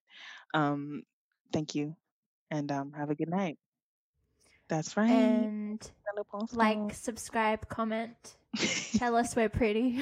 [0.54, 1.04] Um,
[1.54, 1.96] thank you,
[2.52, 3.58] and um, have a good night.
[4.70, 5.10] That's right.
[5.12, 5.92] And
[6.54, 8.16] like, subscribe, comment.
[8.98, 10.02] Tell us we're pretty.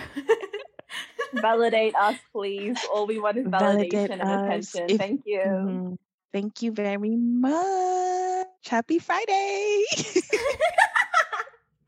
[1.33, 2.77] Validate us, please.
[2.93, 4.85] All we want is Validate validation and attention.
[4.89, 5.39] If- Thank you.
[5.39, 5.97] Mhm.
[6.33, 8.47] Thank you very much.
[8.65, 9.83] Happy Friday.